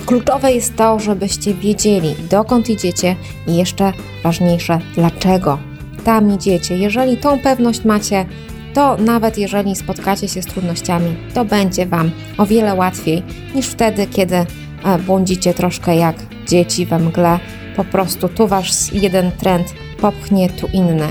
Kluczowe 0.06 0.54
jest 0.54 0.76
to, 0.76 1.00
żebyście 1.00 1.54
wiedzieli, 1.54 2.16
dokąd 2.30 2.70
idziecie 2.70 3.16
i 3.48 3.56
jeszcze 3.56 3.94
ważniejsze, 4.24 4.80
dlaczego 4.96 5.60
tam 6.04 6.32
idziecie. 6.32 6.78
Jeżeli 6.78 7.18
tą 7.18 7.40
pewność 7.40 7.86
macie, 7.86 8.26
to 8.74 8.98
nawet 8.98 9.38
jeżeli 9.38 9.76
spotkacie 9.76 10.28
się 10.28 10.42
z 10.42 10.46
trudnościami, 10.46 11.16
to 11.34 11.46
będzie 11.46 11.86
Wam 11.86 12.12
o 12.38 12.46
wiele 12.46 12.76
łatwiej 12.76 13.24
niż 13.56 13.68
wtedy, 13.68 14.08
kiedy 14.08 14.36
e, 14.36 14.46
błądzicie 15.06 15.54
troszkę 15.54 15.96
jak 15.96 16.16
dzieci 16.48 16.86
we 16.86 17.00
mgle. 17.00 17.40
Po 17.76 17.84
prostu 17.84 18.30
tu 18.30 18.48
Wasz 18.48 18.94
jeden 18.94 19.32
trend 19.32 19.74
popchnie 20.04 20.50
tu 20.50 20.68
inny. 20.74 21.08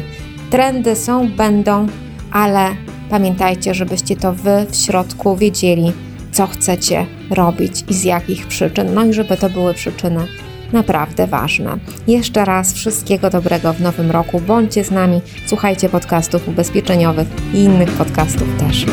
Trendy 0.50 0.96
są, 0.96 1.28
będą, 1.28 1.86
ale 2.32 2.68
pamiętajcie, 3.10 3.74
żebyście 3.74 4.16
to 4.16 4.32
Wy 4.32 4.66
w 4.70 4.76
środku 4.76 5.36
wiedzieli, 5.36 5.92
co 6.32 6.46
chcecie 6.46 7.06
robić 7.30 7.84
i 7.88 7.94
z 7.94 8.04
jakich 8.04 8.46
przyczyn. 8.46 8.94
No 8.94 9.04
i 9.04 9.12
żeby 9.12 9.36
to 9.36 9.50
były 9.50 9.74
przyczyny 9.74 10.26
naprawdę 10.72 11.26
ważne. 11.26 11.78
Jeszcze 12.06 12.44
raz 12.44 12.74
wszystkiego 12.74 13.30
dobrego 13.30 13.72
w 13.72 13.80
nowym 13.80 14.10
roku. 14.10 14.40
Bądźcie 14.40 14.84
z 14.84 14.90
nami, 14.90 15.20
słuchajcie 15.46 15.88
podcastów 15.88 16.48
ubezpieczeniowych 16.48 17.28
i 17.54 17.58
innych 17.58 17.90
podcastów 17.90 18.48
też. 18.58 18.86